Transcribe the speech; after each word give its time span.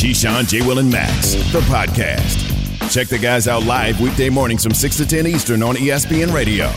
Keyshawn, 0.00 0.48
J. 0.48 0.64
Will, 0.64 0.78
and 0.78 0.90
Max, 0.90 1.34
the 1.52 1.60
podcast. 1.68 2.40
Check 2.90 3.08
the 3.08 3.18
guys 3.18 3.46
out 3.46 3.64
live 3.64 4.00
weekday 4.00 4.30
mornings 4.30 4.64
from 4.64 4.72
6 4.72 4.96
to 4.96 5.04
10 5.04 5.26
Eastern 5.26 5.62
on 5.62 5.76
ESPN 5.76 6.32
Radio. 6.32 6.72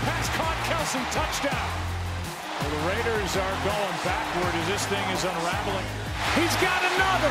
Pass 0.00 0.32
caught, 0.32 0.56
Kelce, 0.64 0.96
touchdown. 1.12 1.68
Well, 2.56 2.72
the 2.72 2.88
Raiders 2.88 3.36
are 3.36 3.56
going 3.68 3.96
backward 4.00 4.48
as 4.48 4.80
this 4.80 4.86
thing 4.88 5.04
is 5.12 5.28
unraveling. 5.28 5.84
He's 6.40 6.56
got 6.56 6.80
another. 6.96 7.28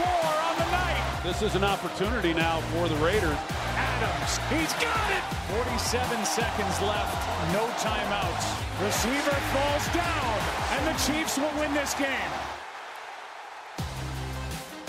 Four 0.00 0.32
on 0.48 0.56
the 0.56 0.70
night. 0.72 1.20
This 1.20 1.42
is 1.42 1.54
an 1.54 1.62
opportunity 1.62 2.32
now 2.32 2.64
for 2.72 2.88
the 2.88 2.96
Raiders. 3.04 3.36
Adams, 3.76 4.40
he's 4.48 4.72
got 4.80 5.12
it. 5.12 5.24
47 5.60 6.24
seconds 6.24 6.80
left, 6.80 7.20
no 7.52 7.68
timeouts. 7.84 8.48
Receiver 8.80 9.36
falls 9.52 9.84
down, 9.92 10.40
and 10.72 10.88
the 10.88 10.96
Chiefs 11.04 11.36
will 11.36 11.52
win 11.60 11.74
this 11.74 11.92
game. 11.92 12.32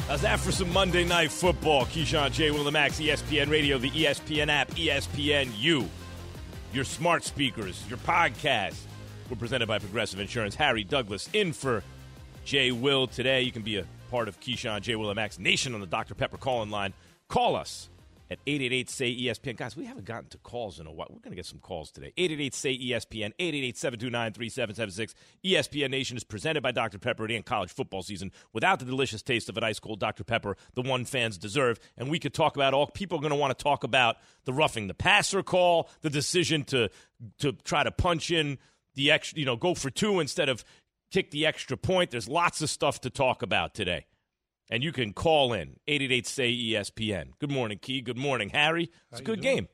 How's 0.08 0.22
that 0.22 0.40
for 0.40 0.52
some 0.52 0.72
Monday 0.73 1.05
Night 1.05 1.32
Football? 1.32 1.86
Keyshawn 1.86 2.32
J. 2.34 2.52
Will 2.52 2.68
and 2.68 2.73
Max, 2.73 3.00
ESPN 3.00 3.50
Radio, 3.50 3.77
the 3.77 3.90
ESPN 3.90 4.50
app, 4.50 4.70
ESPN 4.72 5.50
U, 5.58 5.88
your 6.73 6.84
smart 6.84 7.23
speakers, 7.23 7.84
your 7.88 7.98
podcast. 8.00 8.76
We're 9.30 9.38
presented 9.38 9.68
by 9.68 9.80
Progressive 9.80 10.20
Insurance. 10.20 10.55
Harry 10.55 10.84
Douglas 10.84 11.30
in 11.32 11.54
for 11.54 11.84
J. 12.44 12.74
Will 12.74 13.08
today. 13.08 13.41
You 13.44 13.52
can 13.52 13.62
be 13.62 13.77
a 13.77 13.86
part 14.12 14.27
of 14.27 14.40
Keyshawn 14.41 14.82
J. 14.82 14.98
Will 14.98 15.10
and 15.10 15.16
Max 15.16 15.40
Nation 15.40 15.74
on 15.74 15.80
the 15.80 15.88
Dr. 15.88 16.16
Pepper 16.16 16.38
call-in 16.38 16.70
line. 16.70 16.94
Call 17.30 17.55
us 17.55 17.90
at 18.30 18.40
888 18.48 18.90
say 18.90 19.16
ESPN. 19.16 19.58
Guys, 19.58 19.76
we 19.76 19.86
haven't 19.86 20.05
gotten 20.05 20.30
to 20.30 20.38
calls 20.38 20.80
in 20.80 20.88
a 20.88 20.91
while. 20.91 21.08
We're 21.09 21.20
going 21.20 21.32
to 21.32 21.36
get 21.36 21.45
some 21.45 21.59
calls 21.59 21.91
today. 21.91 22.13
888 22.18 22.54
say 22.54 22.77
ESPN, 22.77 23.34
888 23.40 23.77
729 23.77 24.34
3776. 24.34 25.16
ESPN 25.46 25.91
Nation 25.91 26.18
is 26.18 26.23
presented 26.23 26.62
by 26.62 26.72
Dr. 26.72 26.99
Pepper 26.99 27.26
and 27.26 27.46
college 27.46 27.72
football 27.72 28.02
season 28.02 28.32
without 28.54 28.80
the 28.80 28.86
delicious 28.86 29.22
taste 29.22 29.49
of 29.49 29.58
an 29.58 29.63
ice 29.63 29.80
cold 29.80 29.99
Dr. 29.99 30.23
Pepper, 30.23 30.58
the 30.73 30.82
one 30.82 31.05
fans 31.05 31.38
deserve. 31.38 31.80
And 31.98 32.09
we 32.09 32.20
could 32.20 32.34
talk 32.34 32.55
about 32.55 32.74
all 32.74 32.88
people 32.88 33.18
are 33.18 33.21
going 33.21 33.32
to 33.32 33.38
want 33.38 33.57
to 33.57 33.63
talk 33.63 33.84
about 33.84 34.18
the 34.46 34.54
roughing 34.54 34.88
the 34.88 34.94
passer 34.94 35.44
call, 35.44 35.90
the 36.01 36.10
decision 36.10 36.63
to 36.66 36.90
to 37.40 37.54
try 37.63 37.84
to 37.84 37.91
punch 37.91 38.32
in 38.32 38.57
the 38.96 39.12
extra, 39.12 39.40
you 39.40 39.46
know, 39.46 39.55
go 39.55 39.74
for 39.74 39.90
two 39.90 40.20
instead 40.20 40.49
of 40.49 40.66
kick 41.12 41.32
the 41.32 41.46
extra 41.46 41.77
point. 41.77 42.12
There's 42.12 42.27
lots 42.27 42.62
of 42.62 42.70
stuff 42.70 43.01
to 43.01 43.10
talk 43.10 43.41
about 43.44 43.74
today. 43.74 44.05
And 44.74 44.84
you 44.84 44.91
can 44.91 45.13
call 45.13 45.54
in 45.54 45.76
888 45.88 46.26
say 46.26 46.52
ESPN. 46.52 47.34
Good 47.38 47.52
morning, 47.52 47.77
Key. 47.77 48.02
Good 48.02 48.18
morning, 48.18 48.49
Harry. 48.49 48.90
It's 49.12 49.21
a 49.21 49.24
good 49.24 49.40
game. 49.40 49.68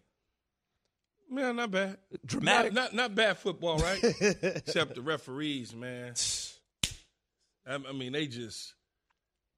Man, 1.31 1.55
not 1.55 1.71
bad. 1.71 1.99
Dramatic. 2.25 2.73
Not, 2.73 2.93
not, 2.93 2.95
not 2.95 3.15
bad 3.15 3.37
football, 3.37 3.77
right? 3.77 4.03
Except 4.03 4.95
the 4.95 5.01
referees, 5.01 5.73
man. 5.73 6.15
I, 7.65 7.75
I 7.75 7.93
mean, 7.93 8.11
they 8.11 8.27
just 8.27 8.73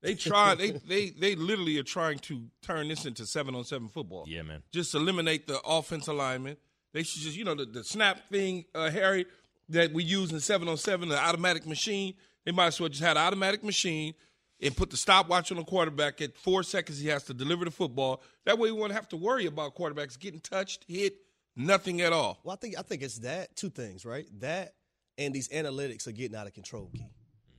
they 0.04 0.14
try 0.30 0.54
they 0.54 0.74
they 0.74 1.10
they 1.10 1.34
literally 1.34 1.80
are 1.80 1.84
trying 1.84 2.20
to 2.20 2.44
turn 2.62 2.90
this 2.90 3.08
into 3.08 3.26
seven 3.26 3.56
on 3.56 3.64
seven 3.64 3.88
football. 3.88 4.26
Yeah, 4.28 4.44
man. 4.44 4.62
Just 4.72 4.94
eliminate 4.94 5.48
the 5.48 5.60
offense 5.62 6.06
alignment. 6.06 6.60
They 6.94 7.02
should 7.02 7.24
just 7.24 7.36
you 7.36 7.46
know 7.46 7.56
the, 7.56 7.66
the 7.66 7.84
snap 7.84 8.30
thing, 8.30 8.66
uh, 8.76 8.92
Harry, 8.92 9.26
that 9.70 9.92
we 9.92 10.04
use 10.04 10.32
in 10.32 10.40
seven 10.40 10.68
on 10.68 10.78
seven, 10.78 11.10
the 11.10 11.18
automatic 11.18 11.66
machine. 11.66 12.14
They 12.46 12.52
might 12.52 12.68
as 12.68 12.80
well 12.80 12.90
just 12.90 13.02
have 13.02 13.18
an 13.18 13.24
automatic 13.24 13.64
machine 13.64 14.14
and 14.62 14.76
put 14.76 14.90
the 14.90 14.98
stopwatch 14.98 15.52
on 15.52 15.58
the 15.58 15.64
quarterback 15.64 16.22
at 16.22 16.38
four 16.38 16.64
seconds. 16.64 17.00
He 17.00 17.08
has 17.08 17.24
to 17.26 17.34
deliver 17.34 17.66
the 17.66 17.72
football. 17.72 18.22
That 18.46 18.58
way, 18.58 18.72
we 18.72 18.80
won't 18.80 18.94
have 18.94 19.10
to 19.10 19.18
worry 19.18 19.46
about 19.46 19.76
quarterbacks 19.76 20.20
getting 20.20 20.40
touched, 20.40 20.86
hit, 20.88 21.16
nothing 21.56 22.02
at 22.02 22.14
all. 22.14 22.40
Well, 22.44 22.54
I 22.54 22.58
think 22.58 22.78
I 22.78 22.82
think 22.82 23.02
it's 23.02 23.20
that 23.20 23.56
two 23.56 23.70
things, 23.70 24.06
right? 24.06 24.26
That 24.40 24.76
and 25.18 25.34
these 25.34 25.50
analytics 25.50 26.08
are 26.08 26.12
getting 26.12 26.38
out 26.38 26.48
of 26.48 26.54
control, 26.54 26.90
Key. 26.94 27.06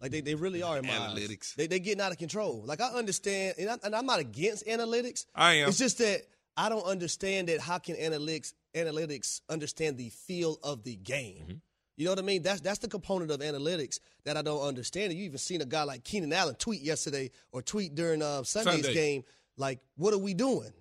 Like 0.01 0.11
they, 0.11 0.21
they 0.21 0.35
really 0.35 0.63
are 0.63 0.79
in 0.79 0.87
my 0.87 0.99
eyes. 0.99 1.13
Analytics. 1.13 1.55
They 1.55 1.69
they 1.69 1.79
getting 1.79 2.01
out 2.01 2.11
of 2.11 2.19
control. 2.19 2.65
Like 2.67 2.81
I 2.81 2.89
understand, 2.89 3.55
and, 3.59 3.71
I, 3.71 3.77
and 3.85 3.95
I'm 3.95 4.07
not 4.07 4.19
against 4.19 4.67
analytics. 4.67 5.27
I 5.35 5.55
am. 5.55 5.69
It's 5.69 5.79
just 5.79 5.99
that 5.99 6.23
I 6.57 6.69
don't 6.69 6.85
understand 6.85 7.49
that. 7.49 7.61
How 7.61 7.79
can 7.79 7.97
analytics 7.97 8.53
analytics 8.75 9.43
understand 9.49 9.99
the 9.99 10.09
feel 10.11 10.59
of 10.65 10.83
the 10.83 10.97
game? 10.97 11.45
Mm-hmm. 11.45 11.57
You 11.97 12.07
know 12.07 12.13
what 12.13 12.19
I 12.19 12.23
mean? 12.23 12.43
That's 12.43 12.61
that's 12.61 12.79
the 12.79 12.89
component 12.89 13.31
of 13.31 13.41
analytics 13.41 14.01
that 14.25 14.37
I 14.37 14.43
don't 14.43 14.63
understand. 14.63 15.13
You 15.13 15.25
even 15.25 15.39
seen 15.39 15.61
a 15.61 15.67
guy 15.67 15.83
like 15.83 16.05
Keenan 16.05 16.33
Allen 16.33 16.55
tweet 16.55 16.81
yesterday 16.81 17.31
or 17.53 17.63
tweet 17.63 17.95
during 17.95 18.23
uh, 18.23 18.43
Sunday's 18.45 18.85
Sunday. 18.85 18.95
game. 18.95 19.25
Like, 19.59 19.81
what 19.97 20.15
are 20.15 20.19
we 20.19 20.33
doing? 20.33 20.73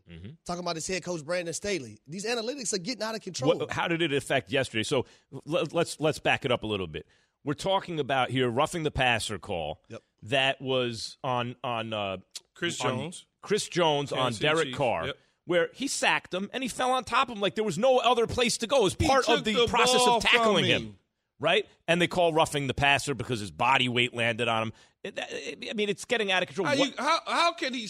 Talking 0.46 0.64
about 0.64 0.76
his 0.76 0.88
head 0.88 1.04
coach 1.04 1.26
Brandon 1.26 1.54
Staley. 1.54 2.00
These 2.08 2.26
analytics 2.26 2.74
are 2.74 2.78
getting 2.78 3.04
out 3.04 3.16
of 3.16 3.22
control. 3.22 3.58
What, 3.58 3.72
how 3.72 3.90
did 3.90 4.02
it 4.02 4.14
affect 4.14 4.50
yesterday? 4.52 4.84
So 4.84 5.06
let, 5.46 5.74
let's 5.74 6.00
let's 6.00 6.20
back 6.20 6.46
it 6.46 6.52
up 6.52 6.64
a 6.64 6.68
little 6.68 6.88
bit. 6.88 7.06
We're 7.44 7.54
talking 7.54 8.00
about 8.00 8.30
here 8.30 8.48
roughing 8.50 8.84
the 8.84 8.92
passer 8.92 9.38
call 9.40 9.82
Yep. 9.90 10.02
that 10.24 10.62
was 10.62 11.18
on 11.24 11.56
on 11.64 11.92
uh, 11.92 12.18
Chris 12.54 12.80
on 12.82 12.98
Jones. 12.98 13.26
Chris 13.42 13.68
Jones 13.68 14.12
on 14.14 14.20
Kansas 14.20 14.38
City 14.38 14.48
Derek 14.48 14.66
Chiefs. 14.68 14.78
Carr. 14.78 15.06
Yep. 15.08 15.18
Where 15.46 15.70
he 15.74 15.88
sacked 15.88 16.34
him 16.34 16.50
and 16.54 16.64
he 16.64 16.70
fell 16.70 16.92
on 16.92 17.04
top 17.04 17.30
of 17.30 17.36
him 17.36 17.42
like 17.42 17.56
there 17.56 17.64
was 17.66 17.78
no 17.78 17.98
other 17.98 18.26
place 18.28 18.58
to 18.60 18.68
go. 18.68 18.78
It 18.78 18.84
was 18.84 18.96
part 18.96 19.28
of 19.28 19.44
the, 19.44 19.54
the 19.54 19.68
process 19.68 20.02
of 20.08 20.22
tackling 20.24 20.66
him. 20.66 20.82
him. 20.84 20.98
Right? 21.42 21.66
And 21.90 22.02
they 22.02 22.08
call 22.08 22.32
roughing 22.32 22.68
the 22.68 22.74
passer 22.74 23.14
because 23.14 23.42
his 23.42 23.52
body 23.52 23.90
weight 23.90 24.14
landed 24.14 24.48
on 24.48 24.64
him. 24.64 24.74
It- 25.04 25.20
it- 25.20 25.70
I 25.70 25.74
mean, 25.74 25.90
it's 25.90 26.06
getting 26.06 26.32
out 26.32 26.42
of 26.44 26.48
control. 26.48 26.68
How, 26.68 26.74
you, 26.76 26.94
how, 26.98 27.20
how 27.28 27.54
can 27.54 27.74
he? 27.74 27.90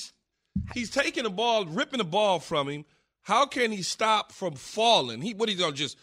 He's 0.74 0.90
taking 0.90 1.24
the 1.24 1.30
ball, 1.30 1.66
ripping 1.66 2.00
the 2.00 2.04
ball 2.04 2.40
from 2.40 2.68
him. 2.70 2.86
How 3.22 3.46
can 3.46 3.72
he 3.72 3.84
stop 3.84 4.32
from 4.32 4.56
falling? 4.56 5.22
He 5.22 5.34
what 5.36 5.48
he's 5.50 5.60
gonna 5.60 5.74
just? 5.74 5.98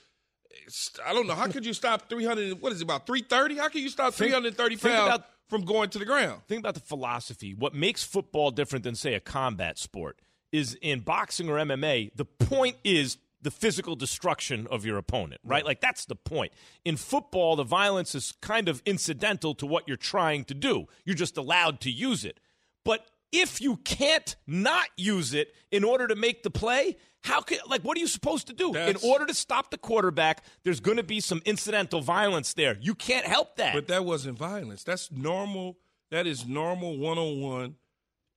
I 1.04 1.12
don't 1.12 1.26
know. 1.26 1.34
How 1.34 1.48
could 1.48 1.64
you 1.66 1.72
stop 1.72 2.08
three 2.08 2.24
hundred? 2.24 2.60
What 2.60 2.72
is 2.72 2.80
it 2.80 2.84
about 2.84 3.06
three 3.06 3.22
thirty? 3.22 3.56
How 3.56 3.68
can 3.68 3.82
you 3.82 3.88
stop 3.88 4.14
three 4.14 4.30
hundred 4.30 4.56
thirty 4.56 4.76
think 4.76 4.94
pounds 4.94 5.08
about- 5.14 5.26
from 5.48 5.64
going 5.64 5.88
to 5.90 5.98
the 5.98 6.04
ground? 6.04 6.42
think 6.46 6.60
about 6.60 6.74
the 6.74 6.80
philosophy. 6.80 7.54
What 7.54 7.74
makes 7.74 8.02
football 8.04 8.50
different 8.50 8.84
than, 8.84 8.94
say, 8.94 9.14
a 9.14 9.20
combat 9.20 9.78
sport 9.78 10.18
is 10.52 10.74
in 10.82 11.00
boxing 11.00 11.48
or 11.48 11.54
MMA, 11.56 12.10
the 12.14 12.24
point 12.26 12.76
is 12.84 13.16
the 13.40 13.50
physical 13.50 13.94
destruction 13.96 14.66
of 14.70 14.84
your 14.84 14.98
opponent, 14.98 15.40
right? 15.44 15.64
Like, 15.64 15.80
that's 15.80 16.04
the 16.06 16.16
point. 16.16 16.52
In 16.84 16.96
football, 16.96 17.56
the 17.56 17.64
violence 17.64 18.14
is 18.14 18.34
kind 18.40 18.68
of 18.68 18.82
incidental 18.84 19.54
to 19.56 19.66
what 19.66 19.86
you're 19.86 19.96
trying 19.96 20.44
to 20.46 20.54
do. 20.54 20.86
You're 21.04 21.14
just 21.14 21.36
allowed 21.36 21.80
to 21.82 21.90
use 21.90 22.24
it. 22.24 22.40
But 22.84 23.06
if 23.30 23.60
you 23.60 23.76
can't 23.76 24.34
not 24.46 24.86
use 24.96 25.34
it 25.34 25.54
in 25.70 25.84
order 25.84 26.08
to 26.08 26.16
make 26.16 26.42
the 26.42 26.50
play, 26.50 26.96
how 27.22 27.40
can 27.40 27.58
like 27.68 27.82
what 27.82 27.96
are 27.96 28.00
you 28.00 28.06
supposed 28.06 28.46
to 28.46 28.52
do? 28.54 28.72
That's- 28.72 29.02
in 29.02 29.08
order 29.10 29.26
to 29.26 29.34
stop 29.34 29.70
the 29.70 29.78
quarterback, 29.78 30.44
there's 30.64 30.80
going 30.80 30.96
to 30.96 31.02
be 31.02 31.20
some 31.20 31.42
incidental 31.44 32.00
violence 32.00 32.54
there. 32.54 32.76
You 32.80 32.94
can't 32.94 33.26
help 33.26 33.56
that. 33.56 33.74
But 33.74 33.88
that 33.88 34.04
wasn't 34.04 34.38
violence. 34.38 34.82
That's 34.82 35.12
normal. 35.12 35.76
That 36.10 36.26
is 36.26 36.46
normal 36.46 36.96
one 36.96 37.18
on 37.18 37.40
one 37.40 37.76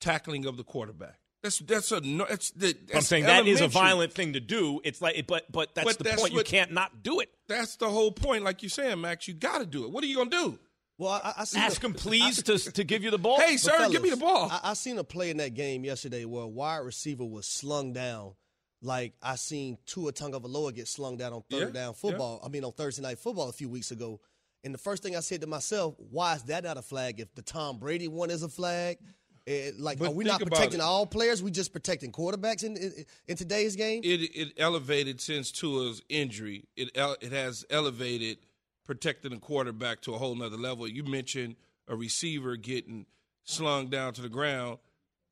tackling 0.01 0.45
of 0.45 0.57
the 0.57 0.63
quarterback. 0.63 1.20
That's 1.43 1.59
that's 1.59 1.91
a 1.91 2.01
no- 2.01 2.27
that's, 2.29 2.51
that, 2.51 2.77
I'm 2.77 2.85
that's 2.93 3.07
saying 3.07 3.23
that 3.25 3.47
is 3.47 3.61
a 3.61 3.67
violent 3.67 4.13
thing 4.13 4.33
to 4.33 4.39
do. 4.39 4.79
It's 4.83 5.01
like, 5.01 5.25
but 5.27 5.51
but 5.51 5.73
that's 5.73 5.85
But 5.87 5.97
the 5.97 6.03
that's 6.03 6.21
point. 6.21 6.33
what- 6.33 6.39
you 6.51 6.57
can't 6.59 6.71
not 6.71 7.01
do 7.03 7.19
it. 7.19 7.29
That's 7.47 7.75
the 7.77 7.89
whole 7.89 8.11
point. 8.11 8.43
Like 8.43 8.61
you're 8.61 8.69
saying, 8.69 9.01
Max, 9.01 9.27
you 9.27 9.33
got 9.33 9.57
to 9.59 9.65
do 9.65 9.83
it. 9.85 9.91
What 9.91 10.03
are 10.03 10.07
you 10.07 10.17
gonna 10.17 10.29
do? 10.29 10.59
well, 10.97 11.19
I, 11.23 11.33
I 11.39 11.43
see 11.45 11.59
Ask 11.59 11.81
the- 11.81 11.87
him 11.87 11.93
please 11.93 12.43
to 12.43 12.59
to 12.59 12.83
give 12.83 13.03
you 13.03 13.09
the 13.09 13.17
ball. 13.17 13.39
Hey, 13.39 13.53
But 13.53 13.59
sir, 13.61 13.89
give 13.89 14.03
me 14.03 14.11
the 14.11 14.17
ball. 14.17 14.49
I, 14.51 14.59
I 14.71 14.73
seen 14.75 14.99
a 14.99 15.03
play 15.03 15.31
in 15.31 15.37
that 15.37 15.55
game 15.55 15.83
yesterday 15.83 16.25
where 16.25 16.43
a 16.43 16.47
wide 16.47 16.77
receiver 16.85 17.25
was 17.25 17.47
slung 17.47 17.91
down, 17.91 18.35
like 18.83 19.13
I 19.23 19.35
seen 19.35 19.79
Tua 19.87 20.13
Tagovailoa 20.13 20.75
get 20.75 20.87
slung 20.87 21.17
down 21.17 21.33
on 21.33 21.41
third 21.49 21.73
Yeah, 21.73 21.81
down 21.85 21.93
football. 21.95 22.39
I 22.45 22.49
mean, 22.49 22.63
on 22.63 22.71
Thursday 22.73 23.01
night 23.01 23.17
football 23.17 23.49
a 23.49 23.53
few 23.53 23.67
weeks 23.69 23.89
ago. 23.89 24.19
And 24.63 24.75
the 24.75 24.77
first 24.77 25.01
thing 25.01 25.15
I 25.15 25.21
said 25.21 25.41
to 25.41 25.47
myself, 25.47 25.95
why 25.97 26.35
is 26.35 26.43
that 26.43 26.63
not 26.65 26.77
a 26.77 26.83
flag? 26.83 27.19
If 27.19 27.33
the 27.33 27.41
Tom 27.41 27.79
Brady 27.79 28.07
one 28.07 28.29
is 28.29 28.43
a 28.43 28.47
flag, 28.49 28.99
Eh, 29.47 29.71
like 29.79 29.97
But 29.97 30.09
are 30.09 30.11
we 30.11 30.23
not 30.23 30.39
protecting 30.41 30.81
all 30.81 31.05
players? 31.05 31.41
We 31.41 31.51
just 31.51 31.73
protecting 31.73 32.11
quarterbacks 32.11 32.63
in 32.63 32.77
in, 32.77 33.05
in 33.27 33.37
today's 33.37 33.75
game. 33.75 34.01
it 34.03 34.21
it 34.35 34.53
elevated 34.57 35.19
since 35.19 35.51
Tua's 35.51 36.01
injury. 36.09 36.65
It 36.75 36.91
it 36.95 37.31
has 37.31 37.65
elevated 37.69 38.37
protecting 38.85 39.31
the 39.31 39.39
quarterback 39.39 40.01
to 40.01 40.13
a 40.13 40.17
whole 40.17 40.35
nother 40.35 40.57
level. 40.57 40.87
You 40.87 41.03
mentioned 41.03 41.55
a 41.87 41.95
receiver 41.95 42.55
getting 42.55 43.05
slung 43.43 43.87
down 43.87 44.13
to 44.13 44.21
the 44.21 44.29
ground. 44.29 44.77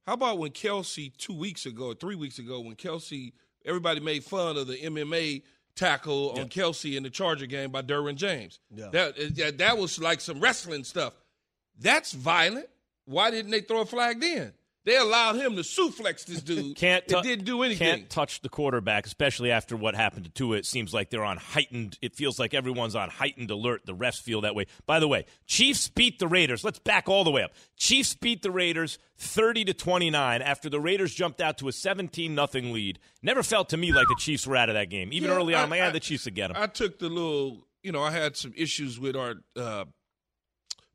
How 0.07 0.13
about 0.13 0.39
when 0.39 0.51
Kelce 0.51 1.15
two 1.17 1.35
weeks 1.35 1.67
ago, 1.67 1.87
or 1.87 1.93
three 1.93 2.15
weeks 2.15 2.39
ago, 2.39 2.61
when 2.61 2.75
Kelce 2.75 3.33
everybody 3.65 3.99
made 3.99 4.23
fun 4.23 4.57
of 4.57 4.67
the 4.67 4.77
MMA 4.77 5.43
tackle 5.75 6.31
on 6.31 6.49
Kelce 6.49 6.97
in 6.97 7.03
the 7.03 7.09
Charger 7.09 7.45
game 7.45 7.71
by 7.71 7.81
Derwin 7.81 8.15
James. 8.15 8.59
Yeah. 8.73 8.89
That 8.91 9.57
that 9.57 9.77
was 9.77 9.99
like 9.99 10.19
some 10.21 10.39
wrestling 10.39 10.83
stuff. 10.83 11.13
That's 11.79 12.11
violent. 12.11 12.67
Why 13.09 13.31
didn't 13.31 13.49
they 13.51 13.61
throw 13.61 13.81
a 13.81 13.85
flag 13.85 14.19
then? 14.21 14.53
They 14.85 14.95
allowed 14.95 15.35
him 15.35 15.55
to 15.55 15.61
suplex 15.61 16.25
this 16.25 16.41
dude. 16.41 16.75
Can't 16.77 17.03
it 17.07 17.21
didn't 17.23 17.43
do 17.45 17.63
anything. 17.63 17.87
Can't 17.87 18.09
touch 18.09 18.41
the 18.41 18.49
quarterback, 18.49 19.05
especially 19.05 19.51
after 19.51 19.75
what 19.75 19.93
happened 19.93 20.25
to 20.25 20.31
Tua. 20.31 20.57
It 20.57 20.65
seems 20.65 20.93
like 20.93 21.09
they're 21.09 21.23
on 21.23 21.37
heightened. 21.37 21.97
It 22.01 22.15
feels 22.15 22.39
like 22.39 22.53
everyone's 22.53 22.95
on 22.95 23.09
heightened 23.09 23.51
alert. 23.51 23.85
The 23.85 23.93
refs 23.93 24.19
feel 24.21 24.41
that 24.41 24.55
way. 24.55 24.67
By 24.85 24.99
the 24.99 25.07
way, 25.07 25.25
Chiefs 25.45 25.89
beat 25.89 26.17
the 26.19 26.27
Raiders. 26.27 26.63
Let's 26.63 26.79
back 26.79 27.09
all 27.09 27.23
the 27.23 27.29
way 27.31 27.43
up. 27.43 27.51
Chiefs 27.75 28.15
beat 28.15 28.41
the 28.41 28.51
Raiders 28.51 28.99
thirty 29.17 29.65
to 29.65 29.73
twenty 29.73 30.09
nine 30.09 30.41
after 30.41 30.69
the 30.69 30.79
Raiders 30.79 31.13
jumped 31.13 31.41
out 31.41 31.57
to 31.57 31.67
a 31.67 31.71
seventeen 31.73 32.33
nothing 32.33 32.71
lead. 32.71 32.99
Never 33.21 33.43
felt 33.43 33.69
to 33.69 33.77
me 33.77 33.91
like 33.91 34.07
the 34.07 34.15
Chiefs 34.17 34.47
were 34.47 34.55
out 34.55 34.69
of 34.69 34.75
that 34.75 34.89
game. 34.89 35.11
Even 35.11 35.29
Yeah, 35.29 35.35
early 35.35 35.55
on, 35.55 35.73
I- 35.73 35.87
I- 35.87 35.89
the 35.91 35.99
Chiefs 35.99 36.25
would 36.25 36.35
get 36.35 36.47
them. 36.53 36.57
I 36.59 36.67
took 36.67 36.99
the 36.99 37.09
little, 37.09 37.67
you 37.83 37.91
know, 37.91 38.01
I 38.01 38.11
had 38.11 38.37
some 38.37 38.53
issues 38.55 38.97
with 38.99 39.15
our 39.17 39.35
uh, 39.57 39.85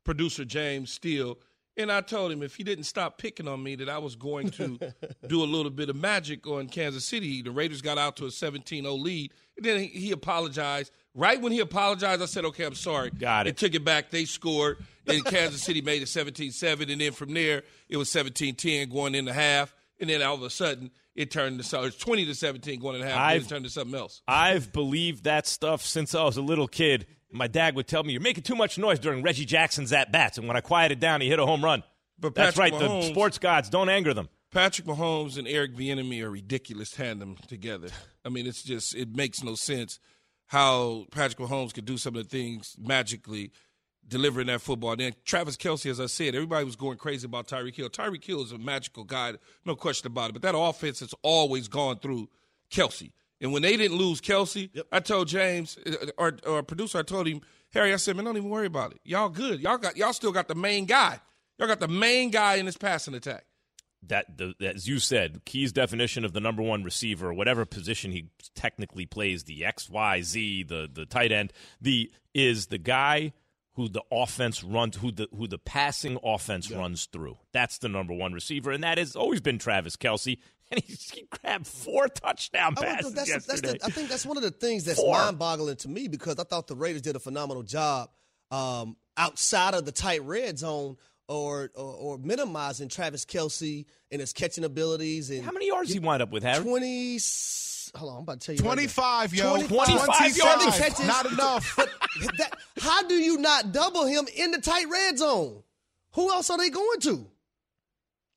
producer 0.03 0.43
James 0.43 0.91
Steele, 0.91 1.37
And 1.77 1.91
I 1.91 2.01
told 2.01 2.31
him 2.31 2.41
if 2.41 2.55
he 2.55 2.63
didn't 2.63 2.85
stop 2.85 3.17
picking 3.17 3.47
on 3.47 3.61
me, 3.61 3.75
that 3.75 3.89
I 3.89 3.97
was 3.97 4.15
going 4.15 4.49
to 4.51 4.79
do 5.27 5.43
a 5.43 5.45
little 5.45 5.71
bit 5.71 5.89
of 5.89 5.95
magic 5.95 6.47
on 6.47 6.67
Kansas 6.67 7.03
City. 7.05 7.41
The 7.41 7.51
Raiders 7.51 7.81
got 7.81 7.97
out 7.97 8.15
to 8.17 8.25
a 8.25 8.31
17 8.31 8.83
0 8.83 8.93
lead. 8.95 9.33
And 9.57 9.65
then 9.65 9.79
he, 9.81 10.11
apologized. 10.11 10.91
Right 11.13 11.39
when 11.41 11.51
he 11.51 11.59
apologized, 11.59 12.21
I 12.21 12.25
said, 12.25 12.45
okay, 12.45 12.65
I'm 12.65 12.75
sorry. 12.75 13.09
Got 13.09 13.47
it. 13.47 13.55
They 13.57 13.67
took 13.67 13.75
it 13.75 13.83
back. 13.85 14.09
They 14.09 14.25
scored. 14.25 14.77
And 15.07 15.23
Kansas 15.25 15.61
City 15.63 15.81
made 15.81 16.01
it 16.01 16.07
17 16.07 16.51
7. 16.51 16.89
And 16.89 16.99
then 17.01 17.11
from 17.11 17.33
there, 17.33 17.63
it 17.89 17.97
was 17.97 18.09
17 18.11 18.55
10 18.55 18.89
going 18.89 19.13
in 19.15 19.19
into 19.19 19.33
half. 19.33 19.73
And 19.99 20.09
then 20.09 20.21
all 20.21 20.35
of 20.35 20.41
a 20.43 20.49
sudden, 20.49 20.91
it 21.15 21.31
turned 21.31 21.61
to 21.63 21.77
it 21.77 21.81
was 21.81 21.95
20 21.95 22.25
to 22.25 22.35
17 22.35 22.79
going 22.79 22.95
into 22.95 23.07
half. 23.07 23.15
And 23.17 23.23
then 23.29 23.35
I've- 23.37 23.45
it 23.45 23.49
turned 23.49 23.63
to 23.65 23.69
something 23.71 23.97
else. 23.97 24.21
I've 24.27 24.73
believed 24.73 25.23
that 25.23 25.47
stuff 25.47 25.85
since 25.85 26.13
I 26.13 26.23
was 26.23 26.37
a 26.37 26.41
little 26.41 26.67
kid. 26.67 27.07
My 27.31 27.47
dad 27.47 27.75
would 27.75 27.87
tell 27.87 28.03
me, 28.03 28.13
"You're 28.13 28.21
making 28.21 28.43
too 28.43 28.55
much 28.55 28.77
noise 28.77 28.99
during 28.99 29.21
Reggie 29.23 29.45
Jackson's 29.45 29.91
at 29.91 30.11
bats," 30.11 30.37
and 30.37 30.47
when 30.47 30.55
I 30.55 30.61
quieted 30.61 30.99
down, 30.99 31.21
he 31.21 31.27
hit 31.27 31.39
a 31.39 31.45
home 31.45 31.63
run. 31.63 31.83
But 32.17 32.35
That's 32.35 32.57
right. 32.57 32.71
Patrick 32.71 32.89
The 32.89 33.01
sports 33.09 33.37
gods 33.37 33.69
don't 33.69 33.89
anger 33.89 34.13
them. 34.13 34.29
Patrick 34.51 34.87
Mahomes 34.87 35.37
and 35.37 35.47
Eric 35.47 35.75
Bieniemy 35.75 36.21
are 36.21 36.29
ridiculous 36.29 36.91
tandem 36.91 37.35
together. 37.47 37.89
I 38.23 38.29
mean, 38.29 38.47
it's 38.47 38.63
just 38.63 38.95
it 38.95 39.13
makes 39.13 39.43
no 39.43 39.55
sense 39.55 39.99
how 40.47 41.07
Patrick 41.11 41.39
Mahomes 41.39 41.73
could 41.73 41.85
do 41.85 41.97
some 41.97 42.15
of 42.15 42.23
the 42.23 42.29
things 42.29 42.75
magically 42.79 43.51
delivering 44.07 44.47
that 44.47 44.61
football. 44.61 44.91
And 44.91 45.01
then 45.01 45.13
Travis 45.25 45.57
Kelce, 45.57 45.89
as 45.89 45.99
I 45.99 46.05
said, 46.05 46.35
everybody 46.35 46.63
was 46.63 46.75
going 46.75 46.97
crazy 46.97 47.25
about 47.25 47.47
Tyreek 47.47 47.75
Hill. 47.75 47.89
Tyreek 47.89 48.23
Hill 48.23 48.43
is 48.43 48.51
a 48.51 48.57
magical 48.57 49.03
guy, 49.03 49.33
no 49.65 49.75
question 49.75 50.07
about 50.07 50.29
it. 50.29 50.33
But 50.33 50.43
that 50.43 50.57
offense 50.57 50.99
has 50.99 51.13
always 51.21 51.67
gone 51.67 51.99
through 51.99 52.29
Kelce. 52.69 53.11
And 53.41 53.51
when 53.51 53.61
they 53.61 53.75
didn't 53.75 53.97
lose 53.97 54.21
Kelce, 54.21 54.69
I 54.91 54.99
told 54.99 55.27
James, 55.27 55.77
uh, 55.85 56.07
our, 56.17 56.37
our 56.47 56.63
producer, 56.63 56.99
I 56.99 57.03
told 57.03 57.27
him, 57.27 57.41
Harry, 57.73 57.91
I 57.93 57.97
said, 57.97 58.15
man, 58.15 58.25
don't 58.25 58.37
even 58.37 58.49
worry 58.49 58.67
about 58.67 58.91
it. 58.91 59.01
Y'all 59.03 59.29
good. 59.29 59.59
Y'all 59.59 59.77
got 59.77 59.97
y'all 59.97 60.13
still 60.13 60.31
got 60.31 60.47
the 60.47 60.55
main 60.55 60.85
guy. 60.85 61.19
Y'all 61.59 61.67
got 61.67 61.79
the 61.79 61.87
main 61.87 62.31
guy 62.31 62.55
in 62.55 62.65
this 62.65 62.77
passing 62.77 63.13
attack. 63.13 63.45
That, 64.07 64.37
the, 64.37 64.53
as 64.61 64.87
you 64.87 64.99
said, 64.99 65.45
Key's 65.45 65.71
definition 65.71 66.23
of 66.23 66.31
the 66.31 66.39
number 66.39 66.61
one 66.61 66.83
receiver, 66.83 67.33
whatever 67.33 67.65
position 67.65 68.11
he 68.11 68.29
technically 68.53 69.07
plays, 69.07 69.45
the 69.45 69.65
X, 69.65 69.89
Y, 69.89 70.21
Z, 70.21 70.63
the 70.63 70.89
the 70.91 71.05
tight 71.05 71.31
end, 71.31 71.51
the 71.81 72.11
is 72.33 72.67
the 72.67 72.77
guy 72.77 73.33
who 73.75 73.89
the 73.89 74.01
offense 74.11 74.63
runs, 74.63 74.95
who 74.97 75.11
the 75.11 75.27
who 75.37 75.47
the 75.47 75.57
passing 75.57 76.17
offense 76.23 76.71
runs 76.71 77.05
through. 77.05 77.37
That's 77.51 77.77
the 77.77 77.89
number 77.89 78.13
one 78.13 78.33
receiver, 78.33 78.71
and 78.71 78.83
that 78.83 78.97
has 78.97 79.15
always 79.15 79.41
been 79.41 79.59
Travis 79.59 79.95
Kelce. 79.95 80.37
And 80.71 80.83
he, 80.83 80.95
he 80.95 81.27
grabbed 81.29 81.67
four 81.67 82.07
touchdown 82.07 82.73
I, 82.79 82.83
passes 82.83 83.13
that's, 83.13 83.29
that's 83.31 83.47
yesterday. 83.61 83.77
the, 83.77 83.85
I 83.85 83.89
think 83.89 84.09
that's 84.09 84.25
one 84.25 84.35
of 84.35 84.41
the 84.41 84.49
things 84.49 84.83
that's 84.83 84.99
Four. 84.99 85.13
mind-boggling 85.13 85.75
to 85.75 85.87
me 85.87 86.07
because 86.07 86.39
I 86.39 86.43
thought 86.43 86.65
the 86.65 86.75
Raiders 86.75 87.03
did 87.03 87.15
a 87.15 87.19
phenomenal 87.19 87.61
job 87.61 88.09
um, 88.49 88.97
outside 89.15 89.75
of 89.75 89.85
the 89.85 89.91
tight 89.91 90.23
red 90.23 90.57
zone 90.57 90.97
or, 91.27 91.69
or 91.75 91.93
or 91.93 92.17
minimizing 92.17 92.89
Travis 92.89 93.25
Kelce 93.25 93.85
and 94.09 94.19
his 94.19 94.33
catching 94.33 94.63
abilities 94.63 95.29
and 95.29 95.45
How 95.45 95.51
many 95.51 95.67
yards 95.67 95.93
he 95.93 95.99
wind 95.99 96.23
up 96.23 96.31
with, 96.31 96.41
Harry? 96.41 96.63
twenty. 96.63 97.19
Hold 97.95 98.11
on, 98.11 98.17
I'm 98.17 98.23
about 98.23 98.39
to 98.41 98.45
tell 98.47 98.55
you. 98.55 98.61
right 98.69 98.69
now. 98.69 98.73
25, 98.75 99.33
yo. 99.33 99.67
25 99.67 100.37
yards. 100.37 100.77
catches. 100.77 101.07
Not 101.07 101.31
enough. 101.31 101.79
That, 102.37 102.53
how 102.79 103.03
do 103.07 103.15
you 103.15 103.37
not 103.39 103.73
double 103.73 104.05
him 104.05 104.25
in 104.37 104.51
the 104.51 104.61
tight 104.61 104.85
red 104.89 105.17
zone? 105.17 105.63
Who 106.13 106.31
else 106.31 106.49
are 106.49 106.57
they 106.57 106.69
going 106.69 106.99
to? 107.01 107.27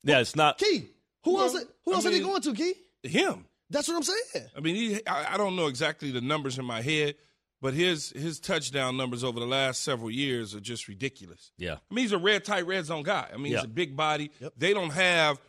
Yeah, 0.03 0.19
it's 0.19 0.35
not. 0.35 0.57
Key. 0.57 0.89
Who 1.23 1.35
Well, 1.35 1.43
else? 1.45 1.63
Who 1.85 1.91
I 1.93 1.95
else 1.95 2.05
are 2.05 2.11
they 2.11 2.19
going 2.19 2.41
to? 2.41 2.53
Key. 2.53 2.73
Him. 3.03 3.45
That's 3.69 3.87
what 3.87 3.95
I'm 3.95 4.03
saying. 4.03 4.47
I 4.55 4.59
mean, 4.59 4.75
he, 4.75 5.07
I, 5.07 5.35
I 5.35 5.37
don't 5.37 5.55
know 5.55 5.67
exactly 5.67 6.11
the 6.11 6.19
numbers 6.21 6.57
in 6.59 6.65
my 6.65 6.81
head, 6.81 7.15
but 7.61 7.73
his 7.73 8.09
his 8.09 8.39
touchdown 8.39 8.97
numbers 8.97 9.23
over 9.23 9.39
the 9.39 9.45
last 9.47 9.81
several 9.83 10.11
years 10.11 10.53
are 10.55 10.59
just 10.59 10.87
ridiculous. 10.89 11.51
Yeah. 11.57 11.75
I 11.89 11.93
mean, 11.93 12.03
he's 12.03 12.11
a 12.11 12.17
red 12.17 12.43
tight 12.43 12.65
red 12.67 12.85
zone 12.85 13.03
guy. 13.03 13.29
I 13.33 13.37
mean, 13.37 13.51
Yeah. 13.53 13.59
he's 13.59 13.65
a 13.65 13.69
big 13.69 13.95
body. 13.95 14.31
They 14.57 14.73
don't 14.73 14.89
have 14.91 15.39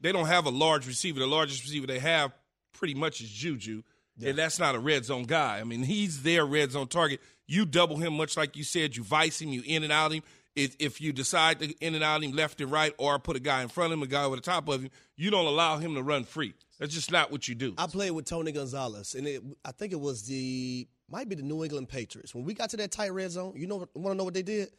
they 0.00 0.12
don't 0.12 0.26
have 0.26 0.46
a 0.46 0.50
large 0.50 0.86
receiver. 0.86 1.18
The 1.18 1.26
largest 1.26 1.64
receiver 1.64 1.86
they 1.88 1.98
have 1.98 2.32
pretty 2.72 2.94
much 2.94 3.20
is 3.20 3.30
Juju, 3.30 3.82
and 4.24 4.36
that's 4.36 4.58
not 4.58 4.74
a 4.74 4.78
red 4.78 5.04
zone 5.04 5.24
guy. 5.24 5.60
I 5.60 5.64
mean, 5.64 5.82
he's 5.82 6.22
their 6.22 6.44
red 6.44 6.72
zone 6.72 6.88
target. 6.88 7.20
You 7.46 7.64
double 7.66 7.96
him, 7.96 8.16
much 8.16 8.36
like 8.36 8.56
you 8.56 8.64
said. 8.64 8.96
You 8.96 9.02
vice 9.02 9.40
him. 9.40 9.48
You 9.48 9.62
in 9.64 9.82
and 9.82 9.92
out 9.92 10.12
him. 10.12 10.22
If, 10.56 10.74
if 10.78 11.00
you 11.00 11.12
decide 11.12 11.60
to 11.60 11.70
in 11.78 11.94
and 11.94 12.02
out 12.02 12.22
him 12.22 12.32
left 12.32 12.60
and 12.60 12.70
right, 12.70 12.92
or 12.98 13.18
put 13.18 13.36
a 13.36 13.40
guy 13.40 13.62
in 13.62 13.68
front 13.68 13.92
of 13.92 13.98
him, 13.98 14.02
a 14.02 14.06
guy 14.06 14.24
over 14.24 14.36
the 14.36 14.42
top 14.42 14.68
of 14.68 14.82
him, 14.82 14.90
you 15.16 15.30
don't 15.30 15.46
allow 15.46 15.78
him 15.78 15.94
to 15.94 16.02
run 16.02 16.24
free. 16.24 16.54
That's 16.78 16.92
just 16.92 17.12
not 17.12 17.30
what 17.30 17.46
you 17.46 17.54
do. 17.54 17.74
I 17.78 17.86
played 17.86 18.10
with 18.10 18.24
Tony 18.24 18.52
Gonzalez, 18.52 19.14
and 19.14 19.26
it, 19.26 19.42
I 19.64 19.72
think 19.72 19.92
it 19.92 20.00
was 20.00 20.22
the 20.24 20.88
might 21.08 21.28
be 21.28 21.34
the 21.34 21.42
New 21.42 21.62
England 21.62 21.88
Patriots. 21.88 22.34
When 22.34 22.44
we 22.44 22.54
got 22.54 22.70
to 22.70 22.76
that 22.78 22.90
tight 22.90 23.12
red 23.12 23.30
zone, 23.30 23.54
you 23.56 23.66
know, 23.66 23.76
want 23.94 24.14
to 24.14 24.14
know 24.14 24.24
what 24.24 24.34
they 24.34 24.42
did? 24.42 24.70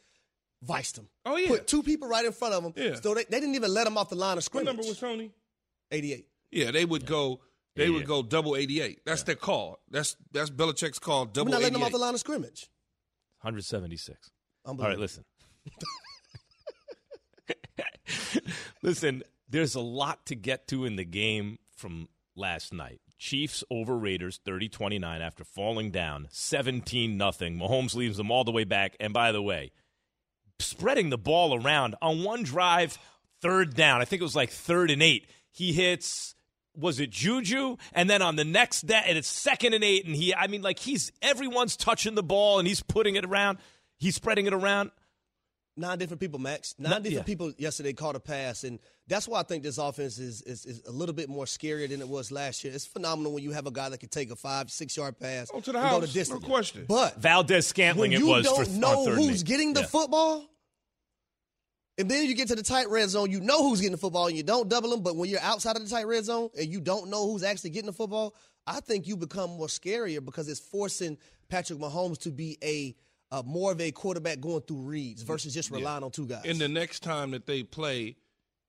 Viced 0.61 0.95
them. 0.95 1.07
Oh, 1.25 1.37
yeah. 1.37 1.47
put 1.47 1.67
two 1.67 1.83
people 1.83 2.07
right 2.07 2.25
in 2.25 2.31
front 2.31 2.53
of 2.53 2.63
them. 2.63 2.73
Yeah. 2.75 2.95
So 2.95 3.13
they, 3.13 3.23
they 3.23 3.39
didn't 3.39 3.55
even 3.55 3.73
let 3.73 3.87
him 3.87 3.97
off 3.97 4.09
the 4.09 4.15
line 4.15 4.33
of 4.33 4.37
what 4.37 4.43
scrimmage. 4.43 4.65
number 4.67 4.83
was 4.83 4.99
Tony? 4.99 5.31
Eighty-eight. 5.91 6.27
Yeah, 6.51 6.71
they 6.71 6.85
would 6.85 7.05
go. 7.05 7.41
They 7.75 7.85
Yeah, 7.87 7.93
would 7.93 8.07
go 8.07 8.21
double 8.21 8.55
eighty 8.55 8.81
eight. 8.81 9.01
That's 9.05 9.23
their 9.23 9.35
call. 9.35 9.79
That's 9.89 10.15
that's 10.31 10.49
Belichick's 10.49 10.99
call. 10.99 11.25
We're 11.25 11.31
Double 11.31 11.51
not 11.51 11.61
letting 11.61 11.75
eighty 11.75 11.81
him 11.81 11.85
off 11.85 11.91
the 11.91 11.97
line 11.97 12.13
of 12.13 12.19
scrimmage. 12.19 12.69
176. 13.41 14.29
All 14.65 14.75
right, 14.75 14.99
listen. 14.99 15.25
listen, 18.83 19.23
there's 19.49 19.75
a 19.75 19.81
lot 19.81 20.25
to 20.27 20.35
get 20.35 20.67
to 20.67 20.85
in 20.85 20.95
the 20.95 21.05
game 21.05 21.57
from 21.75 22.07
last 22.35 22.73
night. 22.73 22.99
Chiefs 23.17 23.63
over 23.69 23.97
Raiders 23.97 24.39
30-29 24.47 25.21
after 25.21 25.43
falling 25.43 25.91
down 25.91 26.27
17 26.31 27.17
nothing. 27.17 27.57
Mahomes 27.57 27.95
leaves 27.95 28.17
them 28.17 28.31
all 28.31 28.43
the 28.43 28.51
way 28.51 28.63
back 28.63 28.95
and 28.99 29.13
by 29.13 29.31
the 29.31 29.41
way, 29.41 29.71
spreading 30.59 31.09
the 31.09 31.17
ball 31.17 31.61
around 31.63 31.95
on 32.01 32.23
one 32.23 32.43
drive, 32.43 32.97
third 33.41 33.75
down. 33.75 34.01
I 34.01 34.05
think 34.05 34.21
it 34.21 34.25
was 34.25 34.35
like 34.35 34.49
third 34.49 34.89
and 34.89 35.03
8. 35.03 35.27
He 35.51 35.73
hits 35.73 36.33
was 36.75 36.99
it 36.99 37.09
Juju? 37.09 37.77
And 37.93 38.09
then 38.09 38.21
on 38.21 38.35
the 38.35 38.45
next 38.45 38.87
day, 38.87 39.01
and 39.05 39.17
it's 39.17 39.27
second 39.27 39.73
and 39.73 39.83
eight, 39.83 40.05
and 40.05 40.15
he, 40.15 40.33
I 40.33 40.47
mean, 40.47 40.61
like 40.61 40.79
he's 40.79 41.11
everyone's 41.21 41.75
touching 41.77 42.15
the 42.15 42.23
ball 42.23 42.59
and 42.59 42.67
he's 42.67 42.81
putting 42.81 43.15
it 43.15 43.25
around. 43.25 43.57
He's 43.97 44.15
spreading 44.15 44.45
it 44.47 44.53
around. 44.53 44.91
Nine 45.77 45.97
different 45.97 46.19
people, 46.19 46.37
Max. 46.37 46.75
Nine 46.77 46.89
Not- 46.91 47.03
different 47.03 47.27
yeah. 47.27 47.31
people 47.31 47.53
yesterday 47.57 47.93
caught 47.93 48.15
a 48.17 48.19
pass, 48.19 48.65
and 48.65 48.77
that's 49.07 49.25
why 49.25 49.39
I 49.39 49.43
think 49.43 49.63
this 49.63 49.77
offense 49.77 50.19
is, 50.19 50.41
is 50.41 50.65
is 50.65 50.81
a 50.85 50.91
little 50.91 51.15
bit 51.15 51.29
more 51.29 51.45
scarier 51.45 51.87
than 51.87 52.01
it 52.01 52.07
was 52.09 52.29
last 52.29 52.63
year. 52.65 52.73
It's 52.73 52.85
phenomenal 52.85 53.31
when 53.31 53.41
you 53.43 53.51
have 53.51 53.67
a 53.67 53.71
guy 53.71 53.87
that 53.87 53.99
can 53.99 54.09
take 54.09 54.31
a 54.31 54.35
five, 54.35 54.69
six 54.69 54.97
yard 54.97 55.17
pass 55.17 55.49
Oh, 55.53 55.61
to 55.61 55.71
the 55.71 55.77
and 55.79 55.89
go 55.89 55.99
house, 55.99 56.01
the 56.01 56.07
distance. 56.19 56.41
no 56.41 56.47
question. 56.47 56.85
But 56.89 57.15
Valdes-Scantling, 57.21 58.11
when 58.11 58.11
it 58.11 58.19
you 58.19 58.27
was 58.27 58.43
don't 58.45 58.65
for 58.67 58.71
know 58.73 59.05
third 59.05 59.15
who's 59.15 59.41
eight. 59.41 59.47
getting 59.47 59.73
the 59.73 59.81
Yeah. 59.81 59.85
football, 59.87 60.45
and 62.01 62.11
then 62.11 62.25
you 62.25 62.35
get 62.35 62.49
to 62.49 62.55
the 62.55 62.63
tight 62.63 62.89
red 62.89 63.09
zone, 63.09 63.31
you 63.31 63.39
know 63.39 63.63
who's 63.69 63.79
getting 63.79 63.93
the 63.93 63.97
football, 63.97 64.27
and 64.27 64.35
you 64.35 64.43
don't 64.43 64.67
double 64.67 64.89
them. 64.89 65.01
But 65.01 65.15
when 65.15 65.29
you're 65.29 65.39
outside 65.39 65.77
of 65.77 65.83
the 65.83 65.89
tight 65.89 66.07
red 66.07 66.25
zone 66.25 66.49
and 66.57 66.67
you 66.67 66.81
don't 66.81 67.09
know 67.09 67.25
who's 67.31 67.43
actually 67.43 67.69
getting 67.69 67.87
the 67.87 67.93
football, 67.93 68.35
I 68.67 68.79
think 68.81 69.07
you 69.07 69.15
become 69.15 69.51
more 69.51 69.67
scarier 69.67 70.23
because 70.23 70.49
it's 70.49 70.59
forcing 70.59 71.17
Patrick 71.49 71.79
Mahomes 71.79 72.17
to 72.19 72.31
be 72.31 72.57
a 72.63 72.95
uh, 73.33 73.41
more 73.45 73.71
of 73.71 73.79
a 73.79 73.91
quarterback 73.91 74.41
going 74.41 74.61
through 74.61 74.81
reads 74.81 75.21
versus 75.21 75.53
just 75.53 75.71
relying 75.71 76.03
on 76.03 76.11
two 76.11 76.25
guys. 76.25 76.41
And 76.45 76.59
the 76.59 76.67
next 76.67 77.01
time 77.01 77.31
that 77.31 77.45
they 77.45 77.63
play, 77.63 78.17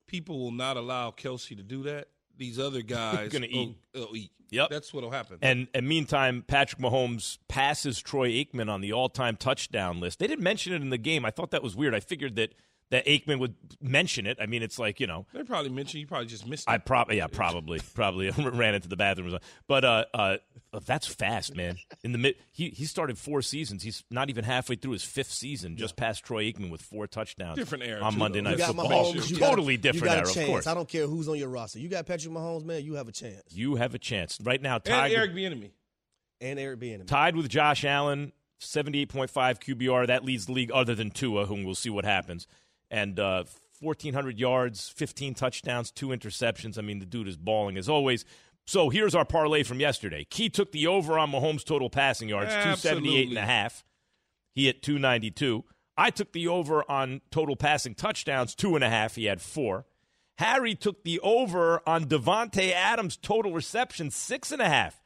people 0.06 0.38
will 0.38 0.52
not 0.52 0.76
allow 0.76 1.10
Kelce 1.10 1.56
to 1.56 1.62
do 1.64 1.82
that. 1.84 2.08
These 2.36 2.58
other 2.60 2.82
guys 2.82 3.30
Gonna 3.32 3.48
will- 3.52 3.58
eat. 3.58 3.76
will 3.94 4.16
eat. 4.16 4.30
Yep. 4.50 4.68
That's 4.68 4.92
what'll 4.92 5.10
happen. 5.10 5.38
And, 5.40 5.66
and 5.72 5.88
meantime, 5.88 6.44
Patrick 6.46 6.80
Mahomes 6.80 7.38
passes 7.48 7.98
Troy 8.00 8.28
Aikman 8.32 8.68
on 8.70 8.82
the 8.82 8.92
all-time 8.92 9.36
touchdown 9.36 9.98
list. 9.98 10.18
They 10.18 10.26
didn't 10.26 10.44
mention 10.44 10.74
it 10.74 10.82
in 10.82 10.90
the 10.90 10.98
game. 10.98 11.24
I 11.24 11.30
thought 11.30 11.52
that 11.52 11.62
was 11.62 11.74
weird. 11.74 11.94
I 11.94 12.00
figured 12.00 12.36
that 12.36 12.54
that 12.92 13.06
Aikman 13.06 13.38
would 13.38 13.54
mention 13.80 14.26
it. 14.26 14.36
I 14.38 14.44
mean, 14.44 14.62
it's 14.62 14.78
like 14.78 15.00
you 15.00 15.06
know, 15.06 15.26
they 15.32 15.42
probably 15.42 15.70
mentioned 15.70 16.02
you 16.02 16.06
probably 16.06 16.26
just 16.26 16.46
missed 16.46 16.68
it. 16.68 16.70
I 16.70 16.76
probably 16.76 17.16
yeah 17.16 17.26
probably 17.26 17.80
probably 17.94 18.30
ran 18.38 18.74
into 18.74 18.86
the 18.86 18.96
bathroom, 18.96 19.28
or 19.28 19.30
something. 19.30 19.48
but 19.66 19.84
uh, 19.84 20.04
uh, 20.12 20.36
that's 20.84 21.06
fast, 21.06 21.56
man. 21.56 21.78
In 22.04 22.12
the 22.12 22.18
mid, 22.18 22.34
he 22.52 22.68
he 22.68 22.84
started 22.84 23.16
four 23.16 23.40
seasons. 23.40 23.82
He's 23.82 24.04
not 24.10 24.28
even 24.28 24.44
halfway 24.44 24.76
through 24.76 24.92
his 24.92 25.04
fifth 25.04 25.32
season. 25.32 25.78
Just 25.78 25.96
past 25.96 26.22
Troy 26.22 26.44
Aikman 26.52 26.70
with 26.70 26.82
four 26.82 27.06
touchdowns. 27.06 27.56
Different 27.56 27.82
era, 27.84 28.02
on 28.02 28.12
too, 28.12 28.18
Monday 28.18 28.40
though. 28.40 28.50
Night 28.50 28.52
you 28.52 28.58
got 28.58 28.66
Football. 28.76 29.14
Mahomes, 29.14 29.30
you 29.30 29.38
got 29.38 29.48
totally 29.48 29.76
different 29.78 30.02
you 30.02 30.08
got 30.08 30.16
era, 30.18 30.26
a 30.26 30.28
of 30.28 30.34
chance. 30.34 30.48
course. 30.48 30.66
I 30.66 30.74
don't 30.74 30.88
care 30.88 31.06
who's 31.06 31.28
on 31.30 31.38
your 31.38 31.48
roster. 31.48 31.78
You 31.78 31.88
got 31.88 32.04
Patrick 32.04 32.34
Mahomes, 32.34 32.64
man. 32.64 32.84
You 32.84 32.94
have 32.94 33.08
a 33.08 33.12
chance. 33.12 33.42
You 33.52 33.76
have 33.76 33.94
a 33.94 33.98
chance 33.98 34.38
right 34.42 34.60
now. 34.60 34.74
and 34.74 34.84
Tied 34.84 35.12
Eric 35.12 35.30
with, 35.32 35.38
Bieniemy. 35.38 35.70
And 36.42 36.58
Eric 36.58 36.78
Bieniemy. 36.80 37.06
tied 37.06 37.36
with 37.36 37.48
Josh 37.48 37.86
Allen, 37.86 38.32
seventy-eight 38.58 39.08
point 39.08 39.30
five 39.30 39.60
QBR. 39.60 40.08
That 40.08 40.26
leads 40.26 40.44
the 40.44 40.52
league, 40.52 40.70
other 40.72 40.94
than 40.94 41.10
Tua, 41.10 41.46
whom 41.46 41.64
we'll 41.64 41.74
see 41.74 41.88
what 41.88 42.04
happens. 42.04 42.46
And 42.92 43.18
uh, 43.18 43.44
fourteen 43.80 44.14
hundred 44.14 44.38
yards, 44.38 44.88
fifteen 44.90 45.34
touchdowns, 45.34 45.90
two 45.90 46.08
interceptions. 46.08 46.78
I 46.78 46.82
mean, 46.82 47.00
the 47.00 47.06
dude 47.06 47.26
is 47.26 47.36
balling 47.36 47.76
as 47.76 47.88
always. 47.88 48.24
So 48.66 48.90
here's 48.90 49.14
our 49.16 49.24
parlay 49.24 49.64
from 49.64 49.80
yesterday. 49.80 50.24
Key 50.30 50.48
took 50.48 50.70
the 50.70 50.86
over 50.86 51.18
on 51.18 51.32
Mahomes' 51.32 51.64
total 51.64 51.90
passing 51.90 52.28
yards, 52.28 52.52
two 52.62 52.76
seventy-eight 52.76 53.28
and 53.30 53.38
a 53.38 53.42
half. 53.46 53.82
He 54.54 54.66
hit 54.66 54.82
two 54.82 54.98
ninety-two. 54.98 55.64
I 55.96 56.10
took 56.10 56.32
the 56.32 56.48
over 56.48 56.88
on 56.90 57.22
total 57.30 57.56
passing 57.56 57.94
touchdowns, 57.94 58.54
two 58.54 58.74
and 58.74 58.84
a 58.84 58.90
half. 58.90 59.16
He 59.16 59.24
had 59.24 59.40
four. 59.40 59.86
Harry 60.38 60.74
took 60.74 61.04
the 61.04 61.20
over 61.20 61.82
on 61.86 62.06
Davante 62.06 62.72
Adams' 62.72 63.16
total 63.16 63.52
reception, 63.52 64.10
six 64.10 64.52
and 64.52 64.62
a 64.62 64.68
half. 64.68 65.02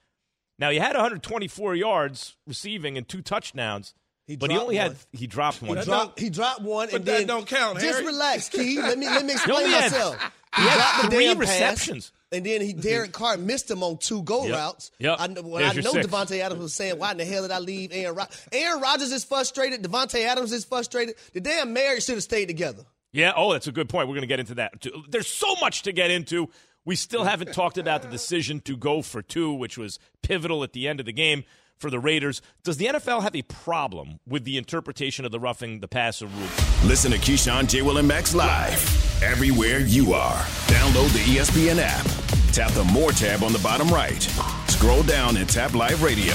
Now 0.58 0.70
he 0.70 0.78
had 0.78 0.94
124 0.94 1.74
yards 1.74 2.36
receiving 2.46 2.96
and 2.96 3.08
two 3.08 3.22
touchdowns, 3.22 3.94
He 4.26 4.36
but 4.36 4.50
he 4.50 4.54
dropped 4.56 4.64
only 4.64 4.76
had 4.76 4.96
he 5.12 5.26
dropped 5.26 5.62
one. 5.62 5.68
He 5.70 5.74
That 5.76 5.84
dropped, 5.84 6.20
he 6.20 6.30
dropped 6.30 6.60
one, 6.62 6.88
but 6.88 6.96
and 6.96 7.04
that 7.04 7.18
then 7.18 7.26
don't 7.26 7.46
count, 7.46 7.78
Just 7.78 7.94
Harry. 8.00 8.06
relax, 8.06 8.48
Key. 8.48 8.80
Let 8.80 8.98
me 8.98 9.06
let 9.06 9.24
me 9.24 9.28
He 9.32 9.34
explain 9.34 9.66
had- 9.68 9.92
myself. 9.92 10.16
he 10.56 10.62
had 10.62 10.74
dropped 10.76 11.02
the 11.10 11.16
three 11.16 11.24
damn 11.26 11.36
pass, 11.38 11.48
receptions. 11.48 12.12
and 12.32 12.44
then 12.44 12.60
he 12.60 12.72
Derek 12.72 13.12
Carr 13.12 13.36
missed 13.36 13.70
him 13.70 13.82
on 13.84 13.98
two 13.98 14.22
go 14.22 14.46
Yep. 14.46 14.56
routes. 14.56 14.90
Yep. 14.98 15.16
I, 15.20 15.26
know- 15.28 15.42
when 15.42 15.62
There's 15.62 15.78
I 15.78 15.80
know 15.82 15.92
six. 15.92 16.06
Davante 16.08 16.40
Adams 16.40 16.60
was 16.60 16.74
saying, 16.74 16.98
"Why 16.98 17.12
in 17.12 17.18
the 17.18 17.24
hell 17.24 17.42
did 17.42 17.52
I 17.52 17.60
leave 17.60 17.90
Aaron 17.92 18.16
Rodgers?" 18.16 18.40
Aaron 18.50 18.80
Rodgers 18.80 19.12
is 19.12 19.22
frustrated. 19.24 19.82
Davante 19.84 20.24
Adams 20.24 20.52
is 20.52 20.64
frustrated. 20.64 21.14
The 21.32 21.40
damn 21.40 21.72
marriage 21.72 22.04
should 22.04 22.16
have 22.16 22.24
stayed 22.24 22.46
together. 22.46 22.82
Yeah, 23.12 23.32
oh, 23.36 23.52
that's 23.52 23.68
a 23.68 23.72
good 23.72 23.88
point. 23.88 24.08
We're 24.08 24.14
going 24.14 24.22
to 24.22 24.26
get 24.26 24.40
into 24.40 24.56
that. 24.56 24.80
too. 24.80 25.04
There's 25.08 25.28
so 25.28 25.54
much 25.60 25.82
to 25.82 25.92
get 25.92 26.10
into. 26.10 26.50
We 26.84 26.96
still 26.96 27.24
haven't 27.24 27.52
talked 27.52 27.78
about 27.78 28.02
the 28.02 28.08
decision 28.08 28.60
to 28.62 28.76
go 28.76 29.02
for 29.02 29.22
two, 29.22 29.52
which 29.54 29.78
was 29.78 29.98
pivotal 30.22 30.62
at 30.64 30.72
the 30.72 30.86
end 30.86 31.00
of 31.00 31.06
the 31.06 31.12
game 31.12 31.44
for 31.78 31.90
the 31.90 31.98
Raiders. 31.98 32.42
Does 32.64 32.76
the 32.76 32.86
NFL 32.86 33.22
have 33.22 33.36
a 33.36 33.42
problem 33.42 34.18
with 34.26 34.44
the 34.44 34.56
interpretation 34.56 35.24
of 35.24 35.32
the 35.32 35.40
roughing 35.40 35.80
the 35.80 35.88
passer 35.88 36.26
rule? 36.26 36.48
Listen 36.84 37.10
to 37.12 37.18
Keyshawn, 37.18 37.68
J. 37.68 37.82
Will, 37.82 37.98
and 37.98 38.08
Max 38.08 38.34
live 38.34 39.22
everywhere 39.22 39.80
you 39.80 40.12
are. 40.12 40.42
Download 40.66 41.12
the 41.12 41.36
ESPN 41.36 41.78
app. 41.80 42.06
Tap 42.52 42.72
the 42.72 42.84
More 42.84 43.12
tab 43.12 43.42
on 43.42 43.52
the 43.52 43.58
bottom 43.58 43.88
right. 43.88 44.22
Scroll 44.68 45.02
down 45.02 45.36
and 45.36 45.48
tap 45.48 45.74
Live 45.74 46.02
Radio. 46.02 46.34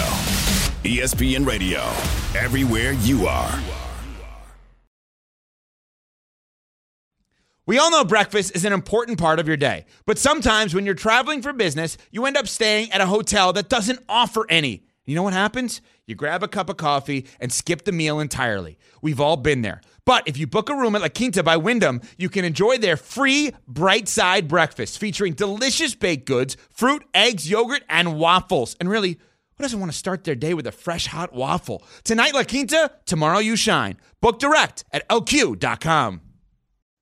ESPN 0.83 1.45
Radio, 1.45 1.81
everywhere 2.35 2.93
you 2.93 3.27
are. 3.27 3.59
We 7.67 7.77
all 7.77 7.91
know 7.91 8.03
breakfast 8.03 8.55
is 8.55 8.65
an 8.65 8.73
important 8.73 9.19
part 9.19 9.37
of 9.39 9.47
your 9.47 9.57
day, 9.57 9.85
but 10.05 10.17
sometimes 10.17 10.73
when 10.73 10.85
you're 10.85 10.95
traveling 10.95 11.43
for 11.43 11.53
business, 11.53 11.97
you 12.09 12.25
end 12.25 12.35
up 12.35 12.47
staying 12.47 12.91
at 12.91 12.99
a 12.99 13.05
hotel 13.05 13.53
that 13.53 13.69
doesn't 13.69 13.99
offer 14.09 14.45
any. 14.49 14.83
You 15.11 15.15
know 15.15 15.23
what 15.23 15.33
happens? 15.33 15.81
You 16.07 16.15
grab 16.15 16.41
a 16.41 16.47
cup 16.47 16.69
of 16.69 16.77
coffee 16.77 17.27
and 17.41 17.51
skip 17.51 17.83
the 17.83 17.91
meal 17.91 18.21
entirely. 18.21 18.77
We've 19.01 19.19
all 19.19 19.35
been 19.35 19.61
there. 19.61 19.81
But 20.05 20.25
if 20.25 20.37
you 20.37 20.47
book 20.47 20.69
a 20.69 20.73
room 20.73 20.95
at 20.95 21.01
La 21.01 21.09
Quinta 21.09 21.43
by 21.43 21.57
Wyndham, 21.57 21.99
you 22.17 22.29
can 22.29 22.45
enjoy 22.45 22.77
their 22.77 22.95
free 22.95 23.51
bright 23.67 24.07
side 24.07 24.47
breakfast 24.47 24.99
featuring 24.99 25.33
delicious 25.33 25.95
baked 25.95 26.25
goods, 26.25 26.55
fruit, 26.69 27.03
eggs, 27.13 27.49
yogurt, 27.49 27.83
and 27.89 28.17
waffles. 28.17 28.77
And 28.79 28.89
really, 28.89 29.19
who 29.57 29.61
doesn't 29.61 29.81
want 29.81 29.91
to 29.91 29.97
start 29.97 30.23
their 30.23 30.33
day 30.33 30.53
with 30.53 30.65
a 30.65 30.71
fresh 30.71 31.07
hot 31.07 31.33
waffle? 31.33 31.83
Tonight, 32.05 32.33
La 32.33 32.45
Quinta, 32.45 32.89
tomorrow, 33.05 33.39
you 33.39 33.57
shine. 33.57 33.97
Book 34.21 34.39
direct 34.39 34.85
at 34.93 35.05
lq.com. 35.09 36.21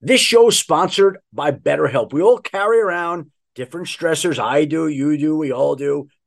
This 0.02 0.20
show 0.20 0.48
is 0.48 0.58
sponsored 0.58 1.20
by 1.32 1.52
BetterHelp. 1.52 2.12
We 2.12 2.24
all 2.24 2.40
carry 2.40 2.82
around 2.82 3.30
different 3.54 3.86
stressors. 3.86 4.40
I 4.40 4.66
do, 4.66 4.88
you 4.88 5.16
do, 5.16 5.38
we 5.38 5.52
all 5.52 5.76
do, 5.76 6.08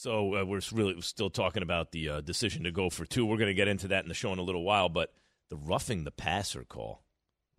So 0.00 0.34
uh, 0.34 0.44
we're 0.46 0.62
really 0.72 0.98
still 1.02 1.28
talking 1.28 1.62
about 1.62 1.92
the 1.92 2.08
uh, 2.08 2.20
decision 2.22 2.64
to 2.64 2.72
go 2.72 2.88
for 2.88 3.04
two. 3.04 3.26
We're 3.26 3.36
going 3.36 3.48
to 3.48 3.54
get 3.54 3.68
into 3.68 3.88
that 3.88 4.02
in 4.02 4.08
the 4.08 4.14
show 4.14 4.32
in 4.32 4.38
a 4.38 4.42
little 4.42 4.64
while, 4.64 4.88
but 4.88 5.12
the 5.50 5.56
roughing 5.56 6.04
the 6.04 6.10
passer 6.10 6.64
call 6.64 7.02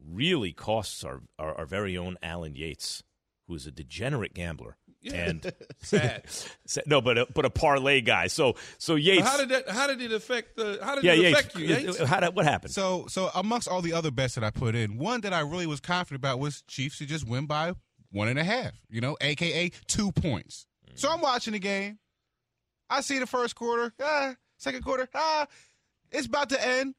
really 0.04 0.52
costs 0.52 1.04
our, 1.04 1.22
our, 1.38 1.54
our 1.60 1.66
very 1.68 1.96
own 1.96 2.18
Alan 2.24 2.56
Yates, 2.56 3.04
who 3.48 3.54
is 3.54 3.68
a 3.68 3.72
degenerate 3.72 4.34
gambler. 4.34 4.78
And 5.14 5.54
Sad. 5.84 6.24
no, 6.88 7.00
but 7.00 7.20
a, 7.20 7.28
but 7.32 7.46
a 7.46 7.52
parlay 7.52 8.02
guy. 8.02 8.26
So 8.26 8.56
so 8.80 8.96
Yates. 8.96 9.28
How 9.28 9.38
did 9.38 9.50
that? 9.50 9.70
How 9.70 9.86
did 9.86 10.02
it 10.02 10.12
affect 10.12 10.56
the? 10.56 10.80
How 10.82 10.96
did 10.96 11.04
yeah, 11.04 11.14
it 11.14 11.20
Yates. 11.20 11.40
affect 11.40 11.60
you? 11.60 11.68
Yates? 11.68 12.00
How 12.00 12.22
did, 12.22 12.36
what 12.36 12.46
happened? 12.46 12.74
So, 12.74 13.06
so 13.08 13.30
amongst 13.36 13.68
all 13.68 13.84
the 13.84 13.94
other 13.94 14.10
bets 14.10 14.34
that 14.34 14.44
I 14.44 14.50
put 14.50 14.74
in, 14.74 14.98
one 14.98 15.22
that 15.22 15.34
I 15.34 15.42
really 15.42 15.68
was 15.68 15.80
confident 15.80 16.20
about 16.20 16.40
was 16.40 16.64
Chiefs 16.64 16.98
to 17.00 17.06
just 17.06 17.28
win 17.28 17.46
by 17.46 17.74
one 18.12 18.30
and 18.30 18.40
a 18.40 18.44
half. 18.44 18.74
You 18.90 19.02
know, 19.02 19.16
aka 19.22 19.72
two 19.86 20.12
points. 20.12 20.66
So 20.96 21.08
I'm 21.10 21.22
watching 21.22 21.54
the 21.54 21.60
game. 21.60 22.00
I 22.92 23.02
see 23.02 23.18
the 23.20 23.26
first 23.26 23.56
quarter, 23.56 23.94
ah, 24.04 24.36
second 24.58 24.84
quarter, 24.84 25.08
ah, 25.16 25.48
it's 26.12 26.28
about 26.28 26.50
to 26.50 26.64
end. 26.68 26.94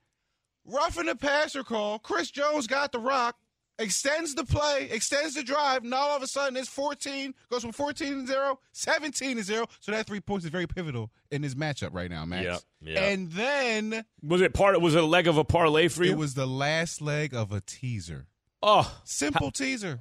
Roughing 0.65 1.07
the 1.07 1.15
passer 1.17 1.63
call. 1.65 1.99
Chris 1.99 2.31
Jones 2.31 2.67
got 2.69 2.93
the 2.93 2.99
rock, 3.01 3.37
extends 3.81 4.35
the 4.35 4.45
play, 4.45 4.89
extends 4.93 5.35
the 5.35 5.43
drive. 5.43 5.83
Now 5.83 5.97
all 5.97 6.17
of 6.17 6.23
a 6.23 6.27
sudden 6.29 6.57
it's 6.57 6.69
14, 6.69 7.35
goes 7.51 7.63
from 7.63 7.73
14 7.73 8.21
to 8.21 8.27
0, 8.27 8.59
17 8.73 9.37
to 9.39 9.43
0. 9.43 9.67
So 9.81 9.91
that 9.93 10.07
three 10.07 10.21
points 10.21 10.45
is 10.45 10.51
very 10.53 10.67
pivotal 10.69 11.11
in 11.33 11.43
this 11.43 11.55
matchup 11.57 11.91
right 11.93 12.09
now, 12.11 12.25
Max. 12.25 12.45
Yeah, 12.81 12.93
yeah. 12.93 13.01
And 13.07 13.31
then 13.33 14.05
was 14.23 14.41
it 14.41 14.55
part? 14.55 14.81
Was 14.81 14.95
it 14.95 15.03
a 15.03 15.07
leg 15.07 15.27
of 15.27 15.37
a 15.37 15.45
parlay 15.45 15.89
for 15.89 16.05
you? 16.05 16.13
it 16.13 16.17
was 16.19 16.35
the 16.35 16.47
last 16.47 17.03
leg 17.03 17.35
of 17.35 17.51
a 17.53 17.61
teaser. 17.61 18.27
oh, 18.63 18.99
Simple 19.05 19.51
teaser. 19.51 20.01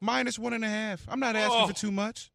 Minus 0.00 0.38
one 0.38 0.52
and 0.52 0.64
a 0.64 0.68
half. 0.68 1.06
I'm 1.08 1.20
not 1.20 1.34
asking 1.36 1.60
Oh. 1.62 1.66
for 1.68 1.72
too 1.72 1.92
much. 1.92 2.30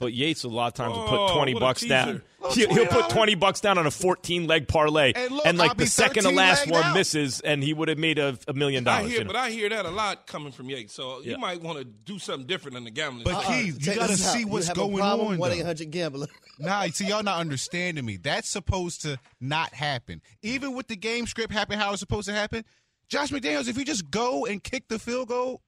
But 0.00 0.12
Yates 0.12 0.42
a 0.42 0.48
lot 0.48 0.66
of 0.68 0.74
times 0.74 0.94
will 0.96 1.04
Oh, 1.04 1.26
put 1.28 1.34
twenty 1.36 1.54
bucks 1.54 1.82
down. 1.82 2.22
Oh, 2.42 2.50
he'll, 2.54 2.70
he'll 2.72 2.86
put 2.86 3.10
20. 3.10 3.34
bucks 3.34 3.60
down 3.60 3.76
on 3.76 3.86
a 3.86 3.90
fourteen 3.90 4.46
leg 4.46 4.66
parlay, 4.66 5.12
And 5.14 5.30
look, 5.34 5.44
like 5.56 5.76
the 5.76 5.86
second 5.86 6.22
to 6.24 6.30
last 6.30 6.66
one 6.70 6.82
out. 6.82 6.94
misses, 6.94 7.40
and 7.42 7.62
he 7.62 7.74
would 7.74 7.88
have 7.88 7.98
made 7.98 8.18
a, 8.18 8.36
a 8.48 8.54
million 8.54 8.88
I 8.88 8.96
dollars. 9.00 9.10
hear, 9.10 9.18
you 9.20 9.24
know? 9.24 9.32
but 9.32 9.36
I 9.36 9.50
hear 9.50 9.68
that 9.68 9.84
a 9.84 9.90
lot 9.90 10.26
coming 10.26 10.50
from 10.50 10.70
Yates. 10.70 10.94
So 10.94 11.20
Yeah. 11.22 11.32
you 11.32 11.38
might 11.38 11.60
want 11.60 11.78
to 11.78 11.84
do 11.84 12.18
something 12.18 12.46
different 12.46 12.74
than 12.76 12.84
the 12.84 12.90
gambling. 12.90 13.24
But 13.24 13.42
side. 13.44 13.46
Key, 13.46 13.66
you 13.78 13.94
gotta 13.94 14.08
this 14.12 14.26
out. 14.26 14.32
see 14.32 14.40
You 14.40 14.48
what's 14.48 14.68
have 14.68 14.76
a 14.78 14.80
going 14.80 14.96
problem, 14.96 15.28
on. 15.32 15.38
One 15.38 15.52
eight 15.52 15.64
hundred 15.66 15.90
gambler. 15.90 16.26
Nah, 16.58 16.86
see, 16.88 17.06
y'all 17.06 17.22
not 17.22 17.38
understanding 17.40 18.04
me. 18.04 18.16
That's 18.18 18.48
supposed 18.48 19.02
to 19.02 19.18
not 19.40 19.72
happen. 19.72 20.20
Even 20.42 20.74
with 20.74 20.88
the 20.88 20.96
game 20.96 21.26
script 21.26 21.52
happen 21.54 21.78
how 21.78 21.92
it's 21.92 22.00
supposed 22.00 22.28
to 22.28 22.34
happen, 22.34 22.64
Josh 23.08 23.30
McDaniels, 23.30 23.66
if 23.68 23.78
you 23.78 23.84
just 23.84 24.10
go 24.10 24.44
and 24.44 24.62
kick 24.62 24.88
the 24.88 24.98
field 24.98 25.28
goal 25.28 25.62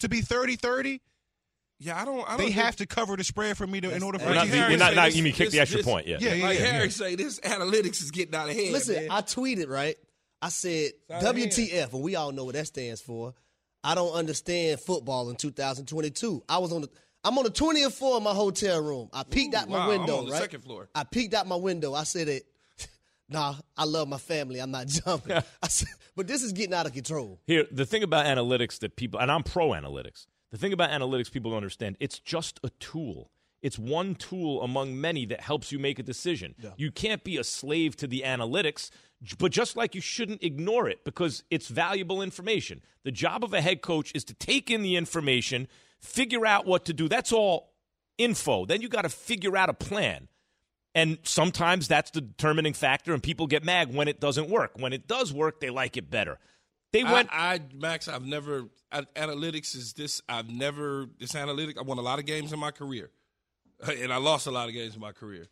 to 0.00 0.08
be 0.08 0.20
30-30, 0.22 1.00
yeah, 1.78 2.00
I 2.00 2.04
don't. 2.04 2.20
I 2.24 2.28
don't 2.30 2.36
they 2.38 2.44
think- 2.44 2.54
have 2.56 2.76
to 2.76 2.86
cover 2.86 3.16
the 3.16 3.24
spread 3.24 3.56
for 3.56 3.66
me 3.66 3.80
to 3.80 3.94
in 3.94 4.02
order 4.02 4.18
for 4.18 4.26
You're 4.26 4.34
not, 4.34 4.44
to 4.46 4.50
Harry 4.56 4.76
not, 4.76 4.94
not- 4.94 5.06
this- 5.06 5.16
you 5.16 5.22
mean 5.22 5.32
kick 5.32 5.46
this- 5.46 5.54
the 5.54 5.60
extra 5.60 5.78
this- 5.78 5.86
point? 5.86 6.06
Yeah. 6.06 6.18
Yeah, 6.20 6.34
yeah, 6.34 6.44
like 6.46 6.58
yeah. 6.58 6.66
Harry 6.66 6.84
yeah. 6.84 6.90
say, 6.90 7.14
this 7.14 7.40
analytics 7.40 8.02
is 8.02 8.10
getting 8.10 8.34
out 8.34 8.48
of 8.48 8.54
hand. 8.56 8.72
Listen, 8.72 8.94
man. 8.94 9.08
I 9.10 9.20
tweeted 9.22 9.68
right. 9.68 9.96
I 10.40 10.50
said 10.50 10.92
WTF, 11.10 11.92
and 11.92 12.02
we 12.02 12.14
all 12.16 12.30
know 12.32 12.44
what 12.44 12.54
that 12.54 12.66
stands 12.68 13.00
for. 13.00 13.34
I 13.82 13.94
don't 13.94 14.12
understand 14.12 14.80
football 14.80 15.30
in 15.30 15.36
2022. 15.36 16.44
I 16.48 16.58
was 16.58 16.72
on 16.72 16.82
the. 16.82 16.90
I'm 17.24 17.36
on 17.36 17.44
the 17.44 17.50
20th 17.50 17.92
floor 17.92 18.16
of 18.18 18.22
my 18.22 18.32
hotel 18.32 18.80
room. 18.80 19.08
I 19.12 19.24
peeked 19.24 19.54
out 19.54 19.68
my 19.68 19.78
wow, 19.78 19.82
I'm 19.84 19.88
window. 19.98 20.18
on 20.18 20.26
the 20.26 20.32
right? 20.32 20.40
second 20.40 20.62
floor. 20.62 20.88
I 20.94 21.02
peeked 21.04 21.34
out 21.34 21.46
my 21.48 21.56
window. 21.56 21.92
I 21.94 22.04
said 22.04 22.28
it. 22.28 22.44
Nah, 23.30 23.56
I 23.76 23.84
love 23.84 24.08
my 24.08 24.16
family. 24.16 24.58
I'm 24.58 24.70
not 24.70 24.86
jumping. 25.04 25.32
I 25.62 25.68
said, 25.68 25.88
but 26.16 26.26
this 26.26 26.42
is 26.42 26.52
getting 26.52 26.72
out 26.72 26.86
of 26.86 26.94
control. 26.94 27.38
Here, 27.46 27.66
the 27.70 27.84
thing 27.84 28.02
about 28.02 28.24
analytics 28.24 28.78
that 28.78 28.96
people, 28.96 29.20
and 29.20 29.30
I'm 29.30 29.42
pro 29.42 29.68
analytics, 29.70 30.26
the 30.50 30.58
thing 30.58 30.72
about 30.72 30.90
analytics 30.90 31.30
people 31.30 31.50
don't 31.50 31.58
understand, 31.58 31.96
it's 32.00 32.18
just 32.18 32.60
a 32.62 32.70
tool. 32.80 33.30
It's 33.60 33.78
one 33.78 34.14
tool 34.14 34.62
among 34.62 35.00
many 35.00 35.26
that 35.26 35.40
helps 35.40 35.72
you 35.72 35.78
make 35.78 35.98
a 35.98 36.02
decision. 36.04 36.54
You 36.76 36.92
can't 36.92 37.24
be 37.24 37.38
a 37.38 37.44
slave 37.44 37.96
to 37.96 38.06
the 38.06 38.22
analytics, 38.24 38.90
but 39.38 39.50
just 39.50 39.76
like 39.76 39.96
you 39.96 40.00
shouldn't 40.00 40.44
ignore 40.44 40.88
it 40.88 41.04
because 41.04 41.42
it's 41.50 41.66
valuable 41.66 42.22
information. 42.22 42.82
The 43.02 43.10
job 43.10 43.42
of 43.42 43.52
a 43.52 43.60
head 43.60 43.82
coach 43.82 44.12
is 44.14 44.22
to 44.24 44.34
take 44.34 44.70
in 44.70 44.82
the 44.82 44.94
information, 44.94 45.66
figure 45.98 46.46
out 46.46 46.66
what 46.66 46.84
to 46.84 46.92
do. 46.92 47.08
That's 47.08 47.32
all 47.32 47.72
info. 48.16 48.64
Then 48.64 48.80
you 48.80 48.88
got 48.88 49.02
to 49.02 49.08
figure 49.08 49.56
out 49.56 49.68
a 49.68 49.74
plan. 49.74 50.28
And 50.94 51.18
sometimes 51.22 51.88
that's 51.88 52.10
the 52.12 52.20
determining 52.20 52.72
factor, 52.72 53.12
and 53.12 53.22
people 53.22 53.46
get 53.46 53.64
mad 53.64 53.94
when 53.94 54.08
it 54.08 54.20
doesn't 54.20 54.48
work. 54.48 54.72
When 54.76 54.92
it 54.92 55.06
does 55.06 55.32
work, 55.32 55.60
they 55.60 55.70
like 55.70 55.96
it 55.96 56.10
better. 56.10 56.38
They 56.92 57.04
went. 57.04 57.28
I, 57.32 57.60
Max, 57.74 58.08
I've 58.08 58.24
never 58.26 58.64
I, 58.90 59.02
analytics 59.16 59.74
is 59.76 59.92
this. 59.92 60.22
I've 60.28 60.48
never 60.48 61.06
this 61.18 61.34
analytic. 61.34 61.78
I 61.78 61.82
won 61.82 61.98
a 61.98 62.02
lot 62.02 62.18
of 62.18 62.26
games 62.26 62.52
in 62.52 62.58
my 62.58 62.70
career, 62.70 63.10
and 63.86 64.12
I 64.12 64.16
lost 64.16 64.46
a 64.46 64.50
lot 64.50 64.68
of 64.68 64.74
games 64.74 64.94
in 64.94 65.00
my 65.00 65.12
career. 65.12 65.46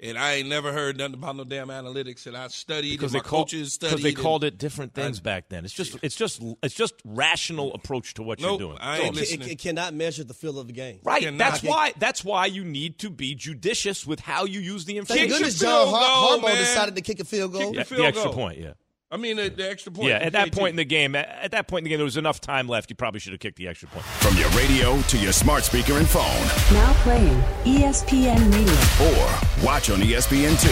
and 0.00 0.18
I 0.18 0.34
ain't 0.34 0.48
never 0.48 0.72
heard 0.72 0.96
nothing 0.98 1.14
about 1.14 1.36
no 1.36 1.44
damn 1.44 1.68
analytics. 1.68 2.26
And 2.26 2.36
I 2.36 2.48
studied 2.48 2.90
because 2.98 3.14
and 3.14 3.20
they 3.22 3.24
my 3.24 3.28
call, 3.30 3.44
coaches 3.44 3.78
because 3.78 4.02
they 4.02 4.08
and- 4.08 4.18
called 4.18 4.42
it 4.42 4.58
different 4.58 4.92
things 4.94 5.20
back 5.20 5.48
then. 5.50 5.64
It's 5.64 5.72
just 5.74 5.96
it's 6.02 6.16
just 6.16 6.42
it's 6.64 6.74
just 6.74 6.94
rational 7.04 7.72
approach 7.74 8.14
to 8.14 8.24
what 8.24 8.40
Nope, 8.40 8.58
you're 8.60 8.68
doing. 8.70 8.78
I 8.80 8.96
That's 8.96 8.98
ain't 8.98 9.04
all. 9.04 9.16
It, 9.18 9.20
listening. 9.20 9.48
it, 9.48 9.52
it 9.52 9.58
cannot 9.60 9.94
measure 9.94 10.24
the 10.24 10.34
feel 10.34 10.58
of 10.58 10.66
the 10.66 10.72
game. 10.72 10.98
Right. 11.04 11.22
cannot. 11.22 11.38
That's 11.38 11.62
why. 11.62 11.92
That's 11.98 12.24
why 12.24 12.46
you 12.46 12.64
need 12.64 12.98
to 13.00 13.10
be 13.10 13.36
judicious 13.36 14.04
with 14.04 14.18
how 14.18 14.46
you 14.46 14.58
use 14.58 14.84
the 14.84 14.96
information. 14.98 15.28
your 15.28 15.38
goodness 15.38 15.60
field 15.60 15.70
John 15.70 15.94
Har- 15.94 16.38
goal, 16.38 16.38
Harbaugh 16.40 16.54
man. 16.54 16.56
decided 16.58 16.96
to 16.96 17.02
kick 17.02 17.20
a 17.20 17.24
field 17.24 17.52
goal. 17.52 17.72
Kick 17.72 17.74
Yeah, 17.76 17.82
the 17.84 17.94
the 17.94 18.04
extra 18.06 18.24
goal. 18.24 18.34
point. 18.34 18.58
Yeah. 18.58 18.72
I 19.12 19.18
mean, 19.18 19.36
the, 19.36 19.50
the 19.50 19.70
extra 19.70 19.92
point. 19.92 20.08
Yeah. 20.08 20.16
At 20.16 20.32
that 20.32 20.44
PAT. 20.46 20.52
point 20.58 20.70
in 20.70 20.76
the 20.76 20.84
game, 20.86 21.14
at 21.14 21.28
at 21.28 21.50
that 21.50 21.68
point 21.68 21.80
in 21.80 21.84
the 21.84 21.90
game, 21.90 21.98
there 21.98 22.04
was 22.04 22.16
enough 22.16 22.40
time 22.40 22.66
left. 22.66 22.88
You 22.88 22.96
probably 22.96 23.20
should 23.20 23.32
have 23.32 23.40
kicked 23.40 23.58
the 23.58 23.68
extra 23.68 23.88
point. 23.88 24.04
From 24.06 24.36
your 24.38 24.48
radio 24.50 25.00
to 25.02 25.18
your 25.18 25.32
smart 25.32 25.64
speaker 25.64 25.98
and 25.98 26.08
phone, 26.08 26.24
Now 26.72 26.92
playing 27.04 27.38
ESPN 27.64 28.40
Radio. 28.52 29.12
or 29.12 29.64
watch 29.66 29.90
on 29.90 30.02
E 30.02 30.12
ESPN2. 30.14 30.66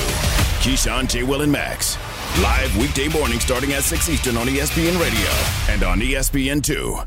Keyshawn, 0.63 1.09
J. 1.09 1.23
Will, 1.23 1.43
and 1.43 1.53
Max. 1.53 1.99
Live 2.41 2.75
weekday 2.79 3.09
morning 3.09 3.41
starting 3.41 3.73
at 3.73 3.83
6 3.83 4.09
Eastern 4.09 4.37
on 4.37 4.47
ESPN 4.47 4.99
Radio 5.01 5.31
and 5.73 5.83
on 5.83 6.01
E 6.01 6.13
ESPN2. 6.15 7.07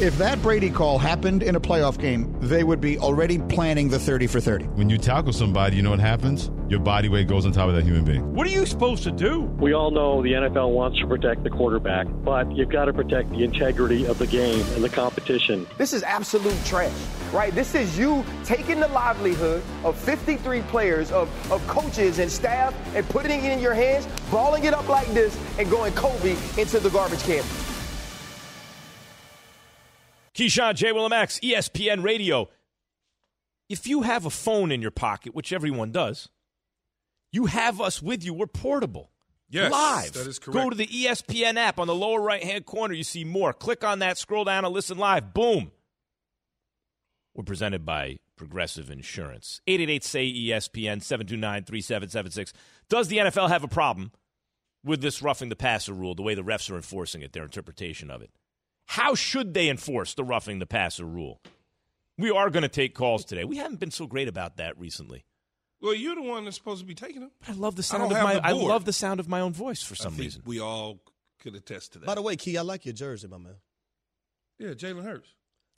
If 0.00 0.18
that 0.18 0.42
Brady 0.42 0.70
call 0.70 0.98
happened 0.98 1.44
in 1.44 1.54
a 1.54 1.60
playoff 1.60 2.00
game, 2.00 2.34
they 2.40 2.64
would 2.64 2.80
be 2.80 2.98
already 2.98 3.38
planning 3.38 3.88
the 3.88 3.98
30 3.98 4.26
for 4.26 4.40
30. 4.40 4.64
When 4.64 4.90
you 4.90 4.98
tackle 4.98 5.32
somebody, 5.32 5.76
you 5.76 5.82
know 5.82 5.90
what 5.90 6.00
happens? 6.00 6.50
Your 6.68 6.80
body 6.80 7.08
weight 7.08 7.28
goes 7.28 7.46
on 7.46 7.52
top 7.52 7.68
of 7.68 7.76
that 7.76 7.84
human 7.84 8.04
being. 8.04 8.34
What 8.34 8.44
are 8.48 8.50
you 8.50 8.66
supposed 8.66 9.04
to 9.04 9.12
do? 9.12 9.42
We 9.42 9.72
all 9.72 9.92
know 9.92 10.20
the 10.20 10.32
NFL 10.32 10.72
wants 10.72 10.98
to 10.98 11.06
protect 11.06 11.44
the 11.44 11.50
quarterback, 11.50 12.08
but 12.24 12.50
you've 12.56 12.70
got 12.70 12.86
to 12.86 12.92
protect 12.92 13.30
the 13.30 13.44
integrity 13.44 14.04
of 14.04 14.18
the 14.18 14.26
game 14.26 14.66
and 14.74 14.82
the 14.82 14.88
competition. 14.88 15.64
This 15.78 15.92
is 15.92 16.02
absolute 16.02 16.58
trash, 16.64 16.90
right? 17.32 17.54
This 17.54 17.76
is 17.76 17.96
you 17.96 18.24
taking 18.42 18.80
the 18.80 18.88
livelihood 18.88 19.62
of 19.84 19.96
53 19.96 20.62
players, 20.62 21.12
of, 21.12 21.30
of 21.52 21.64
coaches 21.68 22.18
and 22.18 22.28
staff, 22.32 22.74
and 22.96 23.08
putting 23.10 23.44
it 23.44 23.52
in 23.52 23.60
your 23.60 23.74
hands, 23.74 24.08
balling 24.32 24.64
it 24.64 24.74
up 24.74 24.88
like 24.88 25.06
this, 25.14 25.38
and 25.56 25.70
going 25.70 25.92
Kobe 25.92 26.32
into 26.58 26.80
the 26.80 26.90
garbage 26.90 27.22
can. 27.22 27.44
Keyshawn, 30.34 30.74
J. 30.74 30.92
Will, 30.92 31.06
and 31.06 31.14
ESPN 31.14 32.02
Radio. 32.02 32.48
If 33.68 33.86
you 33.86 34.02
have 34.02 34.26
a 34.26 34.30
phone 34.30 34.70
in 34.72 34.82
your 34.82 34.90
pocket, 34.90 35.34
which 35.34 35.52
everyone 35.52 35.90
does, 35.90 36.28
you 37.32 37.46
have 37.46 37.80
us 37.80 38.02
with 38.02 38.24
you. 38.24 38.34
We're 38.34 38.46
portable. 38.46 39.10
Yes, 39.48 39.70
Live. 39.70 40.12
that 40.14 40.26
is 40.26 40.38
correct. 40.38 40.54
Go 40.54 40.70
to 40.70 40.76
the 40.76 40.86
ESPN 40.86 41.56
app 41.56 41.78
on 41.78 41.86
the 41.86 41.94
lower 41.94 42.20
right 42.20 42.42
hand 42.42 42.66
corner. 42.66 42.94
You 42.94 43.04
see 43.04 43.24
more. 43.24 43.52
Click 43.52 43.84
on 43.84 44.00
that, 44.00 44.18
scroll 44.18 44.44
down, 44.44 44.64
and 44.64 44.74
listen 44.74 44.98
live. 44.98 45.32
Boom. 45.32 45.70
We're 47.34 47.44
presented 47.44 47.84
by 47.84 48.18
Progressive 48.36 48.90
Insurance. 48.90 49.60
888 49.66 50.04
say 50.04 50.32
ESPN 50.32 51.02
729 51.02 51.64
3776. 51.64 52.52
Does 52.88 53.08
the 53.08 53.18
NFL 53.18 53.48
have 53.48 53.64
a 53.64 53.68
problem 53.68 54.12
with 54.84 55.00
this 55.00 55.22
roughing 55.22 55.48
the 55.48 55.56
passer 55.56 55.92
rule, 55.92 56.14
the 56.14 56.22
way 56.22 56.34
the 56.34 56.42
refs 56.42 56.70
are 56.70 56.76
enforcing 56.76 57.22
it, 57.22 57.32
their 57.32 57.44
interpretation 57.44 58.10
of 58.10 58.22
it? 58.22 58.30
How 58.86 59.14
should 59.14 59.54
they 59.54 59.68
enforce 59.68 60.14
the 60.14 60.24
roughing 60.24 60.58
the 60.58 60.66
passer 60.66 61.04
rule? 61.04 61.40
We 62.18 62.30
are 62.30 62.50
going 62.50 62.62
to 62.62 62.68
take 62.68 62.94
calls 62.94 63.24
today. 63.24 63.44
We 63.44 63.56
haven't 63.56 63.80
been 63.80 63.90
so 63.90 64.06
great 64.06 64.28
about 64.28 64.58
that 64.58 64.78
recently. 64.78 65.24
Well, 65.80 65.94
you're 65.94 66.14
the 66.14 66.22
one 66.22 66.44
that's 66.44 66.56
supposed 66.56 66.80
to 66.80 66.86
be 66.86 66.94
taking 66.94 67.20
them. 67.20 67.30
But 67.40 67.50
I 67.50 67.52
love 67.54 67.76
the 67.76 67.82
sound 67.82 68.04
of 68.04 68.10
my 68.12 68.36
I 68.42 68.52
love 68.52 68.84
the 68.84 68.92
sound 68.92 69.20
of 69.20 69.28
my 69.28 69.40
own 69.40 69.52
voice 69.52 69.82
for 69.82 69.94
I 69.94 69.96
some 69.96 70.12
think 70.12 70.22
reason. 70.24 70.42
we 70.46 70.60
all 70.60 71.00
could 71.40 71.54
attest 71.54 71.92
to 71.94 71.98
that. 71.98 72.06
By 72.06 72.14
the 72.14 72.22
way, 72.22 72.36
Key, 72.36 72.56
I 72.56 72.62
like 72.62 72.86
your 72.86 72.94
jersey, 72.94 73.28
my 73.28 73.36
man. 73.38 73.56
yeah, 74.58 74.68
Jalen 74.70 75.04
Hurts. 75.04 75.28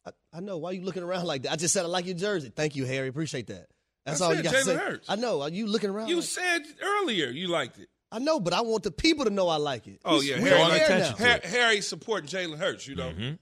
I, 0.07 0.11
I 0.35 0.41
know. 0.41 0.59
Why 0.59 0.71
are 0.71 0.73
you 0.75 0.83
looking 0.83 1.03
around 1.03 1.25
like 1.25 1.43
that? 1.43 1.53
I 1.53 1.57
just 1.57 1.75
said 1.75 1.85
I 1.85 1.89
like 1.89 2.07
your 2.07 2.15
jersey. 2.17 2.53
Thank 2.55 2.77
you, 2.77 2.85
Harry. 2.85 3.09
Appreciate 3.09 3.49
that. 3.49 3.67
That's 4.05 4.21
I 4.21 4.25
all 4.27 4.31
said 4.33 4.45
you 4.45 4.51
got 4.51 4.53
to 4.59 4.63
say. 4.65 4.77
Hurts. 4.77 5.11
I 5.11 5.17
know. 5.17 5.43
Are 5.43 5.49
you 5.49 5.67
looking 5.67 5.91
around? 5.91 6.09
You 6.09 6.17
like- 6.17 6.25
said 6.25 6.63
earlier 6.83 7.27
you 7.27 7.49
liked 7.49 7.79
it. 7.81 7.89
I 8.13 8.19
know, 8.21 8.39
but 8.41 8.53
I 8.55 8.61
want 8.61 8.85
the 8.85 8.91
people 8.93 9.25
to 9.25 9.31
know 9.31 9.49
I 9.49 9.57
like 9.57 9.87
it. 9.87 10.01
Oh 10.05 10.21
yeah, 10.21 10.41
we're 10.41 10.49
Harry, 10.51 10.63
on 10.63 10.69
like- 10.71 10.91
air 10.91 11.15
now. 11.19 11.39
Harry 11.49 11.81
supporting 11.81 12.29
Jalen 12.29 12.59
Hurts. 12.59 12.87
You 12.87 12.95
know. 12.97 13.11
Mm-hmm. 13.11 13.35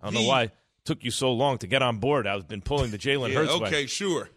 I 0.00 0.04
don't 0.06 0.14
know 0.14 0.28
why 0.28 0.42
it 0.44 0.52
took 0.84 1.04
you 1.04 1.10
so 1.10 1.32
long 1.32 1.58
to 1.58 1.66
get 1.66 1.82
on 1.82 1.98
board. 1.98 2.26
I've 2.26 2.48
been 2.48 2.62
pulling 2.62 2.90
the 2.90 2.98
Jalen 2.98 3.28
Yeah, 3.30 3.40
Hurts 3.40 3.50
okay, 3.52 3.70
way. 3.82 3.86
sure. 3.86 4.30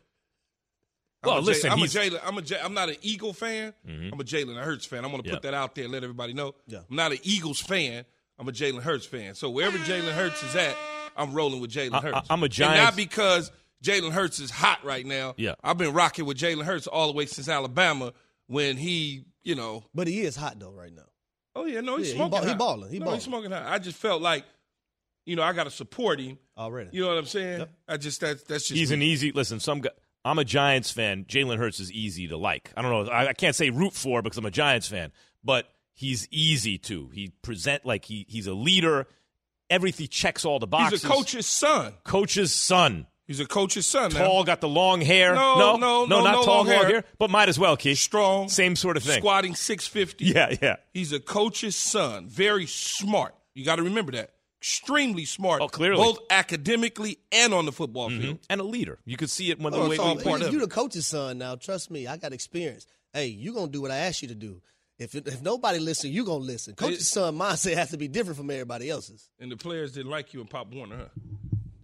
Well, 1.24 1.36
I'm 1.36 1.40
a 1.40 1.42
J- 1.42 1.46
listen, 1.46 1.72
I'm 1.72 1.78
a 1.78 1.82
he's- 1.88 1.94
Jalen. 1.94 2.20
I'm 2.24 2.38
a 2.38 2.42
J, 2.42 2.60
I'm 2.62 2.74
not 2.74 2.90
an 2.90 2.96
Eagle 3.02 3.34
fan. 3.34 3.74
Mhm. 3.88 4.12
I'm 4.12 4.20
a 4.20 4.24
Jalen 4.24 4.62
Hurts 4.62 4.86
fan. 4.86 5.06
I'm 5.06 5.12
going 5.12 5.22
to 5.24 5.30
Yeah. 5.30 5.36
put 5.36 5.44
that 5.44 5.54
out 5.54 5.76
there 5.76 5.84
and 5.86 5.94
let 5.94 6.04
everybody 6.04 6.34
know. 6.34 6.56
Yeah. 6.68 6.80
I'm 6.90 6.96
not 6.96 7.12
an 7.12 7.20
Eagles 7.24 7.60
fan. 7.62 8.06
I'm 8.40 8.48
a 8.50 8.52
Jalen 8.52 8.82
Hurts 8.82 9.06
fan. 9.06 9.36
So 9.36 9.50
wherever 9.52 9.78
Jalen 9.78 10.14
Hurts 10.14 10.42
is 10.42 10.56
at, 10.56 10.76
I'm 11.16 11.34
rolling 11.34 11.62
with 11.62 11.72
Jalen 11.72 11.94
I- 11.94 11.98
I- 11.98 12.02
Hurts. 12.02 12.28
I'm 12.32 12.42
a 12.42 12.46
And 12.46 12.58
not 12.60 12.96
because 12.96 13.52
Jalen 13.84 14.12
Hurts 14.14 14.40
is 14.40 14.50
hot 14.50 14.84
right 14.84 15.06
now. 15.06 15.36
Yeah. 15.38 15.54
I've 15.64 15.78
been 15.78 15.94
rocking 15.94 16.26
with 16.26 16.38
Jalen 16.40 16.64
Hurts 16.66 16.88
all 16.88 17.06
the 17.08 17.14
way 17.14 17.28
since 17.28 17.48
Alabama 17.48 18.14
when 18.52 18.78
he, 18.78 19.24
you 19.44 19.56
know. 19.56 19.84
But 19.96 20.08
he 20.08 20.22
is 20.22 20.36
hot 20.36 20.60
though 20.60 20.72
right 20.72 20.94
now. 20.94 21.04
Oh 21.56 21.66
yeah, 21.66 21.82
no, 21.82 21.98
he's 21.98 22.08
Yeah, 22.10 22.14
he 22.14 22.18
smoking. 22.18 22.32
ball- 22.40 22.48
he 22.50 22.56
balling. 22.56 22.92
He 22.92 23.00
no, 23.00 23.06
balling. 23.06 23.18
he's 23.20 23.26
smoking 23.26 23.52
hot. 23.52 23.64
I 23.66 23.80
just 23.80 23.98
felt 23.98 24.22
like, 24.22 24.46
you 25.26 25.36
know, 25.36 25.44
I 25.44 25.54
got 25.54 25.64
to 25.66 25.72
support 25.72 26.20
him. 26.20 26.38
Already. 26.58 26.90
You 26.94 27.02
know 27.04 27.10
what 27.10 27.18
I'm 27.18 27.26
saying? 27.26 27.66
I 27.88 27.98
just 27.98 28.22
that's 28.22 28.44
that's 28.44 28.68
just 28.68 28.78
He's 28.80 28.90
me. 28.92 28.96
an 28.96 29.02
easy 29.02 29.32
listen. 29.32 29.60
Some 29.60 29.82
guy, 29.82 29.90
I'm 30.26 30.38
a 30.40 30.46
Giants 30.46 30.92
fan. 30.92 31.26
Jalen 31.26 31.58
Hurts 31.58 31.80
is 31.80 31.92
easy 31.92 32.28
to 32.28 32.38
like. 32.38 32.72
I 32.78 32.82
don't 32.82 32.92
know. 32.92 33.12
I, 33.12 33.28
I 33.30 33.34
can't 33.34 33.56
say 33.56 33.70
root 33.70 33.94
for 33.94 34.22
because 34.22 34.38
I'm 34.38 34.46
a 34.46 34.52
Giants 34.52 34.88
fan, 34.88 35.12
but 35.44 35.68
he's 35.94 36.28
easy 36.32 36.78
to. 36.80 37.10
He 37.14 37.32
present 37.42 37.86
like 37.86 38.06
he 38.06 38.26
he's 38.30 38.48
a 38.48 38.54
leader. 38.54 39.08
Everything 39.70 40.08
checks 40.10 40.44
all 40.46 40.60
the 40.60 40.68
boxes. 40.68 41.02
He's 41.02 41.10
a 41.10 41.14
coach's 41.14 41.48
son. 41.48 41.94
Coach's 42.04 42.54
son. 42.54 43.08
He's 43.32 43.40
a 43.40 43.46
coach's 43.46 43.88
son. 43.88 44.12
now. 44.12 44.26
Tall, 44.26 44.44
got 44.44 44.60
the 44.60 44.68
long 44.68 45.00
hair. 45.00 45.34
No, 45.34 45.58
no, 45.58 45.78
no, 45.78 46.06
no, 46.06 46.22
not 46.22 46.32
no 46.34 46.44
tall, 46.44 46.58
long 46.58 46.68
hair. 46.68 47.06
but 47.18 47.30
might 47.30 47.48
as 47.48 47.58
well, 47.58 47.78
Keith. 47.78 47.98
Strong, 47.98 48.50
same 48.50 48.76
sort 48.76 48.98
of 48.98 49.04
thing. 49.04 49.20
Squatting 49.22 49.56
650. 49.56 50.26
Yeah, 50.26 50.54
yeah. 50.62 50.76
He's 50.94 51.14
a 51.14 51.20
coach's 51.22 51.78
son. 51.78 52.28
Very 52.28 52.66
smart. 52.66 53.34
You 53.54 53.64
got 53.64 53.78
to 53.78 53.84
remember 53.84 54.12
that. 54.12 54.32
Extremely 54.60 55.24
smart. 55.24 55.62
Oh, 55.62 55.70
clearly. 55.70 56.04
Both 56.04 56.20
academically 56.30 57.20
and 57.32 57.54
on 57.54 57.66
the 57.66 57.72
football 57.72 58.10
Mhm. 58.10 58.22
field. 58.22 58.40
And 58.50 58.60
a 58.60 58.66
leader. 58.66 59.00
You 59.06 59.16
could 59.16 59.30
see 59.30 59.50
it 59.50 59.60
when 59.62 59.74
Oh, 59.74 59.84
the 59.84 59.90
way 59.92 59.98
all 59.98 60.16
we- 60.18 60.24
part 60.24 60.42
you, 60.42 60.48
of 60.48 60.52
you 60.54 60.60
it. 60.60 60.64
the 60.64 60.68
coach's 60.68 61.08
son 61.08 61.38
now. 61.38 61.56
Trust 61.56 61.90
me, 61.90 62.08
I 62.08 62.18
got 62.18 62.34
experience. 62.34 62.86
Hey, 63.14 63.28
you 63.28 63.54
gonna 63.54 63.72
do 63.72 63.82
what 63.82 63.92
I 63.92 63.98
ask 63.98 64.22
you 64.22 64.28
to 64.28 64.36
do. 64.36 64.62
If 65.00 65.16
if 65.16 65.42
nobody 65.42 65.80
listen, 65.80 66.12
you 66.12 66.26
gonna 66.26 66.44
listen. 66.44 66.76
Coach's 66.76 67.08
son 67.08 67.38
mindset 67.38 67.76
has 67.76 67.90
to 67.92 67.98
be 67.98 68.08
different 68.10 68.38
from 68.38 68.52
everybody 68.52 68.90
else's. 68.90 69.30
And 69.40 69.50
the 69.52 69.58
players 69.58 69.94
didn't 69.94 70.12
like 70.12 70.34
you 70.34 70.42
in 70.42 70.48
Pop 70.48 70.68
Warner, 70.74 70.98
huh? 70.98 71.06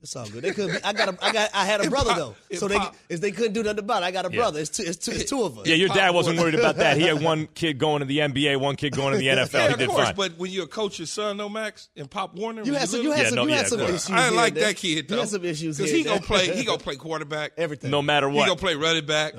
It's 0.02 0.16
all 0.16 0.28
good. 0.28 0.42
They 0.44 0.52
could. 0.52 0.72
Be, 0.72 0.78
I 0.84 0.94
got. 0.94 1.10
A, 1.10 1.26
I 1.26 1.32
got. 1.32 1.50
I 1.54 1.66
had 1.66 1.82
a 1.82 1.84
It 1.86 1.90
brother 1.90 2.10
pop- 2.12 2.18
though, 2.18 2.36
it 2.50 2.60
so 2.60 2.68
they 2.68 2.78
pop. 2.78 2.96
if 3.10 3.20
they 3.20 3.32
couldn't 3.32 3.54
do 3.54 3.64
nothing 3.64 3.80
about 3.80 4.04
it. 4.04 4.06
I 4.06 4.12
got 4.12 4.26
a 4.26 4.32
Yeah. 4.32 4.38
brother. 4.40 4.60
It's 4.60 4.70
two. 4.70 4.84
It's 4.84 4.98
two. 4.98 5.12
It's 5.12 5.30
two 5.30 5.44
of 5.44 5.58
us. 5.60 5.68
Yeah, 5.68 5.76
your 5.76 5.90
dad 5.90 6.12
wasn't 6.12 6.40
worried 6.40 6.56
about 6.56 6.78
that. 6.78 6.98
He 6.98 7.04
had 7.04 7.22
one 7.24 7.48
kid 7.56 7.78
going 7.78 8.00
to 8.02 8.06
the 8.06 8.20
NBA, 8.20 8.58
one 8.60 8.76
kid 8.76 8.96
going 8.96 9.14
to 9.14 9.18
the 9.20 9.28
NFL. 9.28 9.54
Yeah, 9.60 9.68
he 9.68 9.74
of 9.74 9.80
did 9.80 9.90
course. 9.90 10.06
fine. 10.08 10.16
But 10.16 10.38
when 10.38 10.52
you're 10.52 10.66
a 10.66 10.68
coach's 10.68 11.12
son, 11.12 11.38
though, 11.38 11.50
Max, 11.50 11.90
and 11.98 12.10
Pop 12.10 12.36
Warner, 12.36 12.64
You 12.64 12.74
had 12.74 12.88
some. 12.90 13.02
You 13.02 13.12
had 13.12 13.20
Yeah, 13.24 13.26
some. 13.30 13.36
no, 13.36 13.44
you 13.44 13.50
yeah, 13.50 13.56
had 13.58 13.68
some 13.68 13.80
of 13.80 13.90
issues. 13.90 14.10
I 14.12 14.24
didn't 14.26 14.36
like 14.36 14.54
and 14.54 14.62
that 14.64 14.76
kid 14.78 15.08
though. 15.08 15.16
You 15.16 15.20
had 15.22 15.30
some 15.30 15.46
issues 15.46 15.78
because 15.78 15.92
here 15.92 15.98
he 16.00 16.04
gonna 16.06 16.22
play. 16.22 16.56
He 16.56 16.64
gonna 16.64 16.78
play 16.80 16.96
quarterback. 16.96 17.54
everything. 17.58 17.92
no 17.92 18.02
matter 18.02 18.30
what. 18.30 18.44
He 18.44 18.48
gonna 18.48 18.60
play 18.60 18.76
running 18.76 19.06
back. 19.06 19.34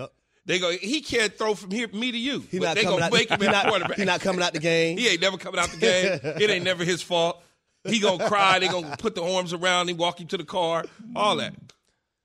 They 0.46 0.58
go. 0.58 0.70
He 0.70 1.02
can't 1.02 1.36
throw 1.36 1.54
from 1.54 1.70
here 1.70 1.88
me 1.88 2.10
to 2.10 2.16
you. 2.18 2.40
He 2.50 2.58
but 2.58 2.64
not 2.68 2.74
they 2.76 2.82
coming 2.82 2.98
gonna 3.00 3.06
out. 3.06 3.12
make 3.12 3.28
him 3.30 3.38
he 3.38 3.46
not, 3.48 3.66
quarterback. 3.68 3.98
he 3.98 4.04
not 4.06 4.20
coming 4.22 4.42
out 4.42 4.54
the 4.54 4.58
game. 4.60 4.96
He 4.96 5.06
ain't 5.08 5.20
never 5.20 5.36
coming 5.36 5.60
out 5.60 5.68
the 5.68 5.76
game. 5.76 6.20
it 6.22 6.48
ain't 6.50 6.64
never 6.64 6.84
his 6.84 7.02
fault. 7.02 7.42
He 7.84 8.00
gonna 8.00 8.28
cry. 8.28 8.58
They 8.58 8.68
gonna 8.68 8.96
put 8.96 9.14
the 9.14 9.22
arms 9.22 9.52
around 9.52 9.88
him, 9.88 9.96
walk 9.96 10.20
him 10.20 10.26
to 10.28 10.36
the 10.36 10.44
car, 10.44 10.84
all 11.14 11.36
that. 11.36 11.54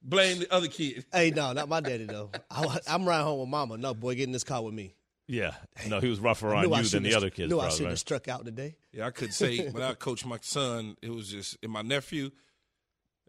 Blame 0.02 0.40
the 0.40 0.54
other 0.54 0.68
kid. 0.68 1.06
Hey, 1.14 1.32
no, 1.32 1.54
not 1.54 1.70
my 1.70 1.80
daddy 1.80 2.06
though. 2.06 2.30
I, 2.52 2.80
I'm 2.88 3.08
riding 3.08 3.26
home 3.26 3.40
with 3.40 3.50
mama. 3.50 3.78
No, 3.78 3.94
boy, 3.94 4.16
get 4.16 4.24
in 4.24 4.32
this 4.34 4.44
car 4.44 4.62
with 4.62 4.74
me. 4.74 4.96
Yeah, 5.28 5.54
no, 5.88 6.02
he 6.02 6.10
was 6.10 6.20
rougher 6.20 6.54
on 6.54 6.70
you 6.70 6.84
than 6.84 7.04
the 7.04 7.16
other 7.16 7.30
kids. 7.30 7.50
Knew 7.50 7.60
I 7.60 7.70
shouldn't 7.70 7.86
right? 7.86 7.90
have 7.92 8.00
struck 8.00 8.28
out 8.28 8.44
today. 8.44 8.76
Yeah, 8.92 9.08
I 9.08 9.12
could 9.12 9.34
say 9.34 9.68
when 9.72 9.82
I 9.82 9.94
coached 9.94 10.26
my 10.26 10.38
son, 10.42 10.98
it 11.02 11.10
was 11.10 11.30
just 11.30 11.58
and 11.64 11.72
my 11.72 11.82
nephew. 11.82 12.32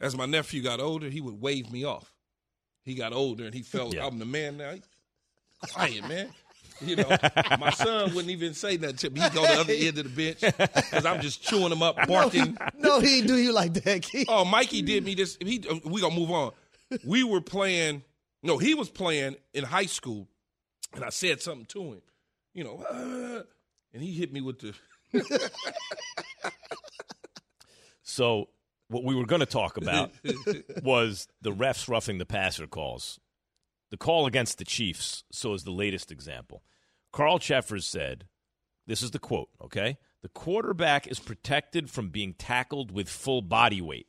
As 0.00 0.16
my 0.16 0.26
nephew 0.26 0.60
got 0.60 0.80
older, 0.80 1.08
he 1.08 1.20
would 1.20 1.40
wave 1.40 1.70
me 1.70 1.84
off. 1.84 2.12
He 2.82 2.96
got 2.96 3.12
older 3.12 3.44
and 3.44 3.54
he 3.54 3.62
felt 3.62 3.94
Yeah. 3.94 4.06
I'm 4.06 4.18
the 4.18 4.24
man 4.26 4.56
now. 4.56 4.72
He- 4.72 4.82
Quiet, 5.72 6.08
man. 6.08 6.30
You 6.80 6.96
know, 6.96 7.08
my 7.60 7.70
son 7.70 8.14
wouldn't 8.14 8.30
even 8.30 8.54
say 8.54 8.76
nothing 8.76 8.96
to 8.96 9.10
me. 9.10 9.20
He'd 9.20 9.32
go 9.32 9.42
to 9.46 9.52
the 9.52 9.60
other 9.60 9.72
end 9.72 9.98
of 9.98 10.14
the 10.14 10.34
bench 10.34 10.40
because 10.40 11.06
I'm 11.06 11.20
just 11.20 11.42
chewing 11.42 11.70
him 11.72 11.82
up, 11.82 11.96
barking. 12.08 12.56
No, 12.78 13.00
he 13.00 13.16
didn't 13.16 13.28
do 13.28 13.36
you 13.36 13.52
like 13.52 13.74
that, 13.74 14.02
Keith. 14.02 14.26
Oh, 14.28 14.44
Mikey 14.44 14.82
did 14.82 15.04
me 15.04 15.14
this. 15.14 15.36
He, 15.40 15.64
we 15.84 16.00
gonna 16.00 16.14
move 16.14 16.30
on. 16.30 16.52
We 17.04 17.22
were 17.24 17.40
playing. 17.40 18.02
No, 18.42 18.58
he 18.58 18.74
was 18.74 18.90
playing 18.90 19.36
in 19.54 19.64
high 19.64 19.86
school, 19.86 20.28
and 20.94 21.04
I 21.04 21.10
said 21.10 21.40
something 21.40 21.66
to 21.66 21.82
him. 21.94 22.02
You 22.52 22.64
know, 22.64 22.84
"Uh," 22.90 23.42
and 23.92 24.02
he 24.02 24.12
hit 24.12 24.32
me 24.32 24.40
with 24.40 24.58
the. 24.60 24.74
So 28.04 28.48
what 28.88 29.02
we 29.02 29.14
were 29.14 29.26
going 29.26 29.40
to 29.40 29.46
talk 29.46 29.76
about 29.76 30.12
was 30.82 31.26
the 31.42 31.50
refs 31.50 31.88
roughing 31.88 32.18
the 32.18 32.26
passer 32.26 32.66
calls. 32.66 33.18
The 33.94 33.98
call 33.98 34.26
against 34.26 34.58
the 34.58 34.64
Chiefs, 34.64 35.22
so 35.30 35.54
is 35.54 35.62
the 35.62 35.70
latest 35.70 36.10
example. 36.10 36.64
Carl 37.12 37.38
Cheffers 37.38 37.86
said, 37.86 38.24
this 38.88 39.02
is 39.02 39.12
the 39.12 39.20
quote, 39.20 39.50
okay? 39.62 39.98
The 40.22 40.28
quarterback 40.28 41.06
is 41.06 41.20
protected 41.20 41.88
from 41.88 42.08
being 42.08 42.34
tackled 42.34 42.90
with 42.90 43.08
full 43.08 43.40
body 43.40 43.80
weight. 43.80 44.08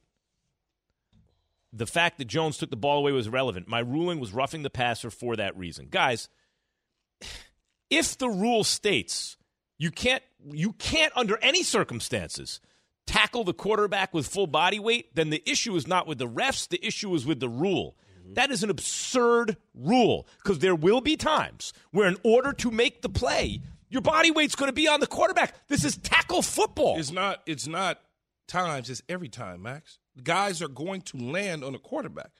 The 1.71 1.85
fact 1.85 2.17
that 2.17 2.25
Jones 2.25 2.57
took 2.57 2.71
the 2.71 2.75
ball 2.75 2.97
away 2.97 3.11
was 3.11 3.27
irrelevant. 3.27 3.67
My 3.67 3.77
ruling 3.77 4.19
was 4.19 4.33
roughing 4.33 4.63
the 4.63 4.71
passer 4.71 5.11
for 5.11 5.35
that 5.35 5.55
reason. 5.55 5.89
Guys, 5.91 6.29
if 7.91 8.17
the 8.17 8.27
rule 8.29 8.63
states 8.63 9.37
you 9.77 9.91
can't 9.91 10.23
you 10.51 10.73
can't 10.73 11.13
under 11.15 11.37
any 11.43 11.61
circumstances 11.61 12.59
tackle 13.05 13.43
the 13.43 13.53
quarterback 13.53 14.15
with 14.15 14.25
full 14.25 14.47
body 14.47 14.79
weight, 14.79 15.13
then 15.13 15.29
the 15.29 15.47
issue 15.47 15.75
is 15.75 15.85
not 15.85 16.07
with 16.07 16.17
the 16.17 16.27
refs, 16.27 16.67
the 16.67 16.83
issue 16.83 17.13
is 17.13 17.23
with 17.23 17.39
the 17.39 17.49
rule. 17.49 17.95
Mm-hmm. 18.25 18.33
That 18.33 18.51
is 18.51 18.63
an 18.63 18.69
absurd 18.69 19.57
rule 19.73 20.27
because 20.43 20.59
there 20.59 20.75
will 20.75 21.01
be 21.01 21.15
times 21.15 21.73
where 21.91 22.07
in 22.07 22.17
order 22.23 22.51
to 22.53 22.71
make 22.71 23.01
the 23.01 23.09
play, 23.09 23.61
your 23.89 24.01
body 24.01 24.31
weight's 24.31 24.55
going 24.55 24.69
to 24.69 24.73
be 24.73 24.87
on 24.87 24.99
the 24.99 25.07
quarterback. 25.07 25.67
This 25.67 25.83
is 25.85 25.97
tackle 25.97 26.41
football. 26.41 26.97
It's 26.97 27.11
not. 27.11 27.41
It's 27.45 27.67
not 27.67 27.99
times. 28.47 28.89
It's 28.89 29.01
every 29.07 29.29
time, 29.29 29.61
Max. 29.61 29.99
Guys 30.23 30.61
are 30.61 30.67
going 30.67 31.01
to 31.01 31.17
land 31.17 31.63
on 31.63 31.73
the 31.73 31.79
quarterback. 31.79 32.31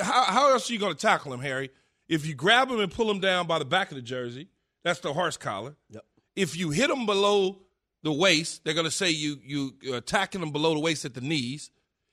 How, 0.00 0.24
how 0.24 0.52
else 0.52 0.68
are 0.68 0.72
you 0.72 0.78
going 0.78 0.94
to 0.94 1.00
tackle 1.00 1.32
him, 1.32 1.40
Harry? 1.40 1.70
If 2.08 2.26
you 2.26 2.34
grab 2.34 2.68
him 2.68 2.80
and 2.80 2.92
pull 2.92 3.10
him 3.10 3.20
down 3.20 3.46
by 3.46 3.58
the 3.58 3.64
back 3.64 3.90
of 3.90 3.94
the 3.94 4.02
jersey, 4.02 4.48
that's 4.82 5.00
the 5.00 5.12
horse 5.12 5.36
collar. 5.36 5.76
Yep. 5.90 6.04
If 6.36 6.56
you 6.56 6.70
hit 6.70 6.90
him 6.90 7.06
below 7.06 7.60
the 8.02 8.12
waist, 8.12 8.64
they're 8.64 8.74
going 8.74 8.84
to 8.84 8.90
say 8.90 9.10
you 9.10 9.38
you 9.42 9.74
attacking 9.94 10.40
them 10.40 10.52
below 10.52 10.74
the 10.74 10.80
waist 10.80 11.04
at 11.04 11.14
the 11.14 11.20
knees. 11.20 11.70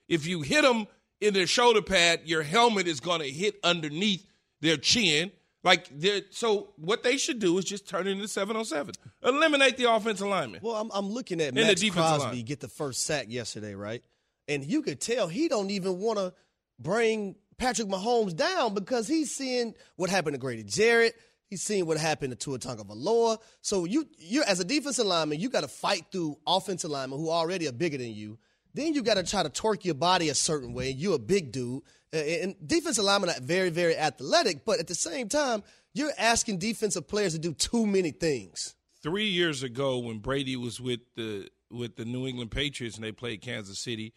If 0.08 0.26
you 0.26 0.42
hit 0.42 0.62
them 0.62 0.86
in 1.20 1.34
their 1.34 1.46
shoulder 1.46 1.82
pad, 1.82 2.20
your 2.24 2.42
helmet 2.42 2.86
is 2.86 3.00
going 3.00 3.20
to 3.20 3.28
hit 3.28 3.56
underneath 3.64 4.26
their 4.60 4.76
chin. 4.76 5.32
Like 5.64 5.88
they're, 5.90 6.22
so, 6.30 6.70
what 6.76 7.02
they 7.02 7.16
should 7.16 7.40
do 7.40 7.58
is 7.58 7.64
just 7.64 7.88
turn 7.88 8.06
it 8.06 8.12
into 8.12 8.28
seven 8.28 8.56
on 8.56 8.64
seven. 8.64 8.94
Eliminate 9.22 9.76
the 9.76 9.92
offensive 9.92 10.28
lineman. 10.28 10.60
Well, 10.62 10.76
I'm, 10.76 10.90
I'm 10.94 11.10
looking 11.10 11.40
at 11.40 11.48
And 11.48 11.56
Maxx 11.56 11.90
Crosby 11.90 12.36
line. 12.36 12.44
get 12.44 12.60
the 12.60 12.68
first 12.68 13.04
sack 13.04 13.26
yesterday, 13.28 13.74
right? 13.74 14.02
And 14.46 14.64
you 14.64 14.82
could 14.82 15.00
tell 15.00 15.26
he 15.28 15.48
don't 15.48 15.70
even 15.70 15.98
want 15.98 16.18
to 16.18 16.32
bring 16.78 17.34
Patrick 17.58 17.88
Mahomes 17.88 18.36
down 18.36 18.72
because 18.72 19.08
he's 19.08 19.34
seeing 19.34 19.74
what 19.96 20.10
happened 20.10 20.34
to 20.34 20.38
Grady 20.38 20.62
Jarrett. 20.62 21.14
He's 21.50 21.62
seeing 21.62 21.86
what 21.86 21.96
happened 21.98 22.30
to 22.30 22.36
Tua 22.36 22.58
Tagovailoa. 22.58 23.38
So 23.60 23.84
you, 23.84 24.06
you 24.18 24.44
as 24.46 24.60
a 24.60 24.64
defensive 24.64 25.06
lineman, 25.06 25.40
you 25.40 25.48
got 25.50 25.62
to 25.62 25.68
fight 25.68 26.06
through 26.12 26.38
offensive 26.46 26.90
linemen 26.90 27.18
who 27.18 27.30
already 27.30 27.66
are 27.66 27.72
bigger 27.72 27.98
than 27.98 28.12
you. 28.14 28.38
Then 28.74 28.94
you 28.94 29.02
got 29.02 29.14
to 29.14 29.22
try 29.22 29.42
to 29.42 29.48
torque 29.50 29.84
your 29.84 29.94
body 29.94 30.28
a 30.28 30.34
certain 30.34 30.72
way. 30.74 30.90
You're 30.90 31.16
a 31.16 31.18
big 31.18 31.52
dude, 31.52 31.82
and 32.12 32.54
defensive 32.64 33.04
linemen 33.04 33.30
are 33.30 33.40
very, 33.40 33.70
very 33.70 33.96
athletic. 33.96 34.64
But 34.64 34.78
at 34.78 34.86
the 34.86 34.94
same 34.94 35.28
time, 35.28 35.62
you're 35.94 36.12
asking 36.18 36.58
defensive 36.58 37.08
players 37.08 37.32
to 37.32 37.38
do 37.38 37.54
too 37.54 37.86
many 37.86 38.10
things. 38.10 38.74
three 39.02 39.28
years 39.28 39.62
ago 39.62 39.98
when 39.98 40.18
Brady 40.18 40.56
was 40.56 40.80
with 40.80 41.00
the 41.16 41.48
with 41.70 41.96
the 41.96 42.04
New 42.04 42.26
England 42.26 42.50
Patriots 42.50 42.96
and 42.96 43.04
they 43.04 43.12
played 43.12 43.42
Kansas 43.42 43.78
City, 43.78 44.14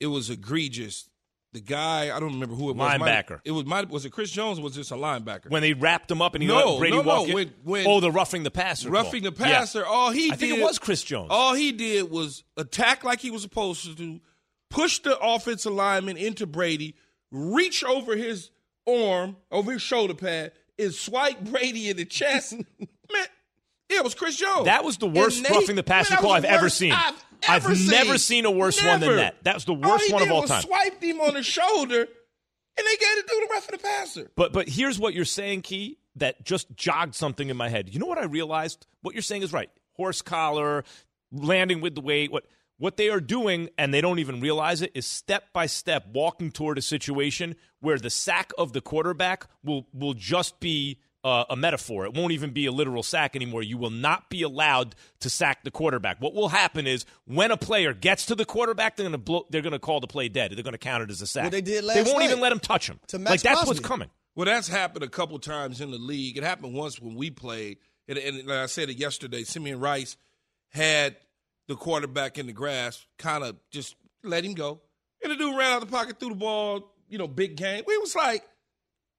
it 0.00 0.06
was 0.06 0.30
egregious. 0.30 1.08
The 1.54 1.60
guy, 1.60 2.14
I 2.14 2.20
don't 2.20 2.34
remember 2.34 2.54
who 2.54 2.68
it 2.68 2.76
was. 2.76 2.90
Linebacker. 2.92 3.40
It 3.44 3.52
was 3.52 3.64
might, 3.64 3.88
was 3.88 4.04
it 4.04 4.10
Chris 4.10 4.30
Jones? 4.30 4.58
or 4.58 4.62
Was 4.62 4.74
this 4.74 4.90
a 4.90 4.94
linebacker? 4.96 5.48
when 5.50 5.62
they 5.62 5.72
wrapped 5.72 6.10
him 6.10 6.20
up 6.20 6.34
and 6.34 6.42
he 6.42 6.48
No, 6.48 6.72
let 6.72 6.78
Brady 6.78 6.96
no, 6.96 7.02
no, 7.02 7.08
walk 7.22 7.28
when- 7.34 7.54
when- 7.64 7.86
oh, 7.86 8.00
the 8.00 8.10
roughing 8.10 8.42
the 8.42 8.50
passer. 8.50 8.88
call. 8.90 9.02
roughing 9.02 9.22
the 9.22 9.32
Yeah. 9.38 9.46
passer. 9.46 9.86
All 9.86 10.10
he 10.10 10.24
did. 10.24 10.32
I 10.34 10.36
think 10.36 10.58
it 10.58 10.62
was 10.62 10.78
Chris 10.78 11.02
Jones. 11.02 11.28
All 11.30 11.54
he 11.54 11.72
did 11.72 12.10
was 12.10 12.44
attack 12.58 13.02
like 13.02 13.20
he 13.20 13.30
was 13.30 13.40
supposed 13.42 13.82
to 13.84 13.94
do, 13.94 14.20
push 14.68 14.98
the 14.98 15.18
offensive 15.18 15.72
lineman 15.72 16.18
into 16.18 16.46
Brady, 16.46 16.94
reach 17.30 17.82
over 17.82 18.14
his 18.14 18.50
arm, 18.86 19.36
over 19.50 19.72
his 19.72 19.80
shoulder 19.82 20.14
pad, 20.14 20.52
and 20.78 20.92
swipe 20.92 21.40
Brady 21.40 21.88
in 21.88 21.96
the 21.96 22.04
chest. 22.04 22.52
Man, 22.78 23.26
it 23.88 24.04
was 24.04 24.14
Chris 24.14 24.36
Jones. 24.36 24.66
That 24.66 24.84
was 24.84 24.98
the 24.98 25.08
worst 25.08 25.42
they- 25.42 25.48
roughing 25.54 25.76
the 25.76 25.82
passer 25.82 26.12
man, 26.14 26.20
call 26.22 26.32
I've 26.32 26.42
the 26.42 26.50
ever 26.50 26.68
seen. 26.68 26.92
I've, 26.92 27.14
I've 27.46 27.64
ever 27.64 27.74
never 27.90 28.18
seen 28.18 28.44
a 28.44 28.50
worse 28.50 28.82
one 28.82 29.00
than 29.00 29.16
that. 29.16 29.42
That 29.44 29.54
was 29.54 29.64
the 29.64 29.74
All 29.74 29.80
worst 29.80 30.06
he 30.06 30.12
one 30.12 30.22
of 30.22 30.30
all 30.30 30.42
time. 30.44 30.62
Swiped 30.62 31.02
him 31.02 31.20
on 31.20 31.34
the 31.34 31.42
shoulder, 31.42 32.00
and 32.00 32.86
they 32.86 32.96
gave 32.96 33.18
it 33.18 33.26
to 33.26 33.34
do 33.34 33.40
the 33.40 33.52
a 33.52 33.54
roughing 33.54 33.72
the 33.72 33.78
passer. 33.78 34.30
But 34.36 34.52
but 34.52 34.68
here's 34.68 34.98
what 34.98 35.14
you're 35.14 35.24
saying, 35.24 35.62
Key, 35.62 35.98
that 36.16 36.44
just 36.44 36.74
jogged 36.74 37.14
something 37.14 37.48
in 37.48 37.56
my 37.56 37.68
head. 37.68 37.92
You 37.92 38.00
know 38.00 38.06
what 38.06 38.18
I 38.18 38.24
realized? 38.24 38.86
What 39.02 39.14
you're 39.14 39.22
saying 39.22 39.42
is 39.42 39.52
right. 39.52 39.70
Horse 39.92 40.22
collar, 40.22 40.84
landing 41.32 41.80
with 41.80 41.94
the 41.94 42.00
weight. 42.00 42.30
What 42.32 42.44
what 42.78 42.96
they 42.96 43.08
are 43.08 43.20
doing, 43.20 43.68
and 43.76 43.92
they 43.92 44.00
don't 44.00 44.20
even 44.20 44.40
realize 44.40 44.82
it, 44.82 44.92
is 44.94 45.06
step 45.06 45.52
by 45.52 45.66
step 45.66 46.06
walking 46.12 46.52
toward 46.52 46.78
a 46.78 46.82
situation 46.82 47.56
where 47.80 47.98
the 47.98 48.10
sack 48.10 48.52
of 48.56 48.72
the 48.72 48.80
quarterback 48.80 49.46
will 49.64 49.86
will 49.92 50.14
just 50.14 50.60
be 50.60 51.00
uh, 51.28 51.44
a 51.50 51.56
metaphor. 51.56 52.06
It 52.06 52.14
won't 52.14 52.32
even 52.32 52.50
be 52.50 52.66
a 52.66 52.72
literal 52.72 53.02
sack 53.02 53.36
anymore. 53.36 53.62
You 53.62 53.76
will 53.76 53.90
not 53.90 54.30
be 54.30 54.42
allowed 54.42 54.94
to 55.20 55.28
sack 55.28 55.62
the 55.62 55.70
quarterback. 55.70 56.20
What 56.20 56.34
will 56.34 56.48
happen 56.48 56.86
is 56.86 57.04
when 57.26 57.50
a 57.50 57.56
player 57.56 57.92
gets 57.92 58.26
to 58.26 58.34
the 58.34 58.44
quarterback, 58.44 58.96
they're 58.96 59.04
going 59.04 59.12
to 59.12 59.18
blow, 59.18 59.46
they're 59.50 59.62
going 59.62 59.72
to 59.72 59.78
call 59.78 60.00
the 60.00 60.06
play 60.06 60.28
dead. 60.28 60.52
They're 60.52 60.62
going 60.62 60.72
to 60.72 60.78
count 60.78 61.02
it 61.02 61.10
as 61.10 61.20
a 61.20 61.26
sack. 61.26 61.44
What 61.44 61.52
they 61.52 61.60
did 61.60 61.84
last 61.84 61.96
They 61.96 62.10
won't 62.10 62.24
even 62.24 62.40
let 62.40 62.50
him 62.50 62.60
touch 62.60 62.88
him. 62.88 62.98
to 63.08 63.18
Max 63.18 63.30
Like 63.30 63.40
that's 63.42 63.66
what's 63.66 63.80
coming. 63.80 64.08
Well, 64.34 64.46
that's 64.46 64.68
happened 64.68 65.04
a 65.04 65.08
couple 65.08 65.38
times 65.38 65.80
in 65.80 65.90
the 65.90 65.98
league. 65.98 66.38
It 66.38 66.44
happened 66.44 66.72
once 66.72 67.00
when 67.00 67.16
we 67.16 67.30
played, 67.30 67.78
and, 68.06 68.16
and 68.18 68.46
like 68.46 68.58
I 68.58 68.66
said 68.66 68.88
it 68.88 68.96
yesterday. 68.96 69.42
Simeon 69.42 69.80
Rice 69.80 70.16
had 70.70 71.16
the 71.66 71.74
quarterback 71.76 72.38
in 72.38 72.46
the 72.46 72.52
grass, 72.52 73.04
kind 73.18 73.44
of 73.44 73.56
just 73.70 73.96
let 74.22 74.44
him 74.44 74.54
go, 74.54 74.80
and 75.22 75.32
the 75.32 75.36
dude 75.36 75.56
ran 75.56 75.72
out 75.72 75.82
of 75.82 75.90
the 75.90 75.94
pocket, 75.94 76.18
threw 76.18 76.30
the 76.30 76.34
ball. 76.34 76.94
You 77.08 77.18
know, 77.18 77.26
big 77.26 77.56
game. 77.56 77.84
We 77.86 77.96
was 77.98 78.14
like, 78.14 78.44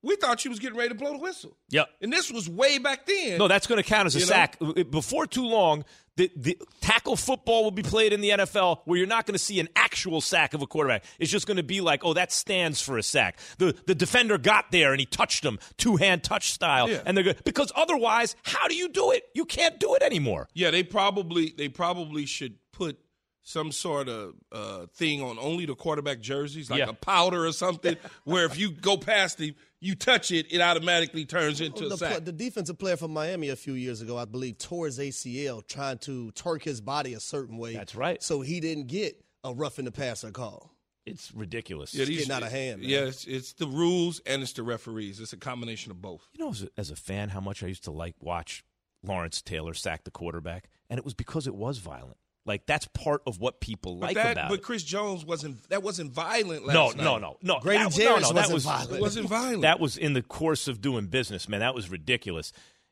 we 0.02 0.16
thought 0.16 0.40
she 0.40 0.50
was 0.50 0.60
getting 0.60 0.78
ready 0.78 0.90
to 0.90 0.96
blow 0.96 1.12
the 1.14 1.20
whistle, 1.20 1.58
Yep. 1.70 1.90
and 2.02 2.12
this 2.14 2.32
was 2.32 2.50
way 2.50 2.78
back 2.78 3.06
then. 3.06 3.38
No, 3.38 3.48
that's 3.48 3.68
going 3.68 3.82
to 3.82 3.88
count 3.88 4.06
as 4.06 4.16
a 4.16 4.20
You 4.20 4.26
know? 4.26 4.30
sack. 4.30 4.58
Before 4.90 5.26
too 5.28 5.46
long, 5.46 5.84
the, 6.16 6.30
the 6.36 6.58
tackle 6.82 7.16
football 7.16 7.64
will 7.64 7.72
be 7.72 7.82
played 7.84 8.12
in 8.12 8.20
the 8.22 8.30
NFL 8.32 8.80
where 8.86 8.98
you're 8.98 9.08
not 9.08 9.26
going 9.26 9.34
to 9.36 9.40
see 9.40 9.60
an 9.62 9.70
actual 9.76 10.20
sack 10.22 10.54
of 10.54 10.62
a 10.62 10.68
quarterback. 10.68 11.06
It's 11.18 11.32
just 11.32 11.48
going 11.48 11.58
to 11.58 11.64
be 11.64 11.80
like, 11.82 12.04
oh, 12.04 12.14
that 12.14 12.32
stands 12.34 12.82
for 12.82 12.98
a 12.98 13.04
sack. 13.04 13.40
The 13.58 13.74
the 13.88 13.96
defender 13.96 14.38
got 14.38 14.72
there 14.72 14.92
and 14.92 15.00
he 15.00 15.06
touched 15.06 15.46
him, 15.46 15.60
two 15.78 15.96
hand 15.96 16.24
touch 16.24 16.52
style, 16.52 16.90
Yeah. 16.90 17.02
and 17.06 17.16
they're 17.16 17.24
good 17.24 17.44
because 17.46 17.72
otherwise, 17.76 18.36
how 18.44 18.68
do 18.68 18.76
you 18.76 18.90
do 18.90 19.12
it? 19.12 19.24
You 19.34 19.46
can't 19.46 19.80
do 19.80 19.96
it 19.96 20.02
anymore. 20.02 20.50
Yeah, 20.54 20.72
they 20.72 20.84
probably 20.84 21.54
they 21.58 21.70
probably 21.70 22.26
should 22.26 22.56
put 22.74 22.98
some 23.42 23.72
sort 23.72 24.08
of 24.10 24.34
uh, 24.52 24.86
thing 24.94 25.24
on 25.24 25.40
only 25.40 25.66
the 25.66 25.74
quarterback 25.74 26.20
jerseys, 26.20 26.70
like 26.70 26.80
Yeah. 26.80 26.90
a 26.90 26.94
powder 26.94 27.46
or 27.46 27.52
something, 27.54 27.96
where 28.26 28.46
if 28.46 28.60
you 28.60 28.70
go 28.72 28.96
past 28.98 29.40
him, 29.40 29.56
you 29.82 29.96
touch 29.96 30.32
it, 30.32 30.48
it 30.52 30.62
automatically 30.62 31.26
turns 31.26 31.62
into 31.62 31.88
the, 31.88 31.96
a 31.96 31.98
sack. 31.98 32.26
the 32.26 32.32
defensive 32.32 32.78
player 32.78 32.98
from 32.98 33.12
Miami 33.12 33.50
a 33.50 33.56
few 33.56 33.74
years 33.74 34.02
ago, 34.02 34.18
I 34.18 34.26
believe, 34.26 34.58
tore 34.58 34.86
his 34.88 35.00
ACL 35.00 35.66
trying 35.68 35.98
to 36.00 36.32
torque 36.32 36.64
his 36.64 36.82
body 36.82 37.14
a 37.14 37.20
certain 37.20 37.58
way. 37.58 37.74
That's 37.76 37.96
right. 37.96 38.22
So 38.22 38.42
he 38.42 38.60
didn't 38.60 38.88
get 38.88 39.24
a 39.44 39.54
roughing 39.54 39.86
the 39.86 39.92
passer 39.92 40.32
call. 40.32 40.72
It's 41.06 41.34
ridiculous. 41.34 41.94
Yeah, 41.96 42.02
It's 42.02 42.10
these- 42.10 42.18
getting 42.20 42.34
out 42.34 42.44
of 42.44 42.52
hand, 42.52 42.82
man. 42.82 42.90
Yeah, 42.90 43.00
it's, 43.06 43.26
it's 43.26 43.54
the 43.54 43.68
rules 43.68 44.22
and 44.26 44.42
it's 44.44 44.54
the 44.54 44.64
referees. 44.64 45.20
It's 45.20 45.34
a 45.34 45.38
combination 45.38 45.92
of 45.92 46.02
both. 46.02 46.28
You 46.34 46.44
know, 46.44 46.52
as 46.52 46.64
a, 46.64 46.70
as 46.78 46.92
a 46.92 46.96
fan, 46.96 47.30
how 47.30 47.40
much 47.40 47.64
I 47.64 47.68
used 47.68 47.86
to 47.86 47.92
like 47.92 48.16
watch 48.20 48.64
Lawrence 49.02 49.42
Taylor 49.42 49.74
sack 49.74 50.04
the 50.04 50.12
quarterback, 50.12 50.70
and 50.90 50.98
it 50.98 51.06
was 51.06 51.14
because 51.14 51.48
it 51.48 51.56
was 51.56 51.78
violent. 51.78 52.18
Like 52.46 52.66
that's 52.66 52.88
part 52.88 53.22
of 53.28 53.40
what 53.40 53.60
people 53.60 53.96
But 53.96 54.08
like 54.08 54.16
that, 54.16 54.32
about 54.34 54.50
but. 54.50 54.62
Chris 54.62 54.84
Jones 54.84 55.26
wasn't 55.26 55.68
that 55.70 55.84
wasn't 55.84 56.12
violent 56.12 56.66
last 56.66 56.74
no, 56.74 56.88
night. 56.88 56.98
no, 56.98 57.18
no, 57.18 57.38
no. 57.42 57.60
Grady 57.60 57.84
that, 57.84 57.92
Jarrett 57.94 58.22
no, 58.22 58.30
no, 58.30 58.34
that 58.34 58.36
wasn't 58.36 58.54
was 58.54 58.64
violent. 58.66 58.92
It 58.92 59.02
wasn't 59.02 59.30
violent. 59.30 59.62
That 59.62 59.80
was 59.80 59.98
in 59.98 60.14
the 60.14 60.24
course 60.24 60.68
of 60.68 60.82
doing 60.82 61.08
business, 61.08 61.48
man. 61.48 61.60
That 61.60 61.76
was 61.76 61.90
ridiculous. 61.90 62.52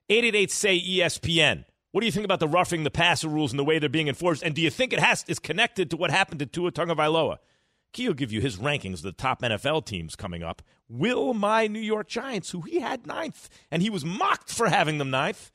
888 0.10 0.52
say 0.52 0.76
E 0.76 1.00
ESPN. 1.00 1.66
What 1.92 2.02
do 2.02 2.06
you 2.06 2.12
think 2.12 2.26
about 2.26 2.40
the 2.40 2.48
roughing 2.48 2.84
the 2.84 2.92
passer 2.92 3.28
rules 3.28 3.52
and 3.52 3.58
the 3.60 3.64
way 3.64 3.80
they're 3.80 3.90
being 3.90 4.08
enforced? 4.08 4.44
And 4.44 4.54
do 4.54 4.62
you 4.62 4.70
think 4.70 4.94
it 4.94 5.00
has 5.00 5.26
is 5.28 5.40
connected 5.40 5.90
to 5.90 5.98
what 5.98 6.12
happened 6.12 6.40
to 6.40 6.46
Tua 6.46 6.72
Tagovailoa? 6.72 7.38
Key 7.94 8.08
will 8.08 8.14
give 8.14 8.32
you 8.32 8.42
his 8.42 8.58
rankings 8.58 8.96
of 8.96 9.04
the 9.04 9.12
top 9.14 9.42
NFL 9.42 9.86
teams 9.86 10.16
coming 10.16 10.44
up. 10.44 10.62
Will 10.90 11.34
my 11.34 11.68
New 11.68 11.80
York 11.80 12.08
Giants, 12.08 12.52
who 12.52 12.62
he 12.62 12.80
had 12.82 13.08
ninth, 13.08 13.50
and 13.72 13.82
he 13.82 13.90
was 13.90 14.06
mocked 14.06 14.52
for 14.52 14.68
having 14.68 14.98
them 14.98 15.10
ninth, 15.10 15.52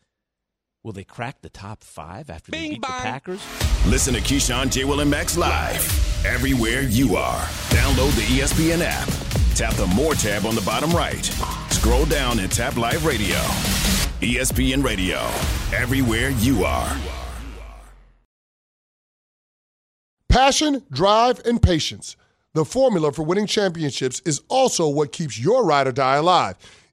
will 0.82 0.92
they 0.92 1.04
crack 1.04 1.40
the 1.42 1.48
top 1.48 1.84
five 1.84 2.30
after 2.30 2.50
they 2.50 2.70
beat 2.70 2.80
the 2.82 2.86
Packers? 2.88 3.40
Listen 3.86 4.14
to 4.14 4.20
Keyshawn, 4.20 4.70
J. 4.70 4.84
Will, 4.84 5.00
and 5.00 5.10
Max 5.10 5.36
live 5.36 6.24
everywhere 6.24 6.82
you 6.82 7.16
are. 7.16 7.42
Download 7.70 8.14
the 8.14 8.22
ESPN 8.22 8.80
app. 8.82 9.08
Tap 9.54 9.74
the 9.74 9.86
More 9.88 10.14
tab 10.14 10.46
on 10.46 10.54
the 10.54 10.60
bottom 10.62 10.90
right. 10.92 11.24
Scroll 11.70 12.06
down 12.06 12.38
and 12.38 12.50
tap 12.50 12.76
Live 12.76 13.04
Radio. 13.04 13.36
ESPN 14.20 14.84
Radio, 14.84 15.18
everywhere 15.76 16.30
you 16.30 16.64
are. 16.64 16.96
Passion, 20.28 20.82
drive, 20.90 21.40
and 21.44 21.60
patience. 21.60 22.16
The 22.54 22.64
formula 22.64 23.12
for 23.12 23.22
winning 23.22 23.46
championships 23.46 24.22
is 24.24 24.42
also 24.48 24.88
what 24.88 25.12
keeps 25.12 25.38
your 25.38 25.64
ride 25.64 25.86
or 25.86 25.92
die 25.92 26.16
alive. 26.16 26.56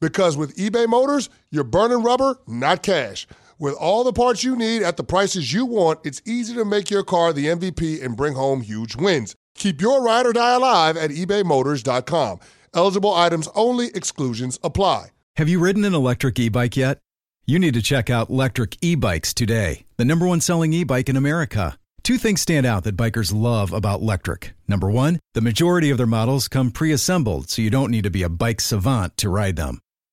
Because 0.00 0.36
with 0.36 0.56
eBay 0.56 0.88
Motors, 0.88 1.28
you're 1.50 1.64
burning 1.64 2.02
rubber, 2.02 2.38
not 2.46 2.82
cash. 2.82 3.26
With 3.58 3.74
all 3.74 4.04
the 4.04 4.12
parts 4.12 4.42
you 4.42 4.56
need 4.56 4.82
at 4.82 4.96
the 4.96 5.04
prices 5.04 5.52
you 5.52 5.66
want, 5.66 6.00
it's 6.04 6.22
easy 6.24 6.54
to 6.54 6.64
make 6.64 6.90
your 6.90 7.02
car 7.02 7.32
the 7.32 7.46
MVP 7.46 8.02
and 8.02 8.16
bring 8.16 8.34
home 8.34 8.62
huge 8.62 8.96
wins. 8.96 9.36
Keep 9.54 9.82
your 9.82 10.02
ride 10.02 10.24
or 10.24 10.32
die 10.32 10.54
alive 10.54 10.96
at 10.96 11.10
ebaymotors.com. 11.10 12.40
Eligible 12.74 13.14
items 13.14 13.48
only, 13.54 13.88
exclusions 13.88 14.58
apply. 14.62 15.08
Have 15.36 15.48
you 15.48 15.60
ridden 15.60 15.84
an 15.84 15.94
electric 15.94 16.38
e 16.38 16.48
bike 16.48 16.76
yet? 16.76 16.98
You 17.46 17.58
need 17.58 17.74
to 17.74 17.82
check 17.82 18.08
out 18.08 18.30
Lectric 18.30 18.78
E 18.80 18.94
Bikes 18.94 19.34
today, 19.34 19.84
the 19.96 20.04
number 20.04 20.26
one 20.26 20.40
selling 20.40 20.72
e 20.72 20.84
bike 20.84 21.08
in 21.08 21.16
America. 21.16 21.76
Two 22.02 22.16
things 22.16 22.40
stand 22.40 22.64
out 22.64 22.84
that 22.84 22.96
bikers 22.96 23.34
love 23.34 23.72
about 23.72 24.00
Lectric. 24.00 24.52
Number 24.66 24.90
one, 24.90 25.20
the 25.34 25.40
majority 25.40 25.90
of 25.90 25.98
their 25.98 26.06
models 26.06 26.48
come 26.48 26.70
pre 26.70 26.92
assembled, 26.92 27.50
so 27.50 27.60
you 27.60 27.70
don't 27.70 27.90
need 27.90 28.04
to 28.04 28.10
be 28.10 28.22
a 28.22 28.28
bike 28.28 28.60
savant 28.60 29.16
to 29.18 29.28
ride 29.28 29.56
them. 29.56 29.80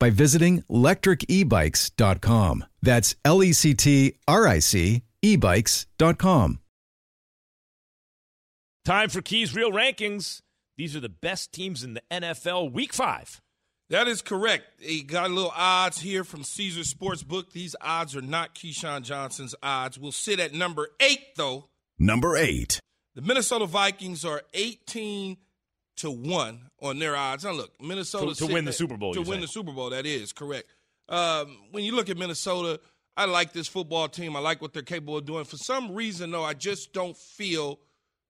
by 0.00 0.10
visiting 0.10 0.62
lectricebikes.com. 0.62 2.64
That's 2.82 3.14
L 3.24 3.44
E 3.44 3.52
C 3.52 3.74
T 3.74 4.14
R 4.26 4.48
I 4.48 4.58
C 4.58 5.02
ebikes.com. 5.22 6.58
Time 8.84 9.08
for 9.10 9.20
Key's 9.20 9.54
Real 9.54 9.70
Rankings. 9.70 10.40
These 10.76 10.96
are 10.96 11.00
the 11.00 11.10
best 11.10 11.52
teams 11.52 11.84
in 11.84 11.94
the 11.94 12.02
NFL 12.10 12.72
Week 12.72 12.92
5. 12.92 13.40
That 13.90 14.08
is 14.08 14.22
correct. 14.22 14.64
He 14.80 15.02
got 15.02 15.30
a 15.30 15.34
little 15.34 15.52
odds 15.54 16.00
here 16.00 16.24
from 16.24 16.44
Caesar 16.44 16.80
Sportsbook. 16.80 17.52
These 17.52 17.76
odds 17.80 18.16
are 18.16 18.22
not 18.22 18.54
Keyshawn 18.54 19.02
Johnson's 19.02 19.54
odds. 19.62 19.98
We'll 19.98 20.12
sit 20.12 20.40
at 20.40 20.54
number 20.54 20.88
eight, 21.00 21.34
though. 21.36 21.68
Number 21.98 22.36
eight. 22.36 22.80
The 23.14 23.20
Minnesota 23.20 23.66
Vikings 23.66 24.24
are 24.24 24.42
18 24.54 25.36
to 26.00 26.10
1 26.10 26.60
on 26.82 26.98
their 26.98 27.16
odds. 27.16 27.44
Now, 27.44 27.52
look, 27.52 27.72
Minnesota. 27.80 28.34
To- 28.34 28.46
to 28.46 28.52
win 28.52 28.64
the 28.64 28.72
Super 28.72 28.96
Bowl, 28.96 29.14
To 29.14 29.20
win 29.20 29.28
saying. 29.28 29.40
the 29.42 29.48
Super 29.48 29.72
Bowl, 29.72 29.90
that 29.90 30.06
is 30.06 30.32
correct. 30.32 30.68
Um, 31.08 31.56
when 31.72 31.84
you 31.84 31.94
look 31.96 32.08
at 32.08 32.16
Minnesota, 32.16 32.80
I 33.16 33.24
like 33.24 33.52
this 33.52 33.66
football 33.68 34.08
team. 34.08 34.36
I 34.36 34.40
like 34.40 34.62
what 34.62 34.72
they're 34.72 34.82
capable 34.82 35.16
of 35.16 35.24
doing. 35.24 35.44
For 35.44 35.56
some 35.56 35.94
reason, 35.94 36.30
though, 36.30 36.44
I 36.44 36.54
just 36.54 36.92
don't 36.92 37.16
feel 37.16 37.80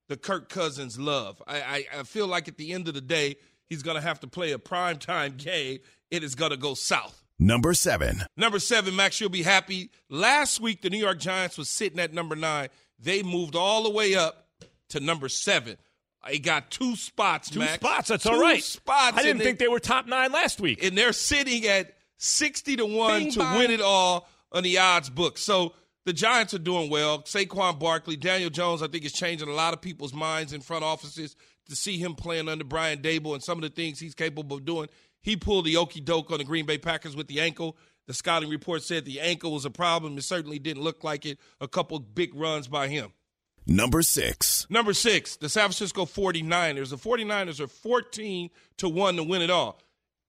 the 0.09 0.17
Kirk 0.17 0.49
Cousins 0.49 0.99
love. 0.99 1.43
I, 1.47 1.61
I, 1.61 1.85
I 2.01 2.03
feel 2.05 2.27
like 2.27 2.49
at 2.49 2.57
the 2.57 2.73
end 2.73 2.89
of 2.89 2.95
the 2.95 3.01
day, 3.01 3.37
he's 3.67 3.83
going 3.83 3.97
to 3.97 4.01
have 4.01 4.21
to 4.21 4.27
play 4.27 4.53
a 4.53 4.59
primetime 4.59 5.37
game. 5.37 5.79
It 6.11 6.25
is 6.25 6.35
going 6.35 6.51
to 6.51 6.57
go 6.57 6.75
south. 6.75 7.23
Number 7.39 7.73
seven. 7.75 8.23
Number 8.37 8.59
seven, 8.59 8.97
Max, 8.97 9.21
you'll 9.21 9.31
be 9.31 9.43
happy. 9.43 9.91
Last 10.09 10.61
week, 10.61 10.83
the 10.83 10.91
New 10.91 10.99
York 10.99 11.19
Giants 11.21 11.57
was 11.57 11.69
sitting 11.71 11.99
at 12.01 12.13
number 12.13 12.35
nine. 12.35 12.69
They 12.99 13.23
moved 13.23 13.55
all 13.57 13.83
the 13.85 13.91
way 13.91 14.15
up 14.15 14.49
to 14.91 15.01
number 15.01 15.29
seven. 15.29 15.77
They 16.27 16.39
got 16.39 16.71
two 16.71 16.97
spots, 16.97 17.51
Two 17.51 17.61
Max. 17.61 17.75
spots. 17.75 18.09
That's 18.09 18.25
Two 18.25 18.31
all 18.31 18.41
right. 18.41 18.63
spots. 18.63 19.17
I 19.17 19.23
didn't 19.23 19.43
think 19.43 19.59
they 19.59 19.69
were 19.69 19.81
top 19.81 20.07
nine 20.07 20.33
last 20.33 20.61
week. 20.61 20.85
and 20.85 20.97
they're 20.97 21.13
sitting 21.13 21.67
at 21.67 21.97
60 22.19 22.77
to 22.77 22.87
1 22.87 23.19
Bing 23.21 23.33
to 23.33 23.39
win 23.57 23.71
it 23.71 23.81
all 23.81 24.29
on 24.53 24.63
the 24.63 24.79
odds 24.79 25.09
book. 25.09 25.39
So 25.39 25.75
the 26.05 26.13
Giants 26.13 26.53
are 26.55 26.59
doing 26.59 26.91
well. 26.91 27.23
Saquon 27.23 27.79
Barkley, 27.79 28.17
Daniel 28.17 28.51
Jones, 28.51 28.83
I 28.83 28.89
think 28.89 29.05
is 29.05 29.13
changing 29.13 29.49
a 29.49 29.53
lot 29.55 29.73
of 29.73 29.81
people's 29.81 30.13
minds 30.13 30.53
in 30.53 30.61
front 30.61 30.85
offices 30.85 31.37
to 31.69 31.77
see 31.77 31.97
him 31.99 32.15
playing 32.15 32.49
under 32.49 32.65
Brian 32.65 33.01
Daboll 33.01 33.35
and 33.35 33.43
some 33.43 33.57
of 33.59 33.63
the 33.63 33.71
things 33.71 33.99
he's 34.01 34.15
capable 34.15 34.57
of 34.59 34.65
doing. 34.65 34.89
He 35.23 35.37
pulled 35.37 35.65
the 35.67 35.77
okey 35.79 36.01
doke 36.01 36.31
on 36.31 36.39
the 36.39 36.45
Green 36.45 36.67
Bay 36.67 36.79
Packers 36.79 37.17
with 37.17 37.29
the 37.29 37.41
ankle. 37.41 37.77
The 38.07 38.15
scouting 38.15 38.49
report 38.51 38.83
said 38.83 39.05
the 39.05 39.21
ankle 39.21 39.53
was 39.53 39.65
a 39.65 39.71
problem. 39.71 40.19
It 40.19 40.25
certainly 40.25 40.59
didn't 40.59 40.83
look 40.83 41.05
like 41.05 41.25
it. 41.27 41.39
A 41.61 41.69
couple 41.69 41.99
big 42.01 42.35
runs 42.35 42.67
by 42.67 42.89
him. 42.89 43.13
Number 43.71 44.03
six. 44.03 44.67
Number 44.69 44.93
six, 44.93 45.37
the 45.37 45.49
San 45.49 45.63
Francisco 45.63 46.05
49ers. 46.05 46.91
The 46.91 46.97
49ers 46.97 47.61
are 47.61 47.69
14 47.69 48.51
to 48.79 48.89
1 48.89 49.17
to 49.17 49.23
win 49.23 49.43
it 49.43 49.51
all. 49.51 49.81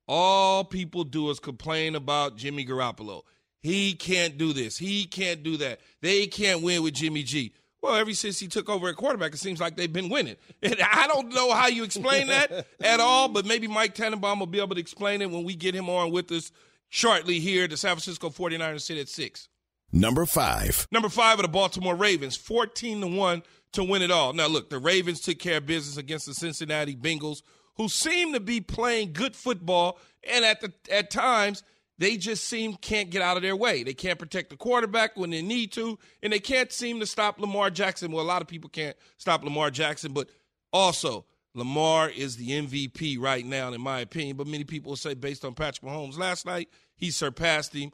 All 0.08 0.64
people 0.64 1.04
do 1.04 1.28
is 1.32 1.40
complain 1.40 1.96
about 1.96 2.38
Jimmy 2.38 2.64
Garoppolo. 2.64 3.24
He 3.60 3.94
can't 3.94 4.38
do 4.38 4.54
this. 4.54 4.78
He 4.78 5.06
can't 5.06 5.42
do 5.42 5.58
that. 5.58 5.80
They 6.02 6.28
can't 6.28 6.62
win 6.62 6.84
with 6.84 6.94
Jimmy 6.94 7.24
G. 7.24 7.52
Well, 7.82 7.96
ever 7.96 8.14
since 8.14 8.38
he 8.38 8.48
took 8.48 8.70
over 8.70 8.90
at 8.90 8.96
quarterback, 8.96 9.34
it 9.34 9.38
seems 9.38 9.60
like 9.60 9.76
they've 9.76 9.92
been 9.92 10.10
winning. 10.10 10.36
And 10.62 10.76
I 10.80 11.08
don't 11.08 11.34
know 11.34 11.52
how 11.52 11.66
you 11.66 11.84
explain 11.84 12.28
that 12.28 12.68
at 12.84 13.00
all, 13.00 13.28
but 13.28 13.48
maybe 13.48 13.68
Mike 13.68 13.96
Tannenbaum 13.96 14.38
will 14.38 14.46
be 14.46 14.60
able 14.60 14.76
to 14.76 14.82
explain 14.82 15.20
it 15.24 15.32
when 15.32 15.46
we 15.46 15.56
get 15.56 15.74
him 15.74 15.90
on 15.90 16.12
with 16.12 16.32
us 16.32 16.52
shortly 16.90 17.40
here. 17.40 17.68
The 17.68 17.76
San 17.76 17.96
Francisco 17.96 18.30
49ers 18.30 18.82
sit 18.82 19.00
at 19.00 19.10
six. 19.10 19.50
Number 19.92 20.26
five. 20.26 20.88
Number 20.92 21.10
five 21.10 21.40
of 21.40 21.44
the 21.44 21.50
Baltimore 21.50 21.96
Ravens, 21.96 22.36
14 22.36 23.02
to 23.02 23.08
1 23.08 23.44
to 23.74 23.84
win 23.84 24.02
it 24.02 24.12
all. 24.12 24.34
Now, 24.34 24.48
look, 24.48 24.70
the 24.70 24.80
Ravens 24.80 25.22
took 25.22 25.40
care 25.40 25.58
of 25.58 25.66
business 25.66 25.98
against 25.98 26.26
the 26.26 26.34
Cincinnati 26.34 26.96
Bengals, 26.96 27.42
who 27.76 27.90
seem 27.90 28.34
to 28.34 28.40
be 28.40 28.62
playing 28.62 29.14
good 29.14 29.36
football, 29.36 30.00
and 30.24 30.46
at 30.46 30.62
the 30.62 30.74
at 30.92 31.10
times 31.10 31.64
they 31.98 32.18
just 32.18 32.46
seem 32.46 32.74
can't 32.76 33.10
get 33.10 33.22
out 33.22 33.38
of 33.38 33.44
their 33.44 33.56
way. 33.56 33.84
They 33.84 33.94
can't 33.94 34.20
protect 34.20 34.50
the 34.50 34.58
quarterback 34.58 35.18
when 35.18 35.30
they 35.30 35.42
need 35.42 35.72
to, 35.74 36.00
and 36.24 36.34
they 36.34 36.40
can't 36.40 36.72
seem 36.72 37.00
to 37.00 37.06
stop 37.06 37.40
Lamar 37.40 37.70
Jackson. 37.70 38.12
Well, 38.12 38.24
a 38.24 38.28
lot 38.28 38.42
of 38.42 38.48
people 38.48 38.70
can't 38.70 38.98
stop 39.18 39.44
Lamar 39.44 39.72
Jackson, 39.72 40.12
but 40.14 40.30
also 40.74 41.26
Lamar 41.54 42.10
is 42.10 42.38
the 42.38 42.50
MVP 42.50 43.20
right 43.20 43.46
now, 43.46 43.72
in 43.72 43.82
my 43.82 44.00
opinion. 44.00 44.38
But 44.38 44.48
many 44.48 44.64
people 44.64 44.96
say, 44.96 45.14
based 45.14 45.46
on 45.46 45.54
Patrick 45.54 45.90
Mahomes 45.90 46.18
last 46.18 46.46
night, 46.46 46.70
he 46.96 47.12
surpassed 47.12 47.74
him. 47.74 47.92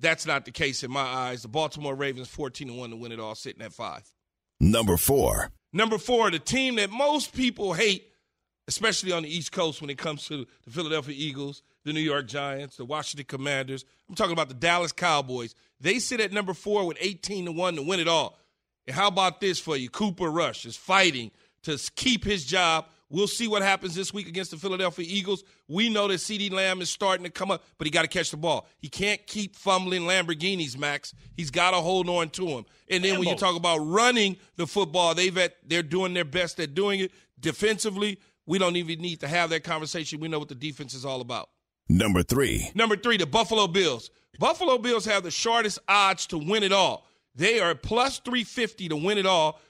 That's 0.00 0.26
not 0.26 0.44
the 0.44 0.50
case 0.50 0.82
in 0.84 0.90
my 0.90 1.02
eyes. 1.02 1.42
The 1.42 1.48
Baltimore 1.48 1.94
Ravens 1.94 2.28
14 2.28 2.68
to 2.68 2.74
1 2.74 2.90
to 2.90 2.96
win 2.96 3.12
it 3.12 3.20
all, 3.20 3.34
sitting 3.34 3.62
at 3.62 3.72
five. 3.72 4.04
Number 4.60 4.96
four. 4.96 5.50
Number 5.72 5.98
four, 5.98 6.30
the 6.30 6.38
team 6.38 6.76
that 6.76 6.90
most 6.90 7.34
people 7.34 7.74
hate, 7.74 8.04
especially 8.66 9.12
on 9.12 9.22
the 9.22 9.28
East 9.28 9.52
Coast 9.52 9.80
when 9.80 9.90
it 9.90 9.98
comes 9.98 10.26
to 10.28 10.46
the 10.64 10.70
Philadelphia 10.70 11.14
Eagles, 11.16 11.62
the 11.84 11.92
New 11.92 12.00
York 12.00 12.26
Giants, 12.26 12.76
the 12.76 12.84
Washington 12.84 13.26
Commanders. 13.26 13.84
I'm 14.08 14.14
talking 14.14 14.32
about 14.32 14.48
the 14.48 14.54
Dallas 14.54 14.92
Cowboys. 14.92 15.54
They 15.80 15.98
sit 15.98 16.20
at 16.20 16.32
number 16.32 16.54
four 16.54 16.86
with 16.86 16.96
18 17.00 17.46
to 17.46 17.52
1 17.52 17.76
to 17.76 17.82
win 17.82 18.00
it 18.00 18.08
all. 18.08 18.38
And 18.86 18.96
how 18.96 19.08
about 19.08 19.40
this 19.40 19.60
for 19.60 19.76
you? 19.76 19.90
Cooper 19.90 20.30
Rush 20.30 20.64
is 20.64 20.76
fighting 20.76 21.30
to 21.62 21.78
keep 21.94 22.24
his 22.24 22.44
job. 22.44 22.86
We'll 23.10 23.26
see 23.26 23.48
what 23.48 23.62
happens 23.62 23.94
this 23.94 24.12
week 24.12 24.28
against 24.28 24.50
the 24.50 24.58
Philadelphia 24.58 25.06
Eagles. 25.08 25.42
We 25.66 25.88
know 25.88 26.08
that 26.08 26.14
CeeDee 26.14 26.52
Lamb 26.52 26.82
is 26.82 26.90
starting 26.90 27.24
to 27.24 27.30
come 27.30 27.50
up, 27.50 27.64
but 27.78 27.86
he 27.86 27.90
got 27.90 28.02
to 28.02 28.08
catch 28.08 28.30
the 28.30 28.36
ball. 28.36 28.68
He 28.78 28.88
can't 28.88 29.26
keep 29.26 29.56
fumbling 29.56 30.02
Lamborghinis, 30.02 30.76
Max. 30.76 31.14
He's 31.34 31.50
got 31.50 31.70
to 31.70 31.78
hold 31.78 32.08
on 32.08 32.28
to 32.30 32.46
him. 32.46 32.66
And 32.90 33.02
then 33.02 33.18
when 33.18 33.28
you 33.28 33.36
talk 33.36 33.56
about 33.56 33.78
running 33.78 34.36
the 34.56 34.66
football, 34.66 35.14
they've 35.14 35.36
at, 35.38 35.56
they're 35.66 35.82
doing 35.82 36.12
their 36.12 36.26
best 36.26 36.60
at 36.60 36.74
doing 36.74 37.00
it. 37.00 37.12
Defensively, 37.40 38.18
we 38.46 38.58
don't 38.58 38.76
even 38.76 39.00
need 39.00 39.20
to 39.20 39.28
have 39.28 39.50
that 39.50 39.64
conversation. 39.64 40.20
We 40.20 40.28
know 40.28 40.38
what 40.38 40.48
the 40.48 40.54
defense 40.54 40.92
is 40.92 41.04
all 41.04 41.20
about. 41.20 41.48
Number 41.88 42.22
three. 42.22 42.70
Number 42.74 42.96
three, 42.96 43.16
the 43.16 43.26
Buffalo 43.26 43.66
Bills. 43.68 44.10
Buffalo 44.38 44.78
Bills 44.78 45.06
have 45.06 45.22
the 45.22 45.30
shortest 45.30 45.78
odds 45.88 46.26
to 46.26 46.38
win 46.38 46.62
it 46.62 46.72
all. 46.72 47.06
They 47.34 47.60
are 47.60 47.74
plus 47.74 48.18
350 48.18 48.88
to 48.88 48.96
win 48.96 49.16
it 49.16 49.26
all. 49.26 49.60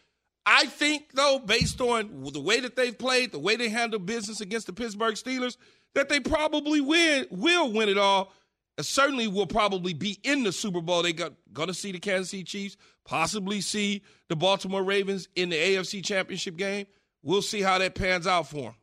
I 0.51 0.65
think, 0.65 1.13
though, 1.13 1.39
based 1.39 1.79
on 1.79 2.25
the 2.33 2.41
way 2.41 2.61
that 2.61 2.75
they've 2.75 2.97
played, 2.97 3.33
the 3.33 3.39
way 3.39 3.57
they 3.57 3.69
handle 3.69 3.99
business 3.99 4.41
against 4.41 4.67
the 4.67 4.73
Pittsburgh 4.73 5.15
Steelers, 5.15 5.59
that 5.95 6.09
they 6.09 6.21
probably 6.21 6.81
win, 6.81 7.27
will 7.31 7.71
win 7.71 7.91
it 7.91 7.99
all. 7.99 8.33
Uh, 8.79 8.83
certainly 8.83 9.29
will 9.29 9.47
probably 9.47 9.93
be 9.93 10.19
in 10.23 10.45
the 10.45 10.53
Super 10.53 10.81
Bowl. 10.81 11.03
They 11.03 11.13
got 11.13 11.35
going 11.53 11.69
to 11.69 11.75
see 11.75 11.93
the 11.93 11.99
Kansas 11.99 12.31
City 12.31 12.45
Chiefs, 12.45 12.79
possibly 13.05 13.61
see 13.61 14.03
the 14.31 14.37
Baltimore 14.37 14.83
Ravens 14.83 15.29
in 15.37 15.51
the 15.51 15.57
AFC 15.57 16.03
Championship 16.03 16.57
game. 16.57 16.87
We'll 17.23 17.43
see 17.43 17.61
how 17.61 17.77
that 17.77 17.95
pans 17.95 18.27
out 18.27 18.49
for 18.49 18.63
them. 18.63 18.75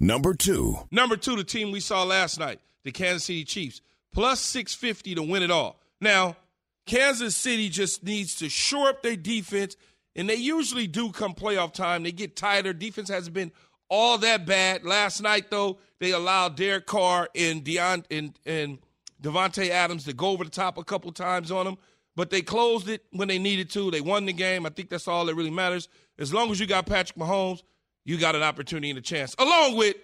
Number 0.00 0.34
two. 0.34 0.76
Number 0.90 1.16
two, 1.16 1.36
the 1.36 1.44
team 1.44 1.70
we 1.70 1.78
saw 1.78 2.02
last 2.02 2.40
night, 2.40 2.58
the 2.82 2.90
Kansas 2.90 3.22
City 3.22 3.44
Chiefs, 3.44 3.80
plus 4.12 4.40
650 4.40 5.14
to 5.14 5.22
win 5.22 5.44
it 5.44 5.52
all. 5.52 5.78
Now, 6.00 6.36
Kansas 6.84 7.36
City 7.36 7.68
just 7.68 8.02
needs 8.02 8.34
to 8.36 8.48
shore 8.48 8.88
up 8.88 9.04
their 9.04 9.14
defense, 9.14 9.76
and 10.14 10.28
they 10.28 10.34
usually 10.34 10.86
do 10.86 11.10
come 11.10 11.34
playoff 11.34 11.72
time. 11.72 12.02
They 12.02 12.12
get 12.12 12.36
tighter. 12.36 12.72
Defense 12.72 13.08
hasn't 13.08 13.34
been 13.34 13.52
all 13.88 14.18
that 14.18 14.46
bad. 14.46 14.84
Last 14.84 15.20
night, 15.22 15.50
though, 15.50 15.78
they 16.00 16.12
allowed 16.12 16.56
Derek 16.56 16.86
Carr 16.86 17.28
and 17.34 17.64
Deon 17.64 18.04
and, 18.10 18.38
and 18.46 18.78
Davante 19.22 19.68
Adams 19.68 20.04
to 20.04 20.12
go 20.12 20.28
over 20.28 20.44
the 20.44 20.50
top 20.50 20.78
a 20.78 20.84
couple 20.84 21.12
times 21.12 21.50
on 21.50 21.64
them, 21.64 21.78
but 22.16 22.30
they 22.30 22.42
closed 22.42 22.88
it 22.88 23.04
when 23.12 23.28
they 23.28 23.38
needed 23.38 23.70
to. 23.70 23.90
They 23.90 24.00
won 24.00 24.26
the 24.26 24.32
game. 24.32 24.66
I 24.66 24.70
think 24.70 24.90
that's 24.90 25.08
all 25.08 25.26
that 25.26 25.34
really 25.34 25.50
matters. 25.50 25.88
As 26.18 26.32
long 26.32 26.50
as 26.50 26.60
you 26.60 26.66
got 26.66 26.86
Patrick 26.86 27.18
Mahomes, 27.18 27.62
you 28.04 28.18
got 28.18 28.34
an 28.34 28.42
opportunity 28.42 28.90
and 28.90 28.98
a 28.98 29.02
chance. 29.02 29.34
Along 29.38 29.76
with, 29.76 29.96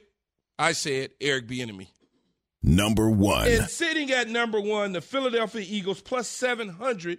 I 0.59 0.73
said, 0.73 1.11
Eric 1.21 1.49
Bieniemy. 1.49 1.89
Number 2.63 3.09
one. 3.09 3.49
And 3.49 3.69
sitting 3.69 4.11
at 4.11 4.29
number 4.29 4.61
one, 4.61 4.93
the 4.93 5.01
Philadelphia 5.01 5.65
Eagles 5.67 6.01
plus 6.01 6.29
700 6.29 7.19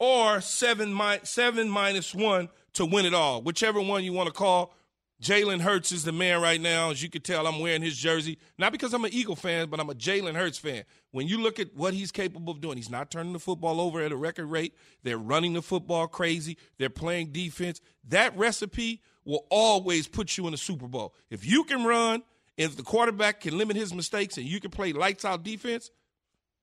or 0.00 0.40
seven, 0.40 0.92
mi- 0.92 1.20
seven 1.22 1.68
minus 1.68 2.12
one 2.12 2.48
to 2.72 2.84
win 2.84 3.06
it 3.06 3.14
all. 3.14 3.42
Whichever 3.42 3.80
one 3.80 4.02
you 4.02 4.12
want 4.12 4.26
to 4.26 4.32
call. 4.32 4.74
Jalen 5.22 5.60
Hurts 5.60 5.92
is 5.92 6.02
the 6.02 6.12
man 6.12 6.40
right 6.40 6.58
now. 6.58 6.90
As 6.90 7.02
you 7.02 7.10
can 7.10 7.20
tell, 7.20 7.46
I'm 7.46 7.60
wearing 7.60 7.82
his 7.82 7.94
jersey. 7.94 8.38
Not 8.56 8.72
because 8.72 8.94
I'm 8.94 9.04
an 9.04 9.12
Eagle 9.12 9.36
fan, 9.36 9.68
but 9.68 9.78
I'm 9.78 9.90
a 9.90 9.94
Jalen 9.94 10.34
Hurts 10.34 10.56
fan. 10.56 10.84
When 11.10 11.28
you 11.28 11.42
look 11.42 11.60
at 11.60 11.76
what 11.76 11.92
he's 11.92 12.10
capable 12.10 12.54
of 12.54 12.62
doing, 12.62 12.78
he's 12.78 12.88
not 12.88 13.10
turning 13.10 13.34
the 13.34 13.38
football 13.38 13.82
over 13.82 14.00
at 14.00 14.12
a 14.12 14.16
record 14.16 14.46
rate. 14.46 14.74
They're 15.02 15.18
running 15.18 15.52
the 15.52 15.60
football 15.60 16.08
crazy. 16.08 16.56
They're 16.78 16.88
playing 16.88 17.32
defense. 17.32 17.82
That 18.08 18.34
recipe 18.34 19.02
will 19.26 19.44
always 19.50 20.08
put 20.08 20.38
you 20.38 20.46
in 20.46 20.52
the 20.52 20.56
Super 20.56 20.88
Bowl. 20.88 21.14
If 21.28 21.44
you 21.44 21.64
can 21.64 21.84
run, 21.84 22.22
if 22.56 22.78
the 22.78 22.82
quarterback 22.82 23.40
can 23.40 23.58
limit 23.58 23.76
his 23.76 23.92
mistakes 23.92 24.38
and 24.38 24.46
you 24.46 24.58
can 24.58 24.70
play 24.70 24.94
lights 24.94 25.26
out 25.26 25.42
defense, 25.42 25.90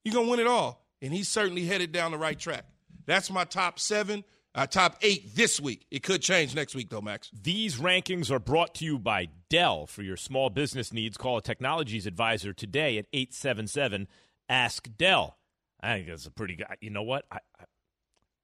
you're 0.04 0.16
going 0.16 0.26
to 0.26 0.32
win 0.32 0.40
it 0.40 0.48
all. 0.48 0.84
And 1.00 1.14
he's 1.14 1.30
certainly 1.30 1.66
headed 1.66 1.92
down 1.92 2.10
the 2.10 2.18
right 2.18 2.40
track. 2.40 2.66
That's 3.08 3.32
my 3.32 3.46
top 3.46 3.80
seven. 3.80 4.24
Uh, 4.54 4.66
top 4.66 4.98
eight 5.02 5.36
this 5.36 5.60
week. 5.60 5.86
It 5.92 6.02
could 6.02 6.22
change 6.22 6.56
next 6.56 6.74
week, 6.76 6.90
though, 6.90 7.02
Max. 7.02 7.30
These 7.32 7.78
rankings 7.78 8.32
are 8.32 8.40
brought 8.40 8.74
to 8.76 8.86
you 8.86 8.98
by 8.98 9.30
Dell. 9.50 9.86
For 9.86 10.02
your 10.02 10.18
small 10.18 10.50
business 10.50 10.92
needs, 10.92 11.16
call 11.16 11.38
a 11.38 11.42
technologies 11.42 12.08
advisor 12.08 12.54
today 12.54 12.98
at 12.98 13.06
877 13.14 14.08
Ask 14.50 14.90
Dell. 14.98 15.38
I 15.80 15.94
think 15.96 16.08
that's 16.08 16.26
a 16.26 16.32
pretty 16.32 16.56
good. 16.56 16.66
You 16.82 16.90
know 16.90 17.04
what? 17.04 17.26
I, 17.32 17.38
I, 17.60 17.64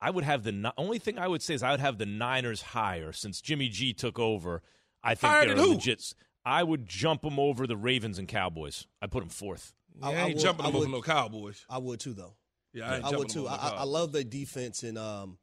I 0.02 0.10
would 0.12 0.23
have 0.23 0.43
the 0.43 0.73
only 0.78 0.99
thing 0.99 1.17
I 1.17 1.28
would 1.28 1.41
say 1.41 1.56
is 1.56 1.63
I 1.63 1.71
would 1.71 1.80
have 1.80 1.97
the 1.97 2.06
Niners 2.06 2.62
higher 2.62 3.12
since 3.12 3.41
Jimmy 3.41 3.69
G 3.69 3.93
took 3.93 4.19
over. 4.19 4.62
I 5.04 5.15
think 5.15 5.34
Higher 5.34 5.56
they're 5.56 5.65
legit. 5.65 6.13
I 6.45 6.62
would 6.62 6.86
jump 6.86 7.23
them 7.23 7.39
over 7.39 7.65
the 7.65 7.78
Ravens 7.78 8.19
and 8.19 8.28
Cowboys. 8.28 8.86
I 9.02 9.08
put 9.08 9.21
them 9.21 9.30
fourth. 9.30 9.73
Yeah, 9.99 10.10
I 10.10 10.13
ain't 10.28 10.39
jumping 10.39 10.65
them 10.65 10.76
over 10.76 10.88
no 10.88 11.02
Cowboys. 11.02 11.65
I 11.69 11.78
would 11.78 11.99
too, 11.99 12.13
though. 12.13 12.36
Yeah, 12.73 12.91
I 13.03 13.09
I 13.09 13.15
would 13.17 13.29
too. 13.29 13.47
I, 13.47 13.55
I 13.77 13.83
love 13.83 14.12
their 14.12 14.23
defense 14.23 14.83
and 14.83 14.97
um, 14.97 15.38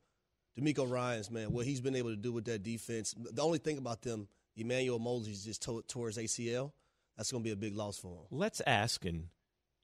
DeMeco 0.58 0.90
Ryan's 0.90 1.30
man. 1.30 1.52
What 1.52 1.66
he's 1.66 1.80
been 1.80 1.96
able 1.96 2.10
to 2.10 2.16
do 2.16 2.32
with 2.32 2.44
that 2.46 2.62
defense. 2.62 3.14
The 3.16 3.42
only 3.42 3.58
thing 3.58 3.78
about 3.78 4.02
them, 4.02 4.28
Emmanuel 4.56 4.98
Moseley's 4.98 5.44
just 5.44 5.62
to- 5.62 5.84
towards 5.88 6.18
ACL. 6.18 6.72
That's 7.16 7.30
going 7.30 7.42
to 7.42 7.46
be 7.46 7.52
a 7.52 7.56
big 7.56 7.76
loss 7.76 7.98
for 7.98 8.08
him. 8.14 8.26
Let's 8.30 8.62
ask 8.66 9.04
an 9.04 9.28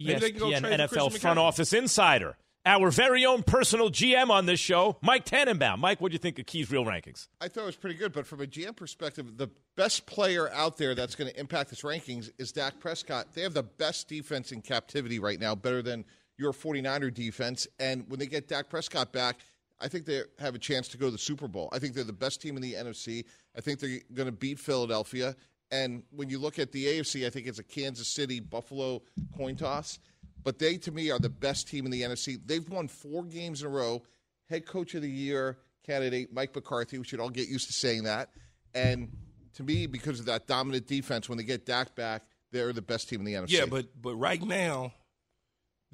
Maybe 0.00 0.20
they 0.20 0.30
can 0.30 0.40
go 0.40 0.46
ESPN 0.46 0.88
NFL 0.88 1.18
front 1.18 1.38
office 1.38 1.72
insider, 1.72 2.36
our 2.64 2.90
very 2.90 3.24
own 3.24 3.42
personal 3.42 3.90
GM 3.90 4.30
on 4.30 4.46
this 4.46 4.60
show, 4.60 4.96
Mike 5.02 5.24
Tannenbaum. 5.24 5.80
Mike, 5.80 6.00
what 6.00 6.10
do 6.10 6.14
you 6.14 6.18
think 6.18 6.38
of 6.38 6.46
Key's 6.46 6.70
real 6.70 6.84
rankings? 6.84 7.28
I 7.40 7.48
thought 7.48 7.62
it 7.62 7.66
was 7.66 7.76
pretty 7.76 7.96
good, 7.96 8.12
but 8.12 8.26
from 8.26 8.40
a 8.40 8.46
GM 8.46 8.76
perspective, 8.76 9.36
the 9.36 9.48
best 9.76 10.06
player 10.06 10.50
out 10.50 10.76
there 10.76 10.94
that's 10.94 11.14
going 11.14 11.30
to 11.30 11.38
impact 11.40 11.70
this 11.70 11.82
rankings 11.82 12.30
is 12.38 12.52
Dak 12.52 12.78
Prescott. 12.80 13.34
They 13.34 13.42
have 13.42 13.54
the 13.54 13.62
best 13.62 14.08
defense 14.08 14.52
in 14.52 14.62
captivity 14.62 15.18
right 15.18 15.40
now, 15.40 15.54
better 15.54 15.82
than 15.82 16.04
your 16.38 16.52
49er 16.52 17.12
defense. 17.12 17.66
And 17.78 18.04
when 18.08 18.18
they 18.18 18.26
get 18.26 18.48
Dak 18.48 18.68
Prescott 18.68 19.12
back, 19.12 19.40
I 19.80 19.88
think 19.88 20.06
they 20.06 20.22
have 20.38 20.54
a 20.54 20.58
chance 20.58 20.88
to 20.88 20.98
go 20.98 21.06
to 21.06 21.12
the 21.12 21.18
Super 21.18 21.48
Bowl. 21.48 21.68
I 21.72 21.78
think 21.78 21.94
they're 21.94 22.04
the 22.04 22.12
best 22.12 22.40
team 22.40 22.56
in 22.56 22.62
the 22.62 22.74
NFC. 22.74 23.24
I 23.56 23.60
think 23.60 23.80
they're 23.80 24.00
going 24.14 24.26
to 24.26 24.32
beat 24.32 24.58
Philadelphia. 24.58 25.36
And 25.70 26.02
when 26.10 26.30
you 26.30 26.38
look 26.38 26.58
at 26.58 26.72
the 26.72 26.86
AFC, 26.86 27.26
I 27.26 27.30
think 27.30 27.46
it's 27.46 27.58
a 27.58 27.64
Kansas 27.64 28.14
City 28.14 28.40
Buffalo 28.40 29.02
coin 29.36 29.56
toss. 29.56 29.98
But 30.42 30.58
they, 30.58 30.76
to 30.78 30.92
me, 30.92 31.10
are 31.10 31.18
the 31.18 31.28
best 31.28 31.68
team 31.68 31.84
in 31.86 31.90
the 31.90 32.02
NFC. 32.02 32.38
They've 32.44 32.66
won 32.68 32.88
four 32.88 33.24
games 33.24 33.62
in 33.62 33.66
a 33.66 33.70
row. 33.70 34.02
Head 34.48 34.64
coach 34.64 34.94
of 34.94 35.02
the 35.02 35.10
year 35.10 35.58
candidate 35.84 36.32
Mike 36.32 36.54
McCarthy. 36.54 36.98
We 36.98 37.04
should 37.04 37.20
all 37.20 37.30
get 37.30 37.48
used 37.48 37.66
to 37.66 37.72
saying 37.72 38.04
that. 38.04 38.30
And 38.74 39.10
to 39.54 39.62
me, 39.62 39.86
because 39.86 40.20
of 40.20 40.26
that 40.26 40.46
dominant 40.46 40.86
defense, 40.86 41.28
when 41.28 41.38
they 41.38 41.44
get 41.44 41.66
Dak 41.66 41.94
back, 41.96 42.22
they're 42.52 42.72
the 42.72 42.82
best 42.82 43.08
team 43.08 43.20
in 43.20 43.26
the 43.26 43.34
NFC. 43.34 43.50
Yeah, 43.50 43.66
but 43.66 43.86
but 44.00 44.14
right 44.16 44.42
now, 44.42 44.92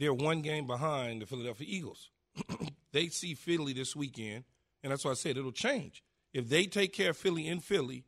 they're 0.02 0.12
one 0.12 0.42
game 0.42 0.66
behind 0.66 1.22
the 1.22 1.26
Philadelphia 1.26 1.66
Eagles. 1.70 2.10
they 2.92 3.06
see 3.06 3.34
Philly 3.34 3.72
this 3.72 3.94
weekend, 3.94 4.42
and 4.82 4.90
that's 4.90 5.04
why 5.04 5.12
I 5.12 5.14
said 5.14 5.36
it'll 5.36 5.52
change. 5.52 6.02
If 6.34 6.48
they 6.48 6.64
take 6.64 6.92
care 6.92 7.10
of 7.10 7.16
Philly 7.16 7.46
in 7.46 7.60
Philly, 7.60 8.04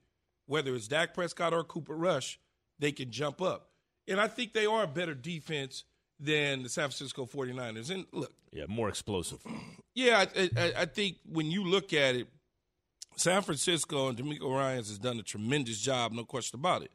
whether 0.46 0.74
it's 0.74 0.88
Dak 0.88 1.14
Prescott 1.14 1.54
or 1.54 1.62
Cooper 1.62 1.94
Rush, 1.94 2.40
they 2.80 2.90
can 2.90 3.12
jump 3.12 3.40
up. 3.40 3.70
And 4.08 4.20
I 4.20 4.26
think 4.26 4.54
they 4.54 4.66
are 4.66 4.82
a 4.82 4.88
better 4.88 5.14
defense 5.14 5.84
than 6.18 6.64
the 6.64 6.68
San 6.68 6.88
Francisco 6.88 7.26
49ers. 7.26 7.90
And 7.90 8.06
look, 8.10 8.32
Yeah, 8.50 8.64
more 8.66 8.88
explosive. 8.88 9.38
yeah, 9.94 10.24
I, 10.36 10.50
I, 10.56 10.72
I 10.78 10.84
think 10.86 11.18
when 11.30 11.52
you 11.52 11.62
look 11.62 11.92
at 11.92 12.16
it, 12.16 12.26
San 13.14 13.42
Francisco 13.42 14.08
and 14.08 14.18
DeMeco 14.18 14.50
Ryans 14.50 14.88
has 14.88 14.98
done 14.98 15.20
a 15.20 15.22
tremendous 15.22 15.80
job, 15.80 16.10
no 16.10 16.24
question 16.24 16.58
about 16.58 16.82
it. 16.82 16.90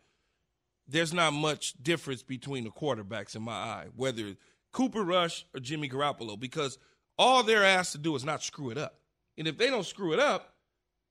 There's 0.89 1.13
not 1.13 1.31
much 1.31 1.73
difference 1.81 2.21
between 2.21 2.65
the 2.65 2.71
quarterbacks 2.71 3.37
in 3.37 3.43
my 3.43 3.53
eye, 3.53 3.85
whether 3.95 4.35
Cooper 4.71 5.03
Rush 5.03 5.45
or 5.53 5.59
Jimmy 5.59 5.89
Garoppolo, 5.89 6.39
because 6.39 6.77
all 7.17 7.43
they're 7.43 7.65
asked 7.65 7.91
to 7.93 7.97
do 7.97 8.15
is 8.15 8.23
not 8.23 8.43
screw 8.43 8.69
it 8.69 8.77
up. 8.77 8.99
And 9.37 9.47
if 9.47 9.57
they 9.57 9.69
don't 9.69 9.85
screw 9.85 10.13
it 10.13 10.19
up, 10.19 10.53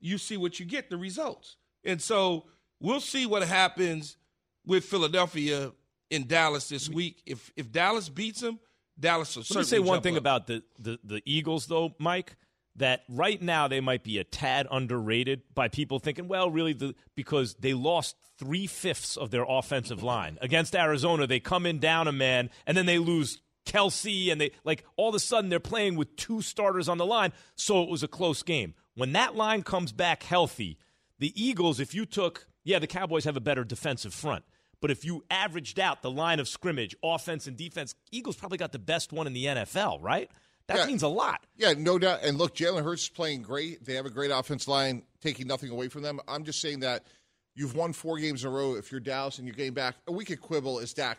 you 0.01 0.19
see 0.19 0.37
what 0.37 0.61
you 0.61 0.67
get, 0.67 0.91
the 0.91 0.97
results. 0.97 1.57
And 1.85 2.01
so 2.01 2.45
we'll 2.81 3.01
see 3.01 3.27
what 3.27 3.43
happens 3.43 4.17
with 4.65 4.85
Philadelphia 4.85 5.73
in 6.11 6.27
Dallas 6.27 6.69
this 6.69 6.89
week. 6.89 7.23
If 7.27 7.53
if 7.57 7.73
Dallas 7.73 8.09
beats 8.09 8.41
them, 8.41 8.59
Dallas 8.99 9.35
will 9.37 9.45
Let 9.51 9.61
me 9.61 9.65
say 9.65 9.79
one 9.79 10.03
thing 10.03 10.15
up. 10.15 10.21
about 10.21 10.47
the, 10.47 10.63
the, 10.79 10.99
the 11.05 11.23
Eagles, 11.25 11.67
though, 11.67 11.95
Mike. 11.99 12.37
That 12.77 13.03
right 13.09 13.43
now 13.43 13.67
they 13.67 13.81
might 13.81 14.05
be 14.05 14.19
a 14.19 14.25
tad 14.25 14.69
underrated 14.71 15.43
by 15.53 15.67
people 15.67 15.99
thinking, 15.99 16.29
well, 16.29 16.49
really, 16.49 16.75
the, 16.75 16.95
because 17.17 17.55
they 17.55 17.75
lost 17.75 18.15
three 18.39 18.69
fifths 18.69 19.17
of 19.17 19.33
their 19.33 19.45
offensive 19.49 20.05
line 20.05 20.39
against 20.41 20.77
Arizona. 20.77 21.27
They 21.27 21.41
come 21.41 21.67
in 21.67 21.81
down 21.81 22.07
a 22.07 22.13
man, 22.13 22.51
and 22.69 22.77
then 22.77 22.87
they 22.87 22.99
lose 22.99 23.41
Kelce, 23.69 24.33
and 24.33 24.41
they 24.41 24.51
like 24.65 24.85
all 24.97 25.11
of 25.11 25.15
a 25.15 25.21
sudden 25.21 25.51
they're 25.51 25.61
playing 25.61 25.95
with 25.97 26.17
two 26.17 26.43
starters 26.43 26.89
on 26.89 26.99
the 26.99 27.07
line. 27.07 27.33
So 27.55 27.83
it 27.83 27.89
was 27.89 28.03
a 28.03 28.09
close 28.09 28.43
game. 28.43 28.75
When 28.95 29.13
that 29.13 29.37
line 29.37 29.63
comes 29.63 29.93
back 29.93 30.25
healthy, 30.25 30.79
the 31.21 31.33
Eagles, 31.41 31.79
if 31.79 31.95
you 31.95 32.05
took, 32.07 32.47
yeah, 32.65 32.79
the 32.81 32.87
Cowboys 32.89 33.25
have 33.25 33.37
a 33.37 33.41
better 33.41 33.63
defensive 33.63 34.13
front. 34.15 34.45
But 34.81 34.91
if 34.91 35.05
you 35.05 35.25
averaged 35.31 35.79
out 35.81 36.03
the 36.03 36.11
line 36.11 36.41
of 36.41 36.49
scrimmage, 36.49 36.97
offense 37.03 37.47
and 37.47 37.57
defense, 37.57 37.95
Eagles 38.11 38.37
probably 38.37 38.59
got 38.59 38.73
the 38.73 38.79
best 38.79 39.13
one 39.13 39.27
in 39.27 39.33
the 39.33 39.45
NFL, 39.47 40.01
right? 40.01 40.31
That 40.69 40.79
Yeah. 40.79 40.87
means 40.87 41.03
a 41.03 41.09
lot. 41.09 41.45
Yeah, 41.57 41.75
no 41.77 41.99
doubt. 41.99 42.21
And 42.23 42.39
look, 42.39 42.55
Jalen 42.55 42.85
Hurts 42.85 43.03
is 43.05 43.09
playing 43.09 43.43
great. 43.43 43.85
They 43.85 43.95
have 43.95 44.07
a 44.07 44.11
great 44.11 44.31
offense 44.31 44.69
line, 44.69 45.03
taking 45.21 45.47
nothing 45.47 45.71
away 45.71 45.89
from 45.89 46.03
them. 46.03 46.21
I'm 46.29 46.45
just 46.45 46.61
saying 46.61 46.81
that 46.81 47.07
you've 47.55 47.75
won 47.75 47.93
four 47.93 48.19
games 48.19 48.45
in 48.45 48.51
a 48.51 48.53
row. 48.53 48.75
If 48.75 48.93
you're 48.93 49.01
Dallas 49.01 49.39
and 49.39 49.47
you're 49.49 49.57
getting 49.57 49.75
back, 49.75 49.97
we 50.07 50.25
could 50.25 50.41
quibble 50.41 50.79
is 50.79 50.93
Dak 50.95 51.19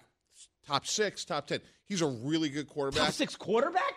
top 0.69 0.85
six, 0.87 1.25
top 1.25 1.47
ten. 1.47 1.59
He's 1.85 2.01
a 2.01 2.07
really 2.07 2.49
good 2.49 2.67
quarterback. 2.67 3.05
Top 3.05 3.13
six 3.13 3.35
quarterback? 3.35 3.93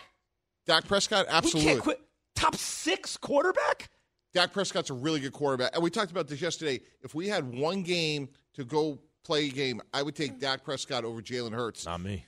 Dak 0.67 0.87
Prescott, 0.89 1.27
absolutely. 1.29 1.61
We 1.65 1.73
can't 1.73 1.83
quit. 1.83 2.01
Top 2.35 2.57
six 2.57 3.17
quarterback? 3.17 3.91
Dak 4.33 4.53
Prescott's 4.53 4.89
a 4.91 4.95
really 4.95 5.21
good 5.21 5.33
quarterback. 5.33 5.73
And 5.75 5.83
we 5.83 5.91
talked 5.91 6.11
about 6.11 6.27
this 6.29 6.41
yesterday. 6.41 6.81
If 7.03 7.15
we 7.15 7.29
had 7.29 7.53
one 7.53 7.83
game 7.83 8.29
to 8.55 8.65
go 8.65 8.99
play 9.25 9.47
a 9.47 9.51
game, 9.51 9.83
I 9.93 10.03
would 10.03 10.17
take 10.17 10.41
Dak 10.41 10.65
Prescott 10.65 11.05
over 11.05 11.21
Jalen 11.21 11.53
Hurts. 11.53 11.85
Not 11.85 12.01
me. 12.01 12.25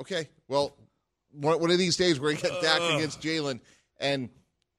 Okay. 0.00 0.28
Well, 0.48 0.74
one, 1.32 1.60
one 1.60 1.70
of 1.70 1.78
these 1.78 1.96
days 1.96 2.18
we're 2.18 2.30
going 2.32 2.38
to 2.38 2.42
get 2.50 2.62
Dak 2.62 2.80
Ugh. 2.80 2.94
against 2.96 3.20
Jalen. 3.20 3.60
And 4.00 4.28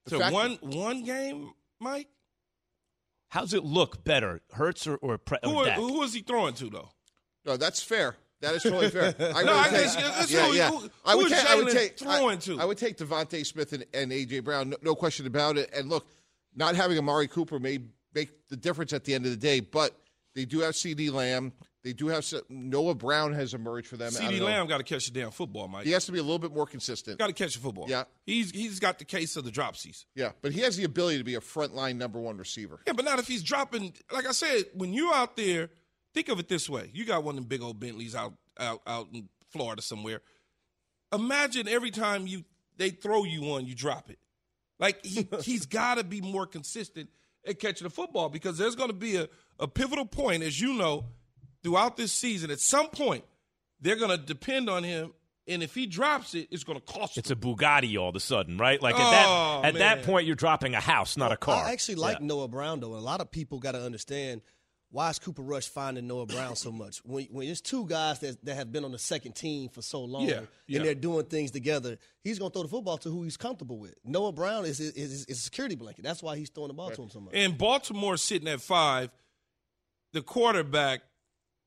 the 0.04 0.10
So 0.10 0.18
fact- 0.18 0.34
one 0.34 0.58
one 0.60 1.04
game, 1.04 1.52
Mike. 1.80 2.08
How's 3.28 3.54
it 3.54 3.64
look 3.64 4.04
better, 4.04 4.42
Hurts 4.52 4.86
or 4.86 4.96
or, 4.96 5.16
Pre- 5.16 5.38
Who, 5.44 5.54
or 5.54 5.64
Dak? 5.64 5.78
who 5.78 6.02
is 6.02 6.12
he 6.12 6.20
throwing 6.20 6.52
to 6.54 6.68
though? 6.68 6.90
No, 7.46 7.56
that's 7.56 7.82
fair. 7.82 8.16
That 8.42 8.54
is 8.56 8.62
totally 8.62 8.90
fair. 8.90 9.14
I 9.34 9.42
No, 9.42 9.52
would 9.52 9.60
I 9.60 9.62
take- 9.70 9.72
guess- 9.82 9.94
that's 9.96 10.30
yeah, 10.32 10.46
who- 10.46 10.52
yeah. 10.54 10.70
who- 10.70 10.90
I 11.04 11.14
would 11.14 11.28
take. 11.28 11.46
I 11.46 11.54
would 11.56 11.72
take. 11.72 11.98
throwing 11.98 12.36
I, 12.36 12.40
to? 12.40 12.60
I 12.60 12.64
would 12.66 12.76
take 12.78 12.98
DeVonta 12.98 13.46
Smith 13.46 13.72
and, 13.72 13.86
and 13.94 14.12
AJ 14.12 14.44
Brown. 14.44 14.68
No, 14.70 14.76
no 14.82 14.94
question 14.94 15.26
about 15.26 15.56
it. 15.56 15.70
And 15.74 15.88
look, 15.88 16.06
not 16.54 16.74
having 16.76 16.98
Amari 16.98 17.28
Cooper 17.28 17.58
may 17.58 17.78
make 18.14 18.48
the 18.48 18.56
difference 18.56 18.92
at 18.92 19.04
the 19.04 19.14
end 19.14 19.24
of 19.24 19.30
the 19.30 19.36
day, 19.38 19.60
but 19.60 19.96
they 20.34 20.44
do 20.44 20.60
have 20.60 20.74
CeeDee 20.74 21.10
Lamb. 21.12 21.52
They 21.84 21.92
do 21.92 22.06
have 22.08 22.24
some, 22.24 22.42
Noah 22.48 22.94
Brown 22.94 23.32
has 23.32 23.54
emerged 23.54 23.88
for 23.88 23.96
them. 23.96 24.12
CeeDee 24.12 24.40
Lamb 24.40 24.68
got 24.68 24.78
to 24.78 24.84
catch 24.84 25.06
the 25.10 25.18
damn 25.20 25.32
football, 25.32 25.66
Mike. 25.66 25.84
He 25.84 25.90
has 25.92 26.04
to 26.06 26.12
be 26.12 26.18
a 26.18 26.22
little 26.22 26.38
bit 26.38 26.54
more 26.54 26.64
consistent. 26.66 27.18
Got 27.18 27.26
to 27.26 27.32
catch 27.32 27.54
the 27.54 27.60
football. 27.60 27.86
Yeah. 27.88 28.04
He's 28.24 28.50
he's 28.52 28.78
got 28.78 28.98
the 29.00 29.04
case 29.04 29.34
of 29.36 29.44
the 29.44 29.50
dropsies. 29.50 30.04
Yeah, 30.14 30.30
but 30.42 30.52
he 30.52 30.60
has 30.60 30.76
the 30.76 30.84
ability 30.84 31.18
to 31.18 31.24
be 31.24 31.34
a 31.34 31.40
frontline 31.40 31.96
number 31.96 32.20
one 32.20 32.36
receiver. 32.38 32.80
Yeah, 32.86 32.92
but 32.92 33.04
not 33.04 33.18
if 33.18 33.26
he's 33.26 33.42
dropping. 33.42 33.94
Like 34.12 34.26
I 34.28 34.32
said, 34.32 34.64
when 34.74 34.92
you're 34.92 35.12
out 35.12 35.36
there, 35.36 35.70
think 36.14 36.28
of 36.28 36.38
it 36.38 36.48
this 36.48 36.68
way: 36.68 36.90
you 36.92 37.04
got 37.04 37.24
one 37.24 37.32
of 37.32 37.36
them 37.36 37.44
big 37.48 37.62
old 37.62 37.78
Bentleys 37.80 38.14
out 38.14 38.34
out 38.58 38.80
out 38.86 39.08
in 39.12 39.28
Florida 39.50 39.82
somewhere. 39.82 40.20
Imagine 41.12 41.68
every 41.68 41.90
time 41.90 42.26
you 42.26 42.44
they 42.78 42.90
throw 42.90 43.24
you 43.24 43.42
one, 43.42 43.66
you 43.66 43.74
drop 43.74 44.10
it. 44.10 44.18
Like 44.78 45.04
he, 45.04 45.28
he's 45.42 45.66
got 45.66 45.96
to 45.98 46.04
be 46.04 46.20
more 46.20 46.46
consistent 46.46 47.10
at 47.46 47.58
catching 47.58 47.84
the 47.84 47.90
football 47.90 48.28
because 48.28 48.56
there's 48.58 48.76
going 48.76 48.88
to 48.90 48.96
be 48.96 49.16
a, 49.16 49.28
a 49.58 49.68
pivotal 49.68 50.06
point, 50.06 50.42
as 50.42 50.60
you 50.60 50.74
know, 50.74 51.04
throughout 51.62 51.96
this 51.96 52.12
season. 52.12 52.50
At 52.50 52.60
some 52.60 52.88
point, 52.88 53.24
they're 53.80 53.96
going 53.96 54.10
to 54.10 54.16
depend 54.16 54.70
on 54.70 54.84
him, 54.84 55.12
and 55.46 55.62
if 55.62 55.74
he 55.74 55.86
drops 55.86 56.34
it, 56.34 56.48
it's 56.50 56.64
going 56.64 56.78
to 56.80 56.84
cost. 56.84 57.16
You. 57.16 57.20
It's 57.20 57.30
a 57.30 57.36
Bugatti 57.36 58.00
all 58.00 58.08
of 58.08 58.16
a 58.16 58.20
sudden, 58.20 58.56
right? 58.56 58.80
Like 58.80 58.94
at 58.94 59.00
Oh, 59.00 59.60
that 59.62 59.64
at 59.66 59.74
that 59.78 60.02
point, 60.04 60.26
you're 60.26 60.36
dropping 60.36 60.74
a 60.74 60.80
house, 60.80 61.16
not 61.16 61.30
a 61.30 61.36
car. 61.36 61.64
I 61.66 61.72
actually 61.72 61.96
like 61.96 62.20
Yeah. 62.20 62.26
Noah 62.26 62.48
Brown 62.48 62.80
though, 62.80 62.94
and 62.94 63.02
a 63.02 63.04
lot 63.04 63.20
of 63.20 63.30
people 63.30 63.58
got 63.58 63.72
to 63.72 63.82
understand 63.82 64.40
why 64.92 65.08
is 65.10 65.18
Cooper 65.18 65.42
Rush 65.42 65.68
finding 65.68 66.06
Noah 66.06 66.26
Brown 66.26 66.54
so 66.54 66.70
much? 66.70 66.98
When 66.98 67.24
when 67.32 67.48
it's 67.48 67.60
two 67.60 67.86
guys 67.86 68.20
that 68.20 68.44
that 68.44 68.54
have 68.54 68.70
been 68.70 68.84
on 68.84 68.92
the 68.92 68.98
second 68.98 69.32
team 69.34 69.68
for 69.70 69.82
so 69.82 70.04
long, 70.04 70.28
Yeah, 70.28 70.42
yeah. 70.66 70.76
and 70.78 70.86
they're 70.86 70.94
doing 70.94 71.24
things 71.24 71.50
together, 71.50 71.98
he's 72.22 72.38
gonna 72.38 72.50
throw 72.50 72.62
the 72.62 72.68
football 72.68 72.98
to 72.98 73.08
who 73.08 73.22
he's 73.24 73.36
comfortable 73.38 73.78
with. 73.78 73.94
Noah 74.04 74.32
Brown 74.32 74.64
is 74.66 74.78
is, 74.80 74.92
is, 74.92 75.24
is 75.24 75.38
a 75.38 75.40
security 75.40 75.74
blanket. 75.74 76.04
That's 76.04 76.22
why 76.22 76.36
he's 76.36 76.50
throwing 76.50 76.68
the 76.68 76.74
ball 76.74 76.90
to 76.90 77.02
him 77.02 77.10
so 77.10 77.20
much. 77.20 77.34
And 77.34 77.56
Baltimore 77.58 78.16
sitting 78.18 78.46
at 78.48 78.60
five, 78.60 79.10
the 80.12 80.22
quarterback 80.22 81.00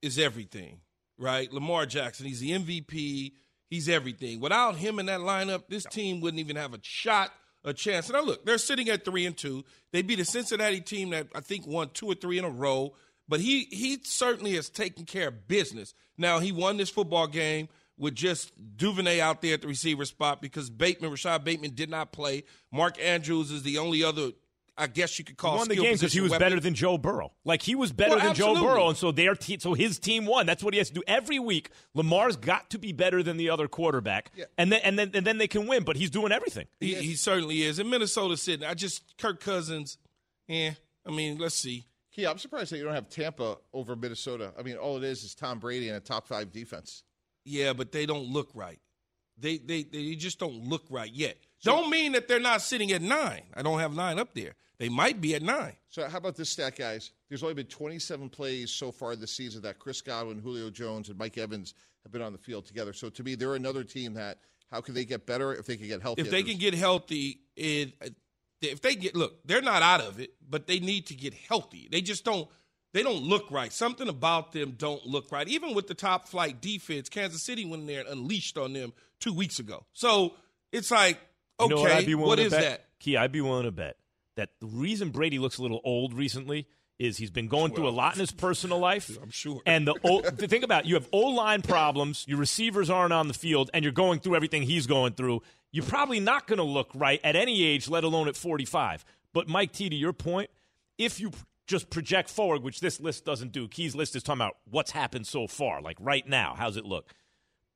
is 0.01 0.19
everything, 0.19 0.79
right? 1.17 1.51
Lamar 1.51 1.85
Jackson, 1.87 2.27
he's 2.27 2.39
the 2.39 2.51
MVP. 2.51 3.31
He's 3.67 3.89
everything. 3.89 4.39
Without 4.39 4.75
him 4.75 4.99
in 4.99 5.07
that 5.07 5.21
lineup, 5.21 5.63
this 5.67 5.83
team 5.85 6.21
wouldn't 6.21 6.39
even 6.39 6.55
have 6.55 6.75
a 6.75 6.79
shot, 6.83 7.31
a 7.63 7.73
chance. 7.73 8.07
And 8.07 8.13
now 8.13 8.21
look, 8.21 8.45
they're 8.45 8.59
sitting 8.59 8.87
at 8.89 9.03
three 9.03 9.25
and 9.25 9.35
two. 9.35 9.65
They 9.91 10.03
beat 10.03 10.19
a 10.19 10.25
Cincinnati 10.25 10.81
team 10.81 11.09
that 11.09 11.27
I 11.33 11.39
think 11.39 11.65
won 11.65 11.89
two 11.89 12.05
or 12.05 12.13
three 12.13 12.37
in 12.37 12.45
a 12.45 12.49
row. 12.49 12.93
But 13.27 13.39
he 13.39 13.63
he 13.71 13.99
certainly 14.03 14.53
has 14.55 14.69
taken 14.69 15.05
care 15.05 15.29
of 15.29 15.47
business. 15.47 15.93
Now 16.17 16.39
he 16.39 16.51
won 16.51 16.77
this 16.77 16.89
football 16.89 17.27
game 17.27 17.69
with 17.97 18.13
just 18.15 18.51
Duvernay 18.77 19.19
out 19.21 19.41
there 19.41 19.53
at 19.53 19.61
the 19.61 19.67
receiver 19.67 20.05
spot 20.05 20.41
because 20.41 20.69
Bateman, 20.69 21.11
Rashad 21.11 21.43
Bateman 21.43 21.71
did 21.75 21.89
not 21.89 22.11
play. 22.11 22.43
Mark 22.71 23.01
Andrews 23.01 23.51
is 23.51 23.63
the 23.63 23.77
only 23.77 24.03
other, 24.03 24.31
I 24.77 24.87
guess 24.87 25.17
you 25.17 25.23
could 25.23 25.37
call. 25.37 25.53
He 25.53 25.57
won 25.59 25.67
the 25.69 25.75
game 25.77 25.93
because 25.93 26.11
he 26.11 26.19
was 26.19 26.31
weapon. 26.31 26.45
better 26.45 26.59
than 26.59 26.73
Joe 26.75 26.97
Burrow. 26.97 27.31
Like 27.45 27.61
he 27.61 27.73
was 27.73 27.93
better 27.93 28.17
Well, 28.17 28.25
than 28.25 28.35
Joe. 28.35 28.53
Burrow, 28.55 28.89
and 28.89 28.97
so 28.97 29.11
their 29.11 29.33
te- 29.33 29.59
so 29.59 29.73
his 29.73 29.97
team 29.97 30.25
won. 30.25 30.45
That's 30.45 30.61
what 30.63 30.73
he 30.73 30.77
has 30.77 30.89
to 30.89 30.93
do 30.93 31.03
every 31.07 31.39
week. 31.39 31.69
Lamar's 31.93 32.35
got 32.35 32.69
to 32.71 32.77
be 32.77 32.91
better 32.91 33.23
than 33.23 33.37
the 33.37 33.49
other 33.49 33.67
quarterback, 33.69 34.31
and 34.57 34.71
then 34.71 34.81
and 34.83 34.99
then 34.99 35.11
and 35.13 35.25
then 35.25 35.37
they 35.37 35.47
can 35.47 35.65
win. 35.65 35.83
But 35.83 35.95
he's 35.95 36.09
doing 36.09 36.31
everything. 36.33 36.67
He, 36.79 36.95
he 36.95 37.15
certainly 37.15 37.63
is. 37.63 37.79
And 37.79 37.89
Minnesota 37.89 38.35
sitting. 38.37 38.67
I 38.67 38.73
just 38.73 39.17
Kirk 39.17 39.39
Cousins. 39.39 39.97
Yeah, 40.47 40.71
I 41.05 41.11
mean, 41.11 41.37
let's 41.37 41.55
see. 41.55 41.85
Yeah, 42.15 42.29
I'm 42.29 42.37
surprised 42.37 42.71
that 42.71 42.77
you 42.77 42.83
don't 42.83 42.93
have 42.93 43.09
Tampa 43.09 43.57
over 43.73 43.95
Minnesota. 43.95 44.53
I 44.57 44.63
mean, 44.63 44.77
all 44.77 44.97
it 44.97 45.03
is 45.03 45.23
is 45.23 45.35
Tom 45.35 45.59
Brady 45.59 45.89
and 45.89 45.97
a 45.97 45.99
top 45.99 46.27
five 46.27 46.51
defense. 46.51 47.03
Yeah, 47.43 47.73
but 47.73 47.91
they 47.91 48.05
don't 48.05 48.25
look 48.25 48.49
right. 48.53 48.79
They 49.37 49.57
they 49.57 49.83
they 49.83 50.15
just 50.15 50.39
don't 50.39 50.63
look 50.63 50.83
right 50.89 51.11
yet. 51.11 51.37
Don't 51.63 51.89
mean 51.89 52.13
that 52.13 52.27
they're 52.27 52.39
not 52.39 52.61
sitting 52.61 52.91
at 52.91 53.01
nine. 53.01 53.41
I 53.53 53.61
don't 53.63 53.79
have 53.79 53.93
nine 53.93 54.19
up 54.19 54.33
there. 54.33 54.55
They 54.77 54.89
might 54.89 55.21
be 55.21 55.35
at 55.35 55.41
nine. 55.41 55.73
So 55.89 56.07
how 56.07 56.17
about 56.17 56.35
this 56.35 56.49
stat, 56.49 56.75
guys? 56.77 57.11
There's 57.29 57.43
only 57.43 57.55
been 57.55 57.67
27 57.67 58.29
plays 58.29 58.71
so 58.71 58.91
far 58.91 59.15
this 59.15 59.31
season 59.31 59.61
that 59.61 59.79
Chris 59.79 60.01
Godwin, 60.01 60.39
Julio 60.39 60.69
Jones, 60.69 61.09
and 61.09 61.17
Mike 61.17 61.37
Evans 61.37 61.73
have 62.03 62.11
been 62.11 62.21
on 62.21 62.33
the 62.33 62.37
field 62.37 62.65
together. 62.65 62.93
So 62.93 63.09
to 63.09 63.23
me, 63.23 63.35
they're 63.35 63.55
another 63.55 63.83
team 63.83 64.13
that 64.15 64.39
how 64.69 64.81
can 64.81 64.93
they 64.93 65.05
get 65.05 65.25
better 65.25 65.53
if 65.53 65.65
they 65.65 65.77
can 65.77 65.87
get 65.87 66.01
healthy? 66.01 66.21
If 66.21 66.29
they 66.29 66.43
can 66.43 66.57
get 66.57 66.73
healthy, 66.73 67.39
it, 67.55 67.93
if 68.71 68.81
they 68.81 68.95
get 68.95 69.15
look, 69.15 69.45
they're 69.45 69.61
not 69.61 69.81
out 69.81 70.01
of 70.01 70.19
it, 70.19 70.33
but 70.47 70.67
they 70.67 70.79
need 70.79 71.07
to 71.07 71.15
get 71.15 71.33
healthy. 71.33 71.87
They 71.91 72.01
just 72.01 72.23
don't. 72.25 72.47
They 72.93 73.03
don't 73.03 73.23
look 73.23 73.51
right. 73.51 73.73
Something 73.73 74.07
about 74.07 74.53
them 74.53 74.75
don't 74.77 75.05
look 75.05 75.29
right. 75.29 75.45
Even 75.49 75.75
with 75.75 75.87
the 75.87 75.93
top 75.93 76.29
flight 76.29 76.61
defense, 76.61 77.09
Kansas 77.09 77.43
City 77.43 77.65
went 77.65 77.81
in 77.81 77.87
there 77.87 77.99
and 77.99 78.07
unleashed 78.07 78.57
on 78.57 78.71
them 78.71 78.93
two 79.19 79.33
weeks 79.33 79.59
ago. 79.59 79.85
So 79.91 80.35
it's 80.71 80.91
like, 80.91 81.19
You 81.59 81.65
okay, 81.65 81.75
know 81.75 81.81
what, 81.81 82.05
be 82.05 82.15
willing 82.15 82.37
to 82.45 82.49
bet? 82.49 82.61
that? 82.61 82.85
Key, 82.99 83.17
I'd 83.17 83.33
be 83.33 83.41
willing 83.41 83.65
to 83.65 83.71
bet 83.73 83.97
that 84.37 84.51
the 84.61 84.67
reason 84.67 85.09
Brady 85.09 85.39
looks 85.39 85.57
a 85.57 85.61
little 85.61 85.81
old 85.83 86.13
recently 86.13 86.67
is 86.97 87.17
he's 87.17 87.31
been 87.31 87.49
going 87.49 87.73
through 87.73 87.89
a 87.89 87.91
lot 87.91 88.13
in 88.13 88.21
his 88.21 88.31
personal 88.31 88.79
life. 88.79 89.11
I'm 89.21 89.29
sure. 89.29 89.61
And 89.65 89.85
the 89.85 89.95
o, 90.05 90.21
think 90.21 90.63
about 90.63 90.85
it, 90.85 90.87
you 90.87 90.95
have 90.95 91.09
O 91.11 91.19
line 91.19 91.61
problems, 91.63 92.23
your 92.29 92.37
receivers 92.37 92.89
aren't 92.89 93.11
on 93.11 93.27
the 93.27 93.33
field, 93.33 93.69
and 93.73 93.83
you're 93.83 93.91
going 93.91 94.19
through 94.19 94.37
everything 94.37 94.63
he's 94.63 94.87
going 94.87 95.13
through. 95.13 95.41
You're 95.75 95.83
probably 95.83 96.21
not 96.21 96.47
going 96.47 96.59
to 96.59 96.63
look 96.63 96.89
right 96.95 97.19
at 97.21 97.35
any 97.35 97.61
age, 97.61 97.89
let 97.89 98.05
alone 98.05 98.29
at 98.29 98.37
45. 98.37 99.03
But 99.33 99.49
Mike 99.49 99.73
T, 99.73 99.89
to 99.89 99.95
your 99.95 100.13
point, 100.13 100.49
if 100.97 101.19
you 101.19 101.31
just 101.67 101.89
project 101.89 102.29
forward, 102.29 102.63
which 102.63 102.79
this 102.79 103.01
list 103.01 103.25
doesn't 103.25 103.51
do, 103.51 103.67
Key's 103.67 103.93
list 103.93 104.15
is 104.15 104.23
talking 104.23 104.39
about 104.39 104.55
what's 104.71 104.91
happened 104.91 105.27
so 105.27 105.47
far, 105.47 105.81
like 105.81 105.97
right 105.99 106.25
now, 106.25 106.55
how's 106.57 106.77
it 106.77 106.85
look? 106.85 107.13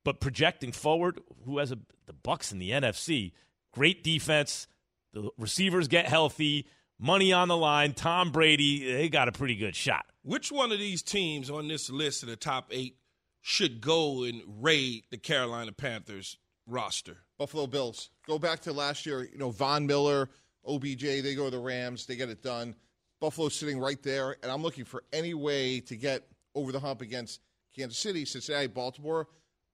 But 0.06 0.22
projecting 0.22 0.72
forward, 0.72 1.20
who 1.44 1.58
has 1.58 1.74
a, 1.74 1.80
the 2.06 2.14
Bucs 2.14 2.54
in 2.54 2.60
the 2.60 2.70
NFC? 2.70 3.34
Great 3.74 4.02
defense. 4.02 4.66
The 5.12 5.30
receivers 5.38 5.90
get 5.90 6.08
healthy. 6.08 6.68
Money 7.00 7.34
on 7.34 7.50
the 7.50 7.58
line. 7.58 7.92
Tom 7.92 8.32
Brady, 8.32 8.94
they 8.94 9.10
got 9.10 9.28
a 9.28 9.34
pretty 9.34 9.58
good 9.58 9.76
shot. 9.76 10.06
Which 10.24 10.54
one 10.54 10.72
of 10.72 10.80
these 10.80 11.02
teams 11.02 11.50
on 11.50 11.68
this 11.68 11.90
list 11.90 12.24
of 12.24 12.30
the 12.30 12.38
top 12.38 12.70
eight 12.72 12.96
should 13.42 13.82
go 13.82 14.24
and 14.24 14.42
raid 14.48 15.04
the 15.12 15.18
Carolina 15.18 15.74
Panthers 15.74 16.38
roster? 16.66 17.26
Buffalo 17.40 17.66
Bills. 17.66 18.10
Go 18.28 18.38
back 18.38 18.60
to 18.62 18.74
last 18.74 19.06
year, 19.08 19.24
you 19.32 19.40
know, 19.40 19.50
Von 19.50 19.88
Miller, 19.88 20.30
OBJ, 20.68 21.02
they 21.02 21.34
go 21.36 21.46
to 21.46 21.52
the 21.52 21.58
Rams, 21.60 22.06
they 22.06 22.16
get 22.16 22.30
it 22.30 22.44
done. 22.44 22.76
Buffalo's 23.20 23.56
sitting 23.56 23.80
right 23.80 24.02
there, 24.04 24.36
and 24.44 24.52
I'm 24.52 24.62
looking 24.62 24.86
for 24.86 25.04
any 25.12 25.34
way 25.34 25.80
to 25.82 25.96
get 25.96 26.28
over 26.54 26.72
the 26.72 26.80
hump 26.80 27.02
against 27.02 27.40
Kansas 27.76 27.98
City, 27.98 28.26
Cincinnati, 28.26 28.68
Baltimore. 28.68 29.28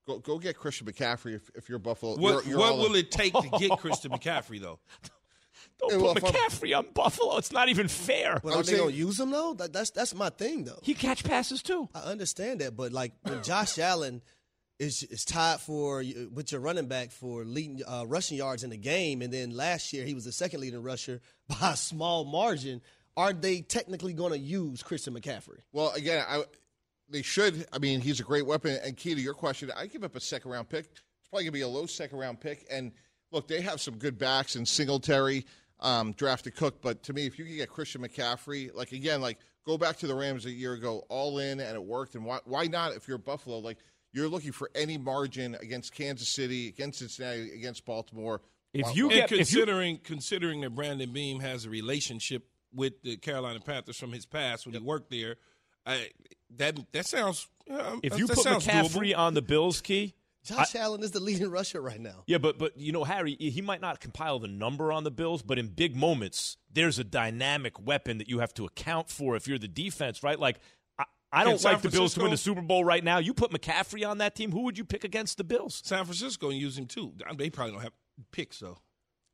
Go, 0.08 0.20
go 0.20 0.38
get 0.38 0.56
Christian 0.58 0.86
McCaffrey 0.88 1.36
if, 1.36 1.50
if 1.56 1.68
you're 1.68 1.80
Buffalo. 1.80 2.16
What, 2.16 2.46
You're- 2.46 2.50
you're 2.52 2.60
what 2.60 2.78
will 2.78 2.94
in. 2.94 2.98
it 3.02 3.12
take 3.12 3.34
to 3.34 3.50
get 3.60 3.72
Christian 3.80 4.12
McCaffrey, 4.12 4.62
though? 4.62 4.80
Don't 5.80 5.92
Hey, 5.92 5.98
put 5.98 6.22
well, 6.24 6.32
I'm- 6.34 6.34
McCaffrey 6.52 6.78
on 6.78 6.86
Buffalo. 6.94 7.38
It's 7.38 7.52
not 7.52 7.70
even 7.70 7.88
fair. 7.88 8.40
But 8.44 8.54
are 8.56 8.64
they 8.64 8.78
gonna 8.78 8.92
use 8.92 9.20
him 9.20 9.32
though? 9.32 9.54
That, 9.56 9.74
that's 9.74 9.90
that's 9.90 10.14
my 10.16 10.30
thing 10.30 10.64
though. 10.64 10.80
He 10.84 10.94
catch 10.94 11.24
passes 11.24 11.62
too. 11.62 11.90
I 11.94 12.00
understand 12.02 12.62
that, 12.62 12.78
but 12.78 12.94
like 12.94 13.12
when 13.24 13.44
Josh 13.44 13.78
Allen 13.80 14.22
is 14.80 15.04
is 15.04 15.24
tied 15.24 15.60
for 15.60 16.04
with 16.34 16.52
your 16.52 16.62
running 16.62 16.88
back 16.88 17.12
for 17.12 17.46
leading 17.46 17.82
uh, 17.88 18.06
rushing 18.08 18.38
yards 18.38 18.64
in 18.64 18.70
the 18.70 18.78
game, 18.78 19.22
and 19.22 19.34
then 19.34 19.52
last 19.52 19.94
year 19.94 20.06
he 20.06 20.14
was 20.14 20.26
the 20.26 20.32
second 20.32 20.62
leading 20.62 20.84
rusher 20.84 21.22
by 21.48 21.72
a 21.72 21.76
small 21.76 22.26
margin. 22.26 22.82
Are 23.18 23.32
they 23.32 23.62
technically 23.62 24.12
going 24.12 24.34
to 24.34 24.38
use 24.38 24.84
Christian 24.84 25.14
McCaffrey? 25.14 25.60
Well, 25.72 25.94
again, 25.94 26.26
I, 26.28 26.44
they 27.10 27.22
should. 27.22 27.66
I 27.72 27.80
mean, 27.80 28.02
he's 28.02 28.20
a 28.20 28.24
great 28.24 28.46
weapon. 28.46 28.78
And 28.84 28.98
key 28.98 29.16
to 29.16 29.22
your 29.22 29.34
question, 29.34 29.72
I 29.76 29.88
give 29.88 30.04
up 30.04 30.16
a 30.16 30.20
second 30.20 30.52
round 30.52 30.68
pick. 30.70 30.86
It's 30.86 31.30
probably 31.30 31.46
going 31.46 31.52
to 31.54 31.60
be 31.60 31.62
a 31.62 31.68
low 31.68 31.86
second 31.86 32.18
round 32.18 32.42
pick. 32.42 32.66
And 32.70 32.92
look, 33.32 33.48
they 33.48 33.62
have 33.62 33.80
some 33.80 33.98
good 33.98 34.18
backs 34.18 34.58
in 34.58 34.66
Singletary, 34.66 35.46
um, 35.80 36.12
drafted 36.14 36.56
Cook. 36.56 36.82
But 36.82 37.04
to 37.04 37.14
me, 37.14 37.26
if 37.26 37.40
you 37.40 37.46
can 37.46 37.56
get 37.56 37.70
Christian 37.70 38.02
McCaffrey, 38.02 38.74
like 38.76 38.92
again, 38.92 39.22
like 39.22 39.40
go 39.66 39.78
back 39.78 39.98
to 39.98 40.08
the 40.08 40.16
Rams 40.16 40.46
a 40.46 40.52
year 40.52 40.74
ago, 40.74 41.06
all 41.08 41.40
in, 41.40 41.62
and 41.62 41.76
it 41.76 41.84
worked. 41.84 42.16
And 42.16 42.26
why, 42.26 42.40
why 42.44 42.66
not 42.66 42.94
if 42.94 43.08
you're 43.08 43.18
Buffalo? 43.18 43.60
Like 43.60 43.78
you're 44.16 44.30
looking 44.30 44.52
for 44.54 44.72
any 44.74 44.98
margin 44.98 45.56
against 45.62 45.94
Kansas 45.94 46.30
City, 46.30 46.70
against 46.70 47.00
Cincinnati, 47.00 47.52
against 47.52 47.86
Baltimore. 47.86 48.42
If 48.74 48.96
you 48.96 49.08
why- 49.10 49.16
get- 49.16 49.26
if 49.26 49.32
you- 49.32 49.38
considering 49.38 49.98
considering 50.00 50.62
that 50.62 50.72
Brandon 50.72 51.12
Beane 51.12 51.42
has 51.42 51.66
a 51.66 51.70
relationship 51.70 52.48
with 52.74 53.02
the 53.04 53.18
Carolina 53.18 53.60
Panthers 53.60 53.98
from 53.98 54.12
his 54.14 54.26
past 54.26 54.66
when 54.66 54.74
he 54.74 54.80
worked 54.80 55.12
there, 55.12 55.36
I, 55.86 56.10
that 56.58 56.80
that 56.94 57.06
sounds. 57.06 57.48
Uh, 57.70 57.98
If 58.04 58.12
that- 58.14 58.20
you 58.20 58.28
that 58.28 58.36
put 58.36 58.44
sounds 58.44 58.66
McCaffrey 58.66 59.12
doable. 59.12 59.18
on 59.18 59.34
the 59.34 59.42
Bills, 59.42 59.82
Key, 59.82 60.14
Josh 60.44 60.76
Allen 60.76 61.02
is 61.04 61.12
the 61.12 61.20
leading 61.20 61.50
rusher 61.50 61.82
right 61.82 62.00
now. 62.00 62.24
Yeah, 62.28 62.38
but 62.38 62.58
but 62.58 62.78
you 62.78 62.92
know, 62.92 63.04
Harry, 63.04 63.36
he 63.40 63.62
might 63.62 63.82
not 63.82 64.00
compile 64.00 64.40
the 64.40 64.48
number 64.48 64.92
on 64.92 65.04
the 65.04 65.12
Bills, 65.12 65.42
but 65.42 65.58
in 65.58 65.70
big 65.70 65.96
moments, 65.96 66.58
there's 66.72 67.00
a 67.00 67.04
dynamic 67.04 67.80
weapon 67.80 68.18
that 68.20 68.30
you 68.30 68.40
have 68.40 68.54
to 68.56 68.66
account 68.66 69.10
for 69.10 69.36
if 69.36 69.48
you're 69.48 69.58
the 69.60 69.68
defense, 69.68 70.22
right? 70.24 70.40
Like 70.40 70.60
I, 71.32 71.42
I 71.42 71.44
don't 71.44 71.60
San 71.60 71.74
like 71.74 71.82
the 71.82 71.90
Bills 71.90 72.14
to 72.14 72.22
win 72.22 72.32
the 72.32 72.38
Super 72.38 72.62
Bowl 72.62 72.86
right 72.86 73.04
now. 73.04 73.18
You 73.18 73.34
put 73.34 73.52
McCaffrey 73.52 74.08
on 74.10 74.20
that 74.20 74.36
team, 74.36 74.52
who 74.52 74.62
would 74.62 74.78
you 74.78 74.86
pick 74.86 75.04
against 75.04 75.38
the 75.38 75.44
Bills? 75.44 75.82
San 75.84 76.06
Francisco 76.06 76.50
and 76.50 76.58
use 76.58 76.78
him 76.78 76.86
too. 76.86 77.14
They 77.36 77.50
probably 77.50 77.74
don't 77.74 77.82
have 77.82 77.94
picks 78.32 78.60
though. 78.60 78.78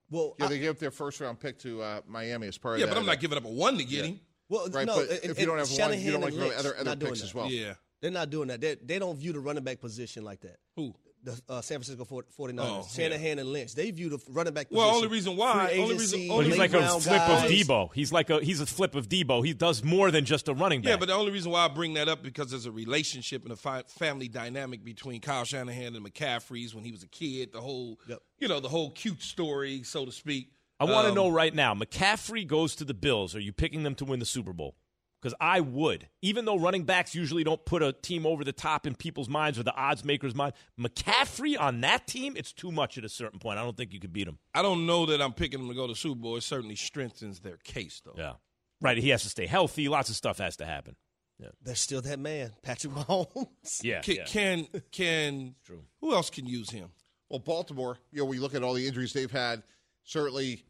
Well, 0.10 0.36
Yeah, 0.40 0.48
they 0.48 0.60
gave 0.60 0.72
up 0.72 0.80
their 0.80 0.92
first 0.92 1.20
round 1.22 1.40
pick 1.40 1.60
to 1.60 1.82
uh, 1.82 2.02
Miami 2.08 2.48
as 2.48 2.58
part 2.58 2.80
Yeah, 2.80 2.86
of 2.86 2.90
Yeah, 2.90 2.94
but. 2.96 3.00
I'm 3.02 3.06
not 3.06 3.20
giving 3.20 3.38
up 3.38 3.46
a 3.46 3.50
one 3.50 3.78
to 3.78 3.84
get 3.86 4.00
Yeah. 4.06 4.12
him. 4.12 4.20
Well, 4.50 4.68
Right, 4.70 4.86
no, 4.86 4.96
but 4.98 5.10
and- 5.10 5.32
if 5.32 5.40
you 5.40 5.46
don't 5.46 5.60
and 5.60 5.68
have 5.70 5.80
one, 5.80 6.00
you 6.02 6.12
don't 6.12 6.22
like 6.22 6.34
to 6.34 6.40
go 6.40 6.46
Lynch 6.48 6.58
other 6.60 6.76
other 6.78 6.96
picks 6.98 7.20
that. 7.20 7.26
as 7.26 7.34
well. 7.36 7.50
Yeah. 7.50 7.76
They're 8.02 8.12
not 8.12 8.30
doing 8.32 8.48
that. 8.48 8.60
They, 8.60 8.76
they 8.76 9.00
don't 9.00 9.16
view 9.18 9.32
the 9.32 9.40
running 9.40 9.64
back 9.64 9.80
position 9.80 10.24
like 10.24 10.42
that. 10.42 10.58
Who? 10.76 10.94
The 11.24 11.40
uh, 11.48 11.62
San 11.62 11.82
Francisco 11.82 12.04
49ers. 12.06 12.60
Oh, 12.60 12.88
Shanahan 12.92 13.38
and 13.40 13.50
Lynch. 13.54 13.76
They 13.76 13.92
view 13.92 14.10
the 14.10 14.20
running 14.30 14.54
back 14.54 14.68
Well, 14.72 14.88
position. 14.90 14.96
only 15.06 15.08
reason 15.16 15.36
why- 15.38 15.68
free 15.68 15.80
only 15.82 15.94
agency, 15.96 16.18
reason- 16.18 16.36
But 16.38 16.46
he's 16.48 16.58
like 16.58 16.74
a 16.74 16.78
late-round 16.80 17.04
flip 17.04 17.22
of. 17.22 17.40
Deebo. 17.52 17.90
He's 17.94 18.12
like 18.12 18.30
a 18.32 18.40
he's 18.44 18.60
a 18.60 18.66
flip 18.66 18.96
of 18.96 19.08
Deebo. 19.08 19.46
He 19.46 19.54
does 19.54 19.84
more 19.84 20.10
than 20.10 20.26
just 20.26 20.48
a 20.48 20.54
running 20.54 20.82
back. 20.82 20.90
Yeah, 20.90 20.98
but 20.98 21.08
the 21.08 21.14
only 21.14 21.32
reason 21.32 21.52
why 21.52 21.66
I 21.66 21.68
bring 21.68 21.94
that 21.94 22.08
up 22.08 22.24
because 22.24 22.50
there's 22.50 22.66
a 22.66 22.72
relationship 22.72 23.44
and 23.44 23.52
a 23.52 23.56
fi- 23.56 23.84
family 23.88 24.28
dynamic 24.28 24.84
between 24.84 25.22
Kyle 25.22 25.44
Shanahan 25.46 25.96
and 25.96 26.04
McCaffrey's 26.06 26.74
when 26.74 26.84
he 26.84 26.92
was 26.92 27.04
a 27.04 27.08
kid. 27.08 27.52
The 27.54 27.62
whole, 27.62 28.00
you 28.40 28.48
know, 28.48 28.60
the 28.60 28.70
whole 28.70 28.90
cute 28.92 29.22
story, 29.22 29.84
so 29.84 30.06
to 30.06 30.12
speak. 30.12 30.50
I 30.80 30.86
want 30.86 31.06
to 31.06 31.10
Um, 31.10 31.16
know 31.16 31.30
right 31.30 31.54
now. 31.54 31.76
McCaffrey 31.76 32.48
goes 32.48 32.76
to 32.78 32.84
the 32.84 32.96
Bills. 32.96 33.36
Are 33.36 33.40
you 33.40 33.54
picking 33.54 33.84
them 33.84 33.94
to 33.96 34.06
win 34.06 34.20
the 34.20 34.26
Super 34.26 34.54
Bowl? 34.54 34.76
Because 35.22 35.36
I 35.40 35.60
would, 35.60 36.08
even 36.24 36.46
though 36.46 36.58
running 36.58 36.84
backs 36.84 37.14
usually 37.14 37.44
don't 37.44 37.64
put 37.64 37.84
a 37.84 37.94
team 37.94 38.26
over 38.26 38.44
the 38.44 38.52
top 38.52 38.88
in 38.88 38.96
people's 38.96 39.30
minds 39.30 39.60
or 39.60 39.64
the 39.64 39.76
odds 39.76 40.04
makers' 40.04 40.34
mind. 40.34 40.54
McCaffrey 40.80 41.60
on 41.60 41.82
that 41.82 42.08
team, 42.08 42.34
it's 42.36 42.52
too 42.52 42.72
much 42.72 42.98
at 42.98 43.06
a 43.06 43.10
certain 43.10 43.38
point. 43.38 43.60
I 43.60 43.64
don't 43.64 43.78
think 43.78 43.94
you 43.94 44.00
could 44.00 44.14
beat 44.14 44.28
him. 44.28 44.40
I 44.56 44.64
don't 44.64 44.88
know 44.88 45.06
that 45.06 45.22
I'm 45.22 45.34
picking 45.34 45.60
them 45.60 45.70
to 45.70 45.76
go 45.76 45.86
to 45.86 45.94
Super 45.96 46.20
Bowl. 46.20 46.38
It 46.38 46.42
certainly 46.42 46.76
strengthens 46.76 47.40
their 47.42 47.58
case, 47.58 48.02
though. 48.04 48.16
Yeah, 48.18 48.34
right. 48.82 48.98
He 48.98 49.10
has 49.10 49.22
to 49.22 49.30
stay 49.30 49.46
healthy. 49.46 49.88
Lots 49.88 50.10
of 50.10 50.16
stuff 50.16 50.40
has 50.40 50.58
to 50.58 50.66
happen. 50.66 50.96
Yeah, 51.40 51.50
They're 51.64 51.76
still 51.76 52.02
that 52.02 52.20
man, 52.20 52.52
Patrick 52.64 52.94
Mahomes. 52.94 53.48
yeah. 53.84 54.02
Can 54.02 54.16
yeah. 54.16 54.26
can, 54.26 54.68
can 54.92 55.56
True. 55.66 55.84
who 56.00 56.14
else 56.14 56.30
can 56.30 56.46
use 56.48 56.70
him? 56.70 56.90
Well, 57.30 57.40
Baltimore, 57.40 57.98
you 58.12 58.20
know, 58.20 58.26
when 58.26 58.36
you 58.36 58.42
look 58.42 58.56
at 58.56 58.64
all 58.64 58.74
the 58.74 58.86
injuries 58.88 59.14
they've 59.14 59.32
had, 59.32 59.64
certainly 60.04 60.66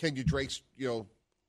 Kenyan 0.00 0.24
Drake's, 0.24 0.62
you 0.76 0.86
know, 0.86 1.06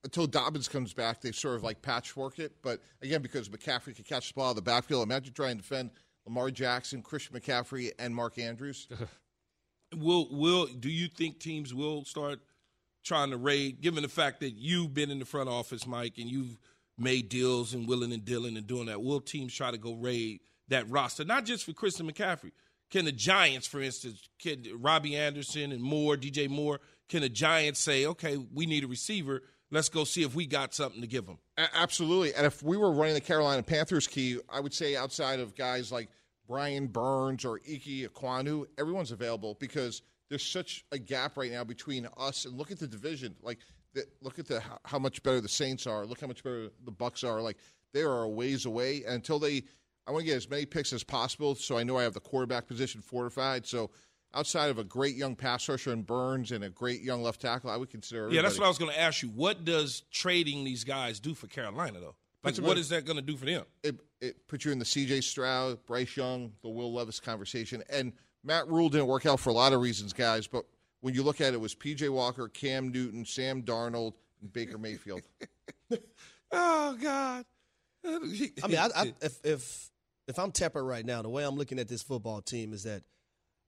until 0.07 0.25
Dobbins 0.25 0.69
comes 0.69 0.93
back, 0.93 1.19
they 1.19 1.33
sort 1.33 1.57
of 1.57 1.63
like 1.63 1.81
patchwork 1.81 2.39
it. 2.39 2.53
But 2.61 2.81
again, 3.01 3.21
because 3.21 3.49
McCaffrey 3.49 3.93
can 3.93 4.05
catch 4.05 4.29
the 4.29 4.35
ball 4.35 4.45
out 4.45 4.49
of 4.51 4.55
the 4.55 4.61
backfield, 4.61 5.03
imagine 5.03 5.33
trying 5.33 5.57
to 5.57 5.61
defend 5.61 5.91
Lamar 6.25 6.49
Jackson, 6.49 7.01
Christian 7.01 7.37
McCaffrey, 7.37 7.91
and 7.99 8.15
Mark 8.15 8.39
Andrews. 8.39 8.87
Will 9.95 10.27
will 10.29 10.65
do 10.65 10.89
you 10.89 11.07
think 11.07 11.39
teams 11.39 11.73
will 11.73 12.03
start 12.03 12.41
trying 13.05 13.29
to 13.29 13.37
raid, 13.37 13.79
given 13.79 14.03
the 14.03 14.09
fact 14.09 14.41
that 14.41 14.49
you've 14.49 14.93
been 14.93 15.09
in 15.09 15.19
the 15.19 15.23
front 15.23 15.47
office, 15.47 15.87
Mike, 15.87 16.17
and 16.17 16.29
you've 16.29 16.57
made 16.97 17.29
deals 17.29 17.73
and 17.73 17.87
willing 17.87 18.11
and 18.11 18.25
dealing 18.25 18.57
and 18.57 18.67
doing 18.67 18.87
that? 18.87 19.01
Will 19.01 19.21
teams 19.21 19.53
try 19.53 19.71
to 19.71 19.77
go 19.77 19.93
raid 19.93 20.41
that 20.67 20.89
roster, 20.89 21.23
not 21.23 21.45
just 21.45 21.63
for 21.63 21.71
Christian 21.71 22.11
McCaffrey? 22.11 22.51
Can 22.91 23.05
the 23.05 23.13
Giants, 23.13 23.65
for 23.65 23.79
instance, 23.81 24.27
can 24.39 24.65
Robbie 24.75 25.15
Anderson 25.15 25.71
and 25.71 25.81
Moore, 25.81 26.17
DJ 26.17 26.49
Moore, 26.49 26.81
can 27.07 27.21
the 27.21 27.29
Giants 27.29 27.79
say, 27.79 28.05
okay, 28.05 28.37
we 28.53 28.65
need 28.65 28.83
a 28.83 28.87
receiver? 28.87 29.41
Let's 29.69 29.89
go 29.89 30.05
see 30.05 30.23
if 30.23 30.33
we 30.33 30.45
got 30.45 30.73
something 30.73 31.01
to 31.01 31.07
give 31.07 31.25
them. 31.25 31.39
Absolutely. 31.57 32.33
And 32.33 32.45
if 32.45 32.63
we 32.63 32.77
were 32.77 32.91
running 32.91 33.15
the 33.15 33.21
Carolina 33.21 33.61
Panthers 33.63 34.07
key, 34.07 34.39
I 34.49 34.59
would 34.61 34.73
say 34.73 34.95
outside 34.95 35.39
of 35.39 35.55
guys 35.55 35.91
like 35.91 36.09
Brian 36.47 36.87
Burns 36.87 37.43
or 37.43 37.59
Ickey 37.65 38.07
Ekwonu, 38.07 38.65
everyone's 38.77 39.11
available 39.11 39.57
because 39.59 40.01
there's 40.29 40.45
such 40.45 40.85
a 40.93 40.97
gap 40.97 41.37
right 41.37 41.51
now 41.51 41.63
between 41.65 42.07
us 42.17 42.45
and 42.45 42.57
look 42.57 42.71
at 42.71 42.79
the 42.79 42.87
division. 42.87 43.35
Like, 43.41 43.59
the, 43.93 44.05
look 44.21 44.39
at 44.39 44.47
the 44.47 44.61
how- 44.61 44.79
how 44.85 44.99
much 44.99 45.21
better 45.23 45.41
the 45.41 45.49
Saints 45.49 45.85
are. 45.85 46.05
Look 46.05 46.21
how 46.21 46.27
much 46.27 46.43
better 46.43 46.69
the 46.85 46.91
Bucs 46.91 47.27
are. 47.27 47.41
Like, 47.41 47.57
they 47.93 48.03
are 48.03 48.23
a 48.23 48.29
ways 48.29 48.65
away. 48.65 49.03
And 49.03 49.15
until 49.15 49.39
they, 49.39 49.63
I 50.07 50.11
want 50.11 50.21
to 50.21 50.25
get 50.25 50.37
as 50.37 50.49
many 50.49 50.65
picks 50.65 50.93
as 50.93 51.03
possible. 51.03 51.55
So 51.55 51.77
I 51.77 51.83
know 51.83 51.97
I 51.97 52.03
have 52.03 52.13
the 52.13 52.21
quarterback 52.21 52.67
position 52.67 53.01
fortified. 53.01 53.65
So 53.65 53.89
outside 54.33 54.69
of 54.69 54.77
a 54.77 54.83
great 54.83 55.15
young 55.15 55.35
pass 55.35 55.67
rusher 55.69 55.91
in 55.93 56.03
Burns 56.03 56.51
and 56.51 56.63
a 56.63 56.69
great 56.69 57.01
young 57.01 57.21
left 57.23 57.41
tackle, 57.41 57.69
I 57.69 57.77
would 57.77 57.89
consider. 57.89 58.29
Yeah, 58.31 58.41
that's 58.41 58.57
what 58.57 58.65
I 58.65 58.67
was 58.67 58.77
going 58.77 58.91
to 58.91 58.99
ask 58.99 59.21
you. 59.23 59.29
What 59.29 59.65
does 59.65 60.03
trading 60.11 60.63
these 60.63 60.83
guys 60.83 61.19
do 61.19 61.33
for 61.33 61.47
Carolina, 61.47 61.99
though? 61.99 62.15
Like, 62.43 62.53
Puts 62.53 62.55
them 62.57 62.65
what 62.65 62.77
in- 62.77 62.81
is 62.81 62.89
that 62.89 63.05
going 63.05 63.17
to 63.17 63.21
do 63.23 63.35
for 63.37 63.45
them? 63.45 63.65
it, 63.83 63.95
it 64.21 64.47
puts 64.47 64.65
you 64.65 64.71
in 64.71 64.79
the 64.79 64.85
C.J. 64.85 65.21
Stroud, 65.21 65.85
Bryce 65.85 66.15
Young, 66.15 66.51
the 66.61 66.69
Will 66.69 66.93
Levis 66.93 67.19
conversation. 67.19 67.83
And 67.89 68.13
Matt 68.43 68.67
Rhule 68.67 68.89
didn't 68.89 69.07
work 69.07 69.25
out 69.25 69.39
for 69.39 69.49
a 69.49 69.53
lot 69.53 69.73
of 69.73 69.81
reasons, 69.81 70.13
guys. 70.13 70.47
But 70.47 70.65
when 71.01 71.13
you 71.13 71.23
look 71.23 71.41
at 71.41 71.47
it, 71.49 71.55
it 71.55 71.61
was 71.61 71.75
P.J. 71.75 72.09
Walker, 72.09 72.47
Cam 72.47 72.89
Newton, 72.91 73.25
Sam 73.25 73.61
Darnold, 73.63 74.13
and 74.41 74.51
Baker 74.53 74.77
Mayfield. 74.77 75.21
Oh 76.49 76.97
God! 77.01 77.43
I 78.05 78.19
mean, 78.19 78.77
I, 78.77 78.89
I, 78.95 79.13
if 79.21 79.37
if 79.43 79.91
if 80.29 80.39
I'm 80.39 80.53
Tepper 80.53 80.81
right 80.87 81.05
now, 81.05 81.21
the 81.21 81.29
way 81.29 81.43
I'm 81.43 81.55
looking 81.55 81.77
at 81.77 81.89
this 81.89 82.01
football 82.01 82.41
team 82.41 82.71
is 82.71 82.83
that 82.83 83.03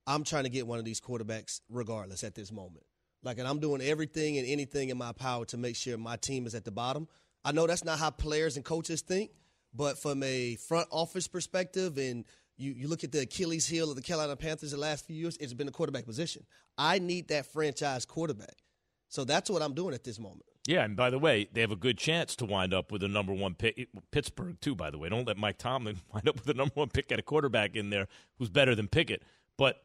I'm 0.10 0.24
trying 0.24 0.46
to 0.46 0.50
get 0.50 0.66
one 0.66 0.80
of 0.80 0.86
these 0.86 1.00
quarterbacks 1.00 1.62
regardless 1.70 2.24
at 2.24 2.34
this 2.34 2.52
moment. 2.52 2.84
Like, 3.22 3.38
and 3.38 3.48
I'm 3.48 3.60
doing 3.60 3.80
everything 3.80 4.40
and 4.40 4.48
anything 4.48 4.90
in 4.90 4.98
my 4.98 5.12
power 5.12 5.46
to 5.46 5.58
make 5.58 5.76
sure 5.76 5.98
my 6.00 6.16
team 6.16 6.48
is 6.48 6.56
at 6.56 6.66
the 6.66 6.72
bottom. 6.72 7.08
I 7.46 7.52
know 7.52 7.68
that's 7.68 7.84
not 7.84 8.00
how 8.00 8.10
players 8.10 8.56
and 8.56 8.66
coaches 8.66 9.02
think, 9.02 9.30
but 9.72 10.00
from 10.00 10.24
a 10.24 10.56
front 10.56 10.88
office 10.90 11.28
perspective, 11.28 12.00
and 12.00 12.26
you, 12.58 12.72
you 12.72 12.88
look 12.88 13.04
at 13.04 13.12
the 13.12 13.22
Achilles 13.22 13.68
heel 13.68 13.92
of 13.92 13.96
the 13.98 14.02
Carolina 14.02 14.36
Panthers 14.36 14.72
the 14.72 14.78
last 14.78 15.06
few 15.06 15.16
years, 15.16 15.38
it's 15.38 15.54
been 15.54 15.68
the 15.68 15.72
quarterback 15.72 16.06
position. 16.06 16.44
I 16.76 16.98
need 16.98 17.28
that 17.28 17.46
franchise 17.46 18.04
quarterback. 18.06 18.64
So 19.10 19.26
that's 19.26 19.48
what 19.48 19.62
I'm 19.62 19.76
doing 19.76 19.94
at 19.94 20.04
this 20.04 20.18
moment. 20.18 20.44
Yeah, 20.66 20.86
and 20.86 20.96
by 20.96 21.12
the 21.12 21.20
way, 21.20 21.48
they 21.54 21.62
have 21.62 21.72
a 21.72 21.76
good 21.76 22.00
chance 22.00 22.36
to 22.38 22.46
wind 22.46 22.74
up 22.74 22.92
with 22.92 23.04
a 23.04 23.08
number 23.08 23.34
one 23.34 23.54
pick. 23.54 23.90
Pittsburgh, 24.12 24.60
too, 24.60 24.76
by 24.76 24.90
the 24.90 24.98
way. 24.98 25.10
Don't 25.10 25.28
let 25.28 25.38
Mike 25.38 25.60
Tomlin 25.60 25.98
wind 26.14 26.28
up 26.28 26.36
with 26.36 26.50
a 26.50 26.54
number 26.56 26.74
one 26.74 26.90
pick 26.90 27.12
at 27.12 27.20
a 27.20 27.24
quarterback 27.24 27.76
in 27.76 27.92
there 27.92 28.08
who's 28.40 28.50
better 28.50 28.74
than 28.74 28.88
Pickett. 28.88 29.22
But 29.56 29.84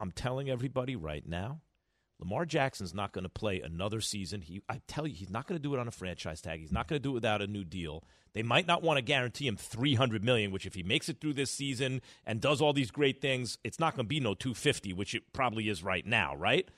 I'm 0.00 0.12
telling 0.12 0.48
everybody 0.48 0.96
right 0.96 1.26
now, 1.26 1.60
Lamar 2.18 2.44
Jackson's 2.44 2.94
not 2.94 3.12
going 3.12 3.24
to 3.24 3.30
play 3.30 3.60
another 3.60 4.00
season. 4.00 4.42
He, 4.42 4.60
I 4.68 4.80
tell 4.86 5.06
you, 5.06 5.14
he's 5.14 5.30
not 5.30 5.46
going 5.46 5.58
to 5.58 5.62
do 5.62 5.74
it 5.74 5.80
on 5.80 5.88
a 5.88 5.92
franchise 5.92 6.40
tag. 6.40 6.60
He's 6.60 6.72
not 6.72 6.86
going 6.86 6.98
to 6.98 7.02
do 7.02 7.10
it 7.10 7.14
without 7.14 7.40
a 7.40 7.46
new 7.46 7.64
deal. 7.64 8.04
They 8.34 8.42
might 8.42 8.66
not 8.66 8.82
want 8.82 8.98
to 8.98 9.02
guarantee 9.02 9.46
him 9.46 9.56
300 9.56 10.22
million, 10.22 10.50
which 10.50 10.66
if 10.66 10.74
he 10.74 10.82
makes 10.82 11.08
it 11.08 11.20
through 11.20 11.34
this 11.34 11.50
season 11.50 12.00
and 12.24 12.40
does 12.40 12.60
all 12.60 12.72
these 12.72 12.90
great 12.90 13.20
things, 13.20 13.58
it's 13.64 13.80
not 13.80 13.94
going 13.96 14.04
to 14.04 14.08
be 14.08 14.20
no 14.20 14.34
250, 14.34 14.92
which 14.92 15.14
it 15.14 15.32
probably 15.32 15.68
is 15.68 15.82
right 15.82 16.06
now, 16.06 16.36
right? 16.36 16.68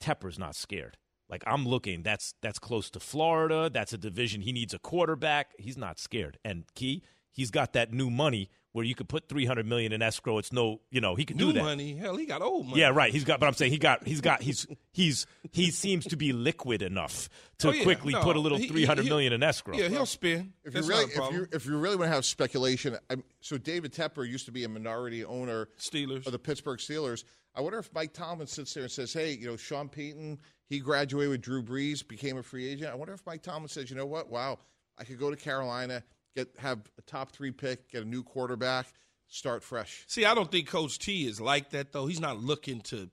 Tepper's 0.00 0.38
not 0.38 0.56
scared. 0.56 0.96
Like 1.28 1.44
I'm 1.46 1.66
looking, 1.66 2.02
that's 2.02 2.34
that's 2.42 2.58
close 2.58 2.90
to 2.90 3.00
Florida. 3.00 3.70
That's 3.72 3.94
a 3.94 3.98
division 3.98 4.42
he 4.42 4.52
needs 4.52 4.74
a 4.74 4.78
quarterback. 4.78 5.52
He's 5.58 5.78
not 5.78 5.98
scared. 5.98 6.38
And 6.44 6.64
Key, 6.74 7.02
he's 7.32 7.50
got 7.50 7.72
that 7.72 7.92
new 7.92 8.10
money 8.10 8.48
where 8.72 8.84
you 8.86 8.94
could 8.94 9.06
put 9.08 9.28
300 9.28 9.66
million 9.66 9.92
in 9.92 10.00
escrow. 10.00 10.38
It's 10.38 10.50
no, 10.50 10.80
you 10.90 11.00
know, 11.02 11.14
he 11.14 11.26
can 11.26 11.36
New 11.36 11.48
do 11.48 11.52
that. 11.52 11.58
New 11.58 11.64
money. 11.66 11.94
Hell, 11.94 12.16
he 12.16 12.24
got 12.24 12.40
old 12.40 12.66
money. 12.68 12.80
Yeah, 12.80 12.88
right. 12.88 13.12
He's 13.12 13.24
got, 13.24 13.38
but 13.38 13.46
I'm 13.46 13.52
saying 13.52 13.70
he 13.70 13.76
got, 13.76 14.06
he's 14.06 14.22
got, 14.22 14.40
he's, 14.40 14.66
he's, 14.92 15.26
he 15.50 15.70
seems 15.70 16.06
to 16.06 16.16
be 16.16 16.32
liquid 16.32 16.80
enough 16.80 17.28
to 17.58 17.68
Oh, 17.68 17.72
yeah. 17.72 17.82
quickly 17.82 18.14
No, 18.14 18.22
put 18.22 18.36
a 18.36 18.40
little 18.40 18.56
he- 18.56 18.64
he- 18.64 18.70
300 18.70 19.02
he- 19.02 19.08
million 19.10 19.32
in 19.34 19.42
escrow. 19.42 19.76
Yeah, 19.76 19.88
he'll 19.88 20.06
spin. 20.06 20.54
If 20.64 20.74
you 20.74 20.80
That's 20.80 20.88
really, 20.88 21.14
not 21.14 21.24
a 21.24 21.28
if 21.28 21.32
you 21.34 21.46
if 21.52 21.66
you 21.66 21.76
really 21.76 21.96
want 21.96 22.08
to 22.10 22.14
have 22.14 22.24
speculation, 22.24 22.96
I'm, 23.10 23.22
so 23.40 23.58
David 23.58 23.92
Tepper 23.92 24.26
used 24.26 24.46
to 24.46 24.52
be 24.52 24.64
a 24.64 24.68
minority 24.70 25.22
owner 25.22 25.68
Steelers 25.78 26.24
of 26.24 26.32
the 26.32 26.38
Pittsburgh 26.38 26.78
Steelers. 26.78 27.24
I 27.54 27.60
wonder 27.60 27.78
if 27.78 27.92
Mike 27.92 28.14
Tomlin 28.14 28.46
sits 28.46 28.72
there 28.72 28.84
and 28.84 28.90
says, 28.92 29.12
"Hey, 29.12 29.32
you 29.32 29.46
know, 29.48 29.58
Sean 29.58 29.90
Payton, 29.90 30.38
he 30.70 30.78
graduated 30.80 31.30
with 31.30 31.42
Drew 31.42 31.62
Brees, 31.62 32.06
became 32.08 32.38
a 32.38 32.42
free 32.42 32.66
agent. 32.66 32.90
I 32.90 32.94
wonder 32.94 33.12
if 33.12 33.20
Mike 33.26 33.42
Tomlin 33.42 33.68
says, 33.68 33.90
you 33.90 33.96
know 33.96 34.06
what? 34.06 34.30
Wow, 34.30 34.58
I 34.96 35.04
could 35.04 35.18
go 35.18 35.30
to 35.30 35.36
Carolina, 35.36 36.02
get 36.34 36.48
have 36.58 36.80
a 36.98 37.02
top 37.02 37.32
three 37.32 37.50
pick, 37.50 37.90
get 37.90 38.02
a 38.02 38.06
new 38.06 38.22
quarterback, 38.22 38.86
start 39.28 39.62
fresh. 39.62 40.04
See, 40.06 40.24
I 40.24 40.34
don't 40.34 40.50
think 40.50 40.68
Coach 40.68 40.98
T 40.98 41.26
is 41.26 41.40
like 41.40 41.70
that 41.70 41.92
though. 41.92 42.06
He's 42.06 42.20
not 42.20 42.38
looking 42.38 42.80
to. 42.82 43.10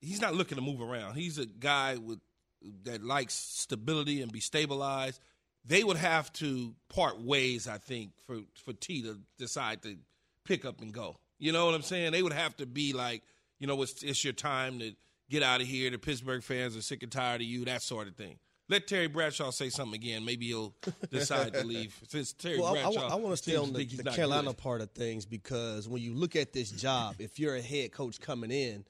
He's 0.00 0.20
not 0.20 0.34
looking 0.34 0.56
to 0.56 0.62
move 0.62 0.80
around. 0.80 1.14
He's 1.14 1.38
a 1.38 1.46
guy 1.46 1.96
with 1.96 2.20
that 2.84 3.02
likes 3.02 3.34
stability 3.34 4.22
and 4.22 4.30
be 4.30 4.40
stabilized. 4.40 5.20
They 5.64 5.82
would 5.82 5.96
have 5.96 6.32
to 6.34 6.74
part 6.88 7.20
ways, 7.20 7.66
I 7.66 7.78
think, 7.78 8.12
for 8.26 8.40
for 8.64 8.72
T 8.72 9.02
to 9.02 9.18
decide 9.38 9.82
to 9.82 9.96
pick 10.44 10.64
up 10.64 10.80
and 10.80 10.92
go. 10.92 11.16
You 11.38 11.52
know 11.52 11.66
what 11.66 11.74
I'm 11.74 11.82
saying? 11.82 12.12
They 12.12 12.22
would 12.22 12.32
have 12.32 12.56
to 12.56 12.66
be 12.66 12.92
like, 12.92 13.22
you 13.58 13.66
know, 13.66 13.80
it's, 13.82 14.02
it's 14.02 14.24
your 14.24 14.32
time 14.32 14.78
to 14.78 14.92
get 15.28 15.42
out 15.42 15.60
of 15.60 15.66
here. 15.66 15.90
The 15.90 15.98
Pittsburgh 15.98 16.42
fans 16.42 16.76
are 16.76 16.82
sick 16.82 17.02
and 17.02 17.12
tired 17.12 17.40
of 17.40 17.46
you, 17.46 17.64
that 17.66 17.82
sort 17.82 18.08
of 18.08 18.16
thing. 18.16 18.38
Let 18.68 18.88
Terry 18.88 19.06
Bradshaw 19.06 19.50
say 19.50 19.68
something 19.68 20.00
again. 20.00 20.24
Maybe 20.24 20.46
he'll 20.46 20.74
decide 21.10 21.54
to 21.54 21.64
leave. 21.64 21.96
Since 22.08 22.32
Terry 22.32 22.58
Well, 22.58 22.76
I, 22.76 22.82
Bradshaw, 22.82 23.16
want 23.16 23.36
to 23.36 23.36
stay 23.36 23.56
on 23.56 23.72
the, 23.72 23.84
the 23.84 24.10
Carolina 24.10 24.48
good. 24.48 24.56
part 24.58 24.80
of 24.80 24.90
things 24.90 25.24
because 25.24 25.88
when 25.88 26.02
you 26.02 26.14
look 26.14 26.34
at 26.34 26.52
this 26.52 26.70
job, 26.72 27.16
if 27.20 27.38
you're 27.38 27.54
a 27.54 27.62
head 27.62 27.92
coach 27.92 28.20
coming 28.20 28.50
in, 28.50 28.84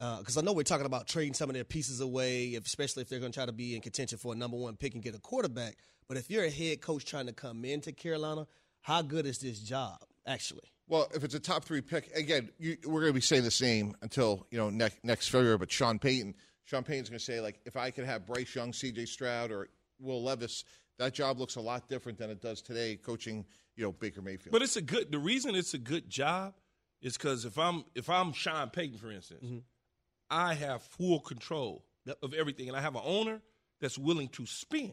uh, 0.00 0.18
because 0.18 0.36
I 0.36 0.42
know 0.42 0.52
we're 0.52 0.62
talking 0.62 0.86
about 0.86 1.08
trading 1.08 1.34
some 1.34 1.50
of 1.50 1.54
their 1.54 1.64
pieces 1.64 2.00
away, 2.00 2.50
if, 2.54 2.64
especially 2.66 3.02
if 3.02 3.08
they're 3.08 3.18
going 3.18 3.32
to 3.32 3.36
try 3.36 3.46
to 3.46 3.52
be 3.52 3.74
in 3.74 3.80
contention 3.80 4.18
for 4.18 4.32
a 4.32 4.36
number 4.36 4.56
one 4.56 4.76
pick 4.76 4.94
and 4.94 5.02
get 5.02 5.16
a 5.16 5.18
quarterback. 5.18 5.76
But 6.06 6.16
if 6.16 6.30
you're 6.30 6.44
a 6.44 6.50
head 6.50 6.80
coach 6.80 7.04
trying 7.04 7.26
to 7.26 7.32
come 7.32 7.64
into 7.64 7.90
Carolina, 7.92 8.46
how 8.80 9.02
good 9.02 9.26
is 9.26 9.38
this 9.38 9.58
job 9.58 9.98
actually? 10.26 10.70
Well, 10.86 11.08
if 11.14 11.24
it's 11.24 11.34
a 11.34 11.40
top 11.40 11.64
three 11.64 11.80
pick, 11.82 12.10
again, 12.16 12.48
you, 12.58 12.76
we're 12.86 13.00
going 13.00 13.10
to 13.10 13.14
be 13.14 13.20
saying 13.20 13.42
the 13.42 13.50
same 13.50 13.94
until 14.00 14.46
you 14.50 14.56
know 14.56 14.70
next 14.70 15.04
next 15.04 15.28
February. 15.28 15.58
But 15.58 15.70
Sean 15.70 15.98
Payton, 15.98 16.34
Sean 16.68 16.82
Payton's 16.82 17.08
going 17.08 17.18
to 17.18 17.24
say 17.24 17.40
like, 17.40 17.60
if 17.64 17.76
I 17.76 17.90
could 17.90 18.04
have 18.04 18.26
Bryce 18.26 18.54
Young, 18.54 18.74
C.J. 18.74 19.06
Stroud, 19.06 19.50
or 19.50 19.68
Will 19.98 20.22
Levis, 20.22 20.64
that 20.98 21.14
job 21.14 21.38
looks 21.38 21.56
a 21.56 21.60
lot 21.62 21.88
different 21.88 22.18
than 22.18 22.28
it 22.28 22.42
does 22.42 22.60
today, 22.60 22.96
coaching 22.96 23.46
you 23.74 23.84
know 23.84 23.92
Baker 23.92 24.20
Mayfield. 24.20 24.52
But 24.52 24.60
it's 24.60 24.76
a 24.76 24.82
good. 24.82 25.10
The 25.10 25.18
reason 25.18 25.54
it's 25.54 25.72
a 25.72 25.78
good 25.78 26.10
job 26.10 26.52
is 27.00 27.16
because 27.16 27.46
if 27.46 27.58
I'm 27.58 27.84
if 27.94 28.10
I'm 28.10 28.32
Sean 28.32 28.68
Payton, 28.68 28.98
for 28.98 29.10
instance, 29.10 29.42
mm-hmm. 29.42 29.58
I 30.28 30.52
have 30.54 30.82
full 30.82 31.20
control 31.20 31.86
of 32.22 32.34
everything, 32.34 32.68
and 32.68 32.76
I 32.76 32.82
have 32.82 32.96
an 32.96 33.02
owner 33.04 33.40
that's 33.80 33.96
willing 33.96 34.28
to 34.28 34.44
spend. 34.44 34.92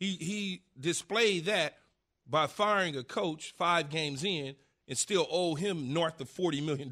He 0.00 0.16
he 0.16 0.62
displayed 0.80 1.44
that 1.44 1.78
by 2.28 2.48
firing 2.48 2.96
a 2.96 3.04
coach 3.04 3.54
five 3.56 3.90
games 3.90 4.24
in 4.24 4.56
and 4.88 4.98
still 4.98 5.28
owe 5.30 5.54
him 5.54 5.92
north 5.92 6.20
of 6.20 6.28
$40 6.28 6.64
million. 6.64 6.90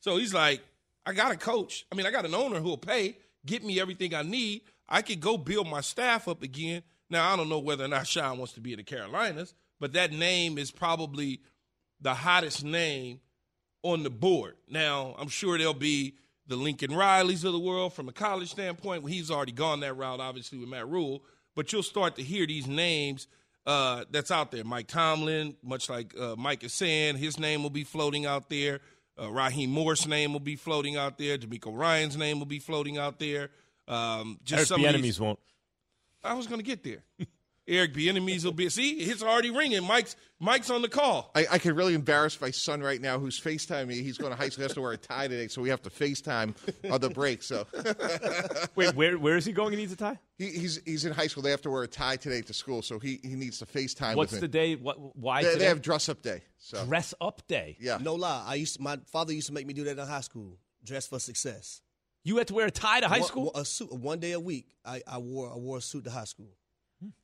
So 0.00 0.16
he's 0.16 0.34
like, 0.34 0.62
I 1.06 1.12
got 1.12 1.32
a 1.32 1.36
coach. 1.36 1.86
I 1.90 1.94
mean, 1.94 2.06
I 2.06 2.10
got 2.10 2.24
an 2.24 2.34
owner 2.34 2.58
who 2.58 2.68
will 2.68 2.78
pay, 2.78 3.16
get 3.46 3.64
me 3.64 3.80
everything 3.80 4.14
I 4.14 4.22
need. 4.22 4.62
I 4.88 5.02
could 5.02 5.20
go 5.20 5.36
build 5.36 5.68
my 5.68 5.80
staff 5.80 6.28
up 6.28 6.42
again. 6.42 6.82
Now, 7.10 7.32
I 7.32 7.36
don't 7.36 7.48
know 7.48 7.58
whether 7.58 7.84
or 7.84 7.88
not 7.88 8.06
Sean 8.06 8.38
wants 8.38 8.54
to 8.54 8.60
be 8.60 8.72
in 8.72 8.78
the 8.78 8.84
Carolinas, 8.84 9.54
but 9.80 9.92
that 9.94 10.12
name 10.12 10.58
is 10.58 10.70
probably 10.70 11.40
the 12.00 12.14
hottest 12.14 12.64
name 12.64 13.20
on 13.82 14.02
the 14.02 14.10
board. 14.10 14.56
Now, 14.68 15.14
I'm 15.18 15.28
sure 15.28 15.58
there'll 15.58 15.74
be 15.74 16.14
the 16.46 16.56
Lincoln 16.56 16.90
Rileys 16.90 17.44
of 17.44 17.52
the 17.52 17.58
world 17.58 17.92
from 17.92 18.08
a 18.08 18.12
college 18.12 18.50
standpoint. 18.50 19.08
He's 19.08 19.30
already 19.30 19.52
gone 19.52 19.80
that 19.80 19.94
route, 19.94 20.20
obviously, 20.20 20.58
with 20.58 20.68
Matt 20.68 20.88
Rhule. 20.88 21.22
But 21.54 21.72
you'll 21.72 21.82
start 21.82 22.16
to 22.16 22.22
hear 22.22 22.46
these 22.46 22.66
names 22.66 23.26
uh, 23.66 24.04
that's 24.10 24.30
out 24.30 24.50
there. 24.50 24.64
Mike 24.64 24.88
Tomlin, 24.88 25.56
much 25.62 25.88
like 25.88 26.14
uh, 26.18 26.34
Mike 26.36 26.64
is 26.64 26.72
saying, 26.72 27.16
his 27.16 27.38
name 27.38 27.62
will 27.62 27.70
be 27.70 27.84
floating 27.84 28.26
out 28.26 28.48
there. 28.48 28.80
Uh, 29.22 29.30
Raheem 29.30 29.70
Morris' 29.70 30.06
name 30.06 30.32
will 30.32 30.40
be 30.40 30.56
floating 30.56 30.96
out 30.96 31.16
there. 31.16 31.38
DeMeco 31.38 31.76
Ryan's 31.76 32.16
name 32.16 32.38
will 32.38 32.46
be 32.46 32.58
floating 32.58 32.98
out 32.98 33.18
there. 33.20 33.50
Um, 33.86 34.40
just 34.42 34.58
Eric 34.58 34.68
some 34.68 34.82
the 34.82 34.88
enemies 34.88 35.20
won't. 35.20 35.38
I 36.24 36.34
was 36.34 36.46
going 36.46 36.60
to 36.60 36.64
get 36.64 36.82
there. 36.82 37.04
Eric 37.68 37.94
Bieniemy's 37.94 38.44
will 38.44 38.52
be. 38.52 38.68
See, 38.68 38.90
it's 38.94 39.22
already 39.22 39.50
ringing. 39.50 39.84
Mike's 39.84 40.16
Mike's 40.40 40.68
on 40.70 40.82
the 40.82 40.88
call. 40.88 41.30
I, 41.36 41.46
I 41.52 41.58
could 41.58 41.76
really 41.76 41.94
embarrass 41.94 42.40
my 42.40 42.50
son 42.50 42.80
right 42.82 43.00
now 43.00 43.20
who's 43.20 43.40
FaceTiming 43.40 43.86
me. 43.86 44.02
He's 44.02 44.18
going 44.18 44.32
to 44.32 44.36
high 44.36 44.48
school. 44.48 44.62
He 44.62 44.64
has 44.64 44.74
to 44.74 44.80
wear 44.80 44.90
a 44.90 44.96
tie 44.96 45.28
today, 45.28 45.46
so 45.46 45.62
we 45.62 45.68
have 45.68 45.80
to 45.82 45.90
FaceTime 45.90 46.54
on 46.92 47.00
the 47.00 47.10
break. 47.10 47.42
So 47.44 47.66
Wait, 48.74 48.94
where 48.96 49.16
where 49.18 49.36
is 49.36 49.44
he 49.44 49.52
going? 49.52 49.70
He 49.72 49.76
needs 49.76 49.92
a 49.92 49.96
tie. 49.96 50.18
he, 50.38 50.48
he's 50.48 50.80
he's 50.84 51.04
in 51.04 51.12
high 51.12 51.28
school. 51.28 51.42
They 51.44 51.50
have 51.52 51.62
to 51.62 51.70
wear 51.70 51.84
a 51.84 51.88
tie 51.88 52.16
today 52.16 52.40
to 52.42 52.52
school, 52.52 52.82
so 52.82 52.98
he, 52.98 53.20
he 53.22 53.34
needs 53.36 53.58
to 53.60 53.66
FaceTime 53.66 54.16
What's 54.16 54.32
with 54.32 54.40
the 54.40 54.48
me. 54.48 54.52
day? 54.52 54.74
What? 54.74 54.96
Why 55.16 55.42
They, 55.42 55.48
today? 55.52 55.58
they 55.60 55.68
have 55.68 55.82
dress 55.82 56.08
up 56.08 56.22
day. 56.22 56.42
So 56.58 56.84
dress 56.86 57.14
up 57.20 57.46
day. 57.46 57.76
Yeah. 57.80 57.98
No 58.00 58.14
lie. 58.16 58.44
I 58.46 58.54
used 58.56 58.76
to, 58.76 58.82
my 58.82 58.98
father 59.12 59.32
used 59.32 59.46
to 59.48 59.52
make 59.52 59.66
me 59.66 59.72
do 59.74 59.84
that 59.84 59.98
in 59.98 60.06
high 60.06 60.20
school. 60.22 60.58
Dress 60.84 61.06
for 61.06 61.20
success. 61.20 61.80
You 62.24 62.38
had 62.38 62.48
to 62.48 62.54
wear 62.54 62.66
a 62.66 62.70
tie 62.72 63.00
to 63.00 63.08
high 63.08 63.18
One- 63.20 63.28
school. 63.28 63.50
A 63.54 63.64
suit. 63.64 63.92
One 63.92 64.18
day 64.18 64.32
a 64.32 64.40
week. 64.40 64.66
I, 64.84 65.02
I 65.06 65.18
wore 65.18 65.52
I 65.52 65.56
wore 65.56 65.78
a 65.78 65.80
suit 65.80 66.04
to 66.04 66.10
high 66.10 66.24
school. 66.24 66.50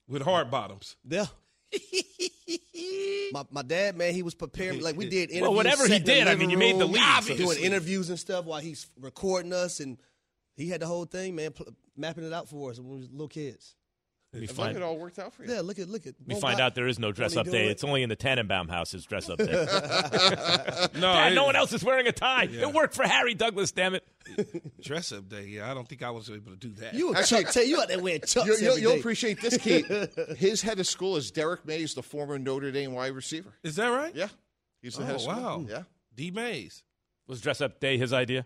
With 0.08 0.22
hard 0.22 0.50
bottoms. 0.50 0.96
Yeah. 1.08 1.26
my, 3.32 3.44
my 3.50 3.62
dad, 3.62 3.96
man, 3.96 4.14
he 4.14 4.22
was 4.22 4.34
preparing. 4.34 4.80
Like 4.80 4.96
we 4.96 5.08
did 5.08 5.30
interviews. 5.30 5.42
Well, 5.42 5.54
whatever 5.54 5.82
he 5.84 5.88
sat 5.88 5.96
in 6.00 6.04
the 6.04 6.12
did, 6.12 6.28
I 6.28 6.34
mean, 6.34 6.50
you 6.50 6.58
made 6.58 6.78
the 6.78 6.86
league, 6.86 7.36
doing 7.36 7.58
interviews 7.58 8.08
and 8.08 8.18
stuff 8.18 8.44
while 8.44 8.60
he's 8.60 8.86
recording 8.98 9.52
us, 9.52 9.80
and 9.80 9.98
he 10.56 10.68
had 10.68 10.80
the 10.80 10.86
whole 10.86 11.04
thing, 11.04 11.34
man, 11.34 11.52
pl- 11.52 11.74
mapping 11.96 12.24
it 12.24 12.32
out 12.32 12.48
for 12.48 12.70
us 12.70 12.78
when 12.78 12.88
we 12.88 12.96
was 12.98 13.10
little 13.10 13.28
kids. 13.28 13.74
Let 14.34 14.42
me 14.42 14.46
Look, 14.46 14.56
find, 14.56 14.76
it 14.76 14.82
all 14.82 14.98
worked 14.98 15.18
out 15.18 15.32
for 15.32 15.42
you. 15.42 15.54
Yeah, 15.54 15.62
look 15.62 15.78
at 15.78 15.88
look 15.88 16.06
at. 16.06 16.14
we 16.26 16.34
won't 16.34 16.42
find 16.42 16.58
buy- 16.58 16.64
out 16.64 16.74
there 16.74 16.86
is 16.86 16.98
no 16.98 17.12
dress 17.12 17.34
up 17.34 17.46
day. 17.46 17.68
it? 17.68 17.70
It's 17.70 17.82
only 17.84 18.02
in 18.02 18.10
the 18.10 18.16
Tannenbaum 18.16 18.68
house's 18.68 19.06
dress 19.06 19.30
up 19.30 19.38
day. 19.38 19.46
No, 20.94 21.12
Dad, 21.14 21.34
no 21.34 21.44
one 21.44 21.56
else 21.56 21.72
is 21.72 21.82
wearing 21.82 22.06
a 22.08 22.12
tie. 22.12 22.42
Yeah. 22.44 22.62
It 22.68 22.74
worked 22.74 22.94
for 22.94 23.04
Harry 23.04 23.32
Douglas. 23.34 23.72
Damn 23.72 23.94
it. 23.94 24.06
Dress 24.82 25.12
up 25.12 25.28
day. 25.28 25.46
Yeah, 25.46 25.70
I 25.70 25.74
don't 25.74 25.88
think 25.88 26.02
I 26.02 26.10
was 26.10 26.28
able 26.28 26.50
to 26.52 26.56
do 26.58 26.70
that. 26.80 26.92
You 26.94 27.14
a 27.14 27.18
Actually- 27.18 27.44
Chuck 27.44 27.52
Taylor. 27.54 27.66
You 27.66 27.80
out 27.80 27.88
there 27.88 28.00
wearing 28.00 28.20
chucks 28.20 28.46
You, 28.46 28.56
you'll, 28.60 28.78
you'll 28.78 28.98
appreciate 28.98 29.40
this, 29.40 29.56
Key. 29.56 29.84
His 30.36 30.60
head 30.60 30.78
of 30.80 30.86
school 30.86 31.16
is 31.16 31.30
Derrick 31.30 31.64
Mayes, 31.64 31.94
the 31.94 32.02
former 32.02 32.38
Notre 32.38 32.70
Dame 32.70 32.92
wide 32.92 33.12
receiver. 33.12 33.54
Is 33.62 33.76
that 33.76 33.88
right? 33.88 34.14
Yeah, 34.14 34.28
he's 34.82 34.96
the 34.96 35.02
Oh 35.04 35.06
head 35.06 35.14
of 35.14 35.20
school. 35.22 35.34
wow. 35.34 35.64
Yeah, 35.68 35.82
D 36.14 36.30
Mayes. 36.30 36.82
Was 37.26 37.40
dress 37.40 37.60
up 37.60 37.80
day 37.80 37.96
his 37.96 38.12
idea? 38.12 38.44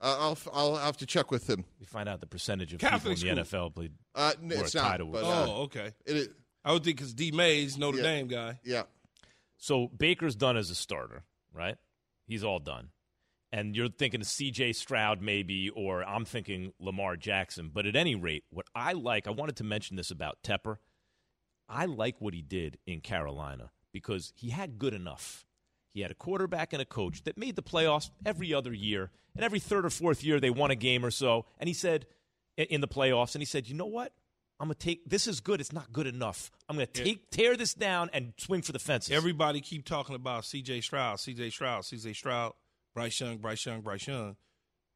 Uh, 0.00 0.16
I'll 0.18 0.38
I'll 0.52 0.76
have 0.76 0.96
to 0.98 1.06
check 1.06 1.30
with 1.30 1.48
him. 1.48 1.64
We 1.80 1.86
find 1.86 2.08
out 2.08 2.20
the 2.20 2.26
percentage 2.26 2.72
of 2.74 2.80
Catholic 2.80 3.16
people 3.16 3.30
in 3.30 3.36
the 3.36 3.42
NFL 3.44 3.74
played. 3.74 3.92
Uh, 4.14 4.32
n- 4.42 4.52
it's 4.52 4.74
a 4.74 4.78
tie 4.78 4.96
not, 4.98 4.98
but, 4.98 5.06
work. 5.08 5.24
uh, 5.24 5.46
Oh, 5.48 5.62
okay. 5.62 5.92
It, 6.04 6.16
is- 6.16 6.28
I 6.64 6.72
would 6.72 6.84
think 6.84 6.96
because 6.98 7.14
D 7.14 7.30
Mayes, 7.30 7.78
Notre 7.78 7.98
Yeah. 7.98 8.02
Dame 8.02 8.26
guy. 8.26 8.60
yeah. 8.64 8.82
So 9.56 9.88
Baker's 9.88 10.34
done 10.36 10.56
as 10.56 10.68
a 10.70 10.74
starter, 10.74 11.24
right? 11.52 11.76
He's 12.26 12.44
all 12.44 12.58
done. 12.58 12.90
And 13.52 13.74
you're 13.76 13.88
thinking 13.88 14.20
CJ 14.22 14.74
Stroud 14.74 15.22
maybe, 15.22 15.70
or 15.70 16.02
I'm 16.04 16.24
thinking 16.26 16.72
Lamar 16.80 17.16
Jackson. 17.16 17.70
But 17.72 17.86
at 17.86 17.96
any 17.96 18.14
rate, 18.16 18.44
what 18.50 18.66
I 18.74 18.92
like, 18.92 19.26
I 19.26 19.30
wanted 19.30 19.56
to 19.56 19.64
mention 19.64 19.96
this 19.96 20.10
about 20.10 20.38
Tepper. 20.42 20.76
I 21.68 21.86
like 21.86 22.16
what 22.20 22.34
he 22.34 22.42
did 22.42 22.78
in 22.86 23.00
Carolina 23.00 23.70
because 23.92 24.32
he 24.36 24.50
had 24.50 24.78
good 24.78 24.92
enough. 24.92 25.45
He 25.96 26.02
had 26.02 26.10
a 26.10 26.14
quarterback 26.14 26.74
and 26.74 26.82
a 26.82 26.84
coach 26.84 27.24
that 27.24 27.38
made 27.38 27.56
the 27.56 27.62
playoffs 27.62 28.10
every 28.26 28.52
other 28.52 28.74
year. 28.74 29.10
And 29.34 29.42
every 29.42 29.58
third 29.60 29.86
or 29.86 29.88
fourth 29.88 30.22
year, 30.22 30.38
they 30.38 30.50
won 30.50 30.70
a 30.70 30.74
game 30.74 31.06
or 31.06 31.10
so. 31.10 31.46
And 31.58 31.68
he 31.68 31.72
said, 31.72 32.04
in 32.58 32.82
the 32.82 32.86
playoffs, 32.86 33.34
and 33.34 33.40
he 33.40 33.46
said, 33.46 33.66
you 33.66 33.74
know 33.74 33.86
what? 33.86 34.12
I'm 34.60 34.68
going 34.68 34.74
to 34.74 34.78
take, 34.78 35.08
this 35.08 35.26
is 35.26 35.40
good. 35.40 35.58
It's 35.58 35.72
not 35.72 35.94
good 35.94 36.06
enough. 36.06 36.50
I'm 36.68 36.76
going 36.76 36.86
to 36.86 37.02
take, 37.02 37.30
tear 37.30 37.56
this 37.56 37.72
down 37.72 38.10
and 38.12 38.34
swing 38.36 38.60
for 38.60 38.72
the 38.72 38.78
fences. 38.78 39.10
Everybody 39.10 39.62
keep 39.62 39.86
talking 39.86 40.14
about 40.14 40.44
C.J. 40.44 40.82
Stroud, 40.82 41.18
C.J. 41.18 41.48
Stroud, 41.48 41.86
C.J. 41.86 42.12
Stroud, 42.12 42.52
Bryce 42.94 43.18
Young, 43.18 43.38
Bryce 43.38 43.64
Young, 43.64 43.80
Bryce 43.80 44.06
Young, 44.06 44.36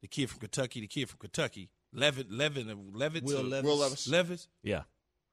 the 0.03 0.07
kid 0.07 0.29
from 0.29 0.37
Kentucky, 0.37 0.81
the 0.81 0.87
kid 0.87 1.09
from 1.09 1.17
Kentucky, 1.17 1.71
Levin, 1.91 2.27
Levin, 2.29 2.91
Levitt, 2.93 3.23
Will 3.23 3.41
Levis. 3.41 3.67
Will 3.67 3.77
Levis. 3.77 4.07
Levis, 4.07 4.47
yeah. 4.61 4.83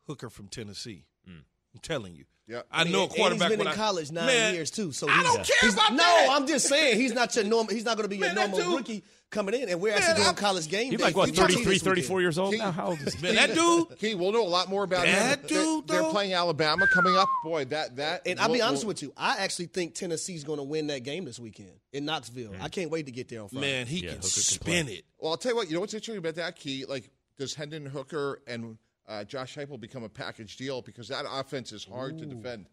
Hooker 0.06 0.30
from 0.30 0.48
Tennessee. 0.48 1.04
Mm. 1.28 1.42
I'm 1.74 1.80
telling 1.80 2.14
you. 2.14 2.24
Yeah. 2.46 2.62
I 2.72 2.84
know 2.84 3.04
a 3.04 3.08
quarterback. 3.08 3.50
And 3.50 3.50
he's 3.50 3.58
been 3.58 3.60
in 3.60 3.66
I- 3.68 3.74
college 3.74 4.10
nine 4.10 4.26
Man, 4.26 4.54
years 4.54 4.70
too. 4.70 4.90
So 4.92 5.06
I 5.06 5.12
he's, 5.16 5.22
don't 5.24 5.36
care 5.36 5.56
he's- 5.60 5.74
about 5.74 5.90
no, 5.92 5.98
that. 5.98 6.28
I'm 6.30 6.46
just 6.46 6.66
saying 6.66 6.98
he's 6.98 7.12
not 7.12 7.34
your 7.36 7.44
normal. 7.44 7.74
He's 7.74 7.84
not 7.84 7.96
going 7.98 8.04
to 8.04 8.08
be 8.08 8.16
your 8.16 8.28
Man, 8.32 8.50
normal 8.50 8.58
dude- 8.58 8.76
rookie 8.78 9.04
coming 9.30 9.52
in, 9.54 9.68
and 9.68 9.78
we're 9.82 9.92
actually 9.94 10.22
doing 10.22 10.34
college 10.34 10.66
game. 10.70 10.90
He's 10.90 10.98
day 10.98 11.04
like, 11.04 11.14
what, 11.16 11.28
for 11.28 11.34
TT 11.34 11.52
33, 11.52 11.78
34 11.78 12.20
years 12.22 12.38
old 12.38 12.54
He- 12.54 12.58
now? 12.58 12.70
How 12.72 12.86
old 12.86 13.00
is 13.02 13.12
he? 13.12 13.22
Man, 13.22 13.34
that 13.34 13.54
dude. 13.54 13.98
Key, 13.98 14.14
we'll 14.14 14.32
know 14.32 14.46
a 14.46 14.48
lot 14.48 14.70
more 14.70 14.82
about 14.82 15.04
That 15.04 15.40
him. 15.40 15.46
dude, 15.46 15.86
they're, 15.88 16.00
they're 16.00 16.10
playing 16.10 16.32
Alabama 16.32 16.86
coming 16.90 17.14
up. 17.14 17.28
Boy, 17.44 17.66
that 17.66 17.96
that. 17.96 18.22
And 18.26 18.40
I'll 18.40 18.46
be 18.48 18.52
we'll- 18.54 18.62
honest 18.68 18.84
we'll- 18.84 18.88
with 18.92 19.02
you, 19.02 19.12
I 19.14 19.36
actually 19.40 19.66
think 19.66 19.94
Tennessee's 19.94 20.44
going 20.44 20.56
to 20.58 20.62
win 20.64 20.86
that 20.86 21.00
game 21.02 21.26
this 21.26 21.38
weekend 21.38 21.72
in 21.92 22.06
Knoxville. 22.06 22.52
Mm. 22.52 22.62
I 22.62 22.70
can't 22.70 22.90
wait 22.90 23.04
to 23.04 23.12
get 23.12 23.28
there 23.28 23.42
on 23.42 23.50
Friday. 23.50 23.66
Man, 23.66 23.86
he 23.86 23.96
Yeah, 23.96 24.12
can 24.12 24.16
Hooker 24.16 24.22
can 24.22 24.30
spin 24.30 24.88
it. 24.88 25.04
Well, 25.18 25.32
I'll 25.32 25.36
tell 25.36 25.52
you 25.52 25.56
what. 25.56 25.68
You 25.68 25.74
know 25.74 25.80
what's 25.80 25.92
interesting 25.92 26.16
about 26.16 26.36
that 26.36 26.56
key? 26.56 26.86
Like, 26.86 27.10
does 27.38 27.52
Hendon 27.52 27.84
Hooker 27.84 28.40
and 28.46 28.78
uh, 29.08 29.24
Josh 29.24 29.56
Heupel 29.56 29.80
become 29.80 30.04
a 30.04 30.08
package 30.08 30.56
deal 30.56 30.82
because 30.82 31.08
that 31.08 31.24
offense 31.28 31.72
is 31.72 31.84
hard 31.84 32.18
to 32.18 32.26
defend. 32.26 32.66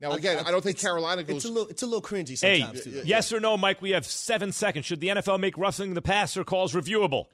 Now, 0.00 0.12
again, 0.12 0.44
I, 0.46 0.50
don't 0.50 0.62
think 0.62 0.78
Carolina 0.78 1.22
goes. 1.22 1.36
It's 1.36 1.44
a 1.46 1.48
little, 1.48 1.68
it's 1.68 1.82
a 1.82 1.86
little 1.86 2.02
cringy 2.02 2.38
Hey, 2.38 2.60
sometimes 2.60 2.84
too. 2.84 3.02
yes 3.06 3.32
or 3.32 3.40
no, 3.40 3.56
Mike? 3.56 3.80
We 3.80 3.92
have 3.92 4.04
seven 4.04 4.52
seconds. 4.52 4.84
Should 4.84 5.00
the 5.00 5.08
NFL 5.08 5.40
make 5.40 5.56
roughing 5.56 5.94
the 5.94 6.02
passer 6.02 6.44
calls 6.44 6.74
reviewable? 6.74 7.26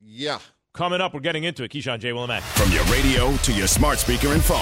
yeah. 0.00 0.38
Coming 0.74 1.00
up, 1.00 1.14
we're 1.14 1.20
getting 1.20 1.44
into 1.44 1.64
it. 1.64 1.70
Keyshawn 1.70 2.00
J. 2.00 2.12
Will 2.12 2.24
and 2.24 2.28
Max. 2.28 2.44
From 2.60 2.70
your 2.70 2.84
radio 2.84 3.34
to 3.34 3.52
your 3.54 3.66
smart 3.66 3.96
speaker 3.98 4.28
and 4.34 4.44
phone, 4.44 4.58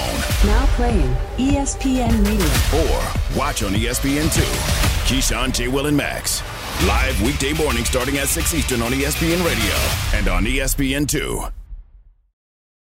Now 0.46 0.64
playing 0.76 1.12
ESPN 1.38 2.24
Radio. 2.24 2.86
or 2.86 3.36
watch 3.36 3.64
on 3.64 3.74
E 3.74 3.86
ESPN2. 3.86 4.40
Keyshawn, 5.08 5.52
J. 5.52 5.66
Will, 5.66 5.86
and 5.86 5.96
Max. 5.96 6.40
Live 6.86 7.20
weekday 7.20 7.52
morning 7.52 7.84
starting 7.84 8.18
at 8.18 8.28
6 8.28 8.54
Eastern 8.54 8.80
on 8.82 8.92
ESPN 8.92 9.44
Radio 9.44 10.16
and 10.16 10.28
on 10.28 10.46
E 10.46 10.58
ESPN2. 10.58 11.50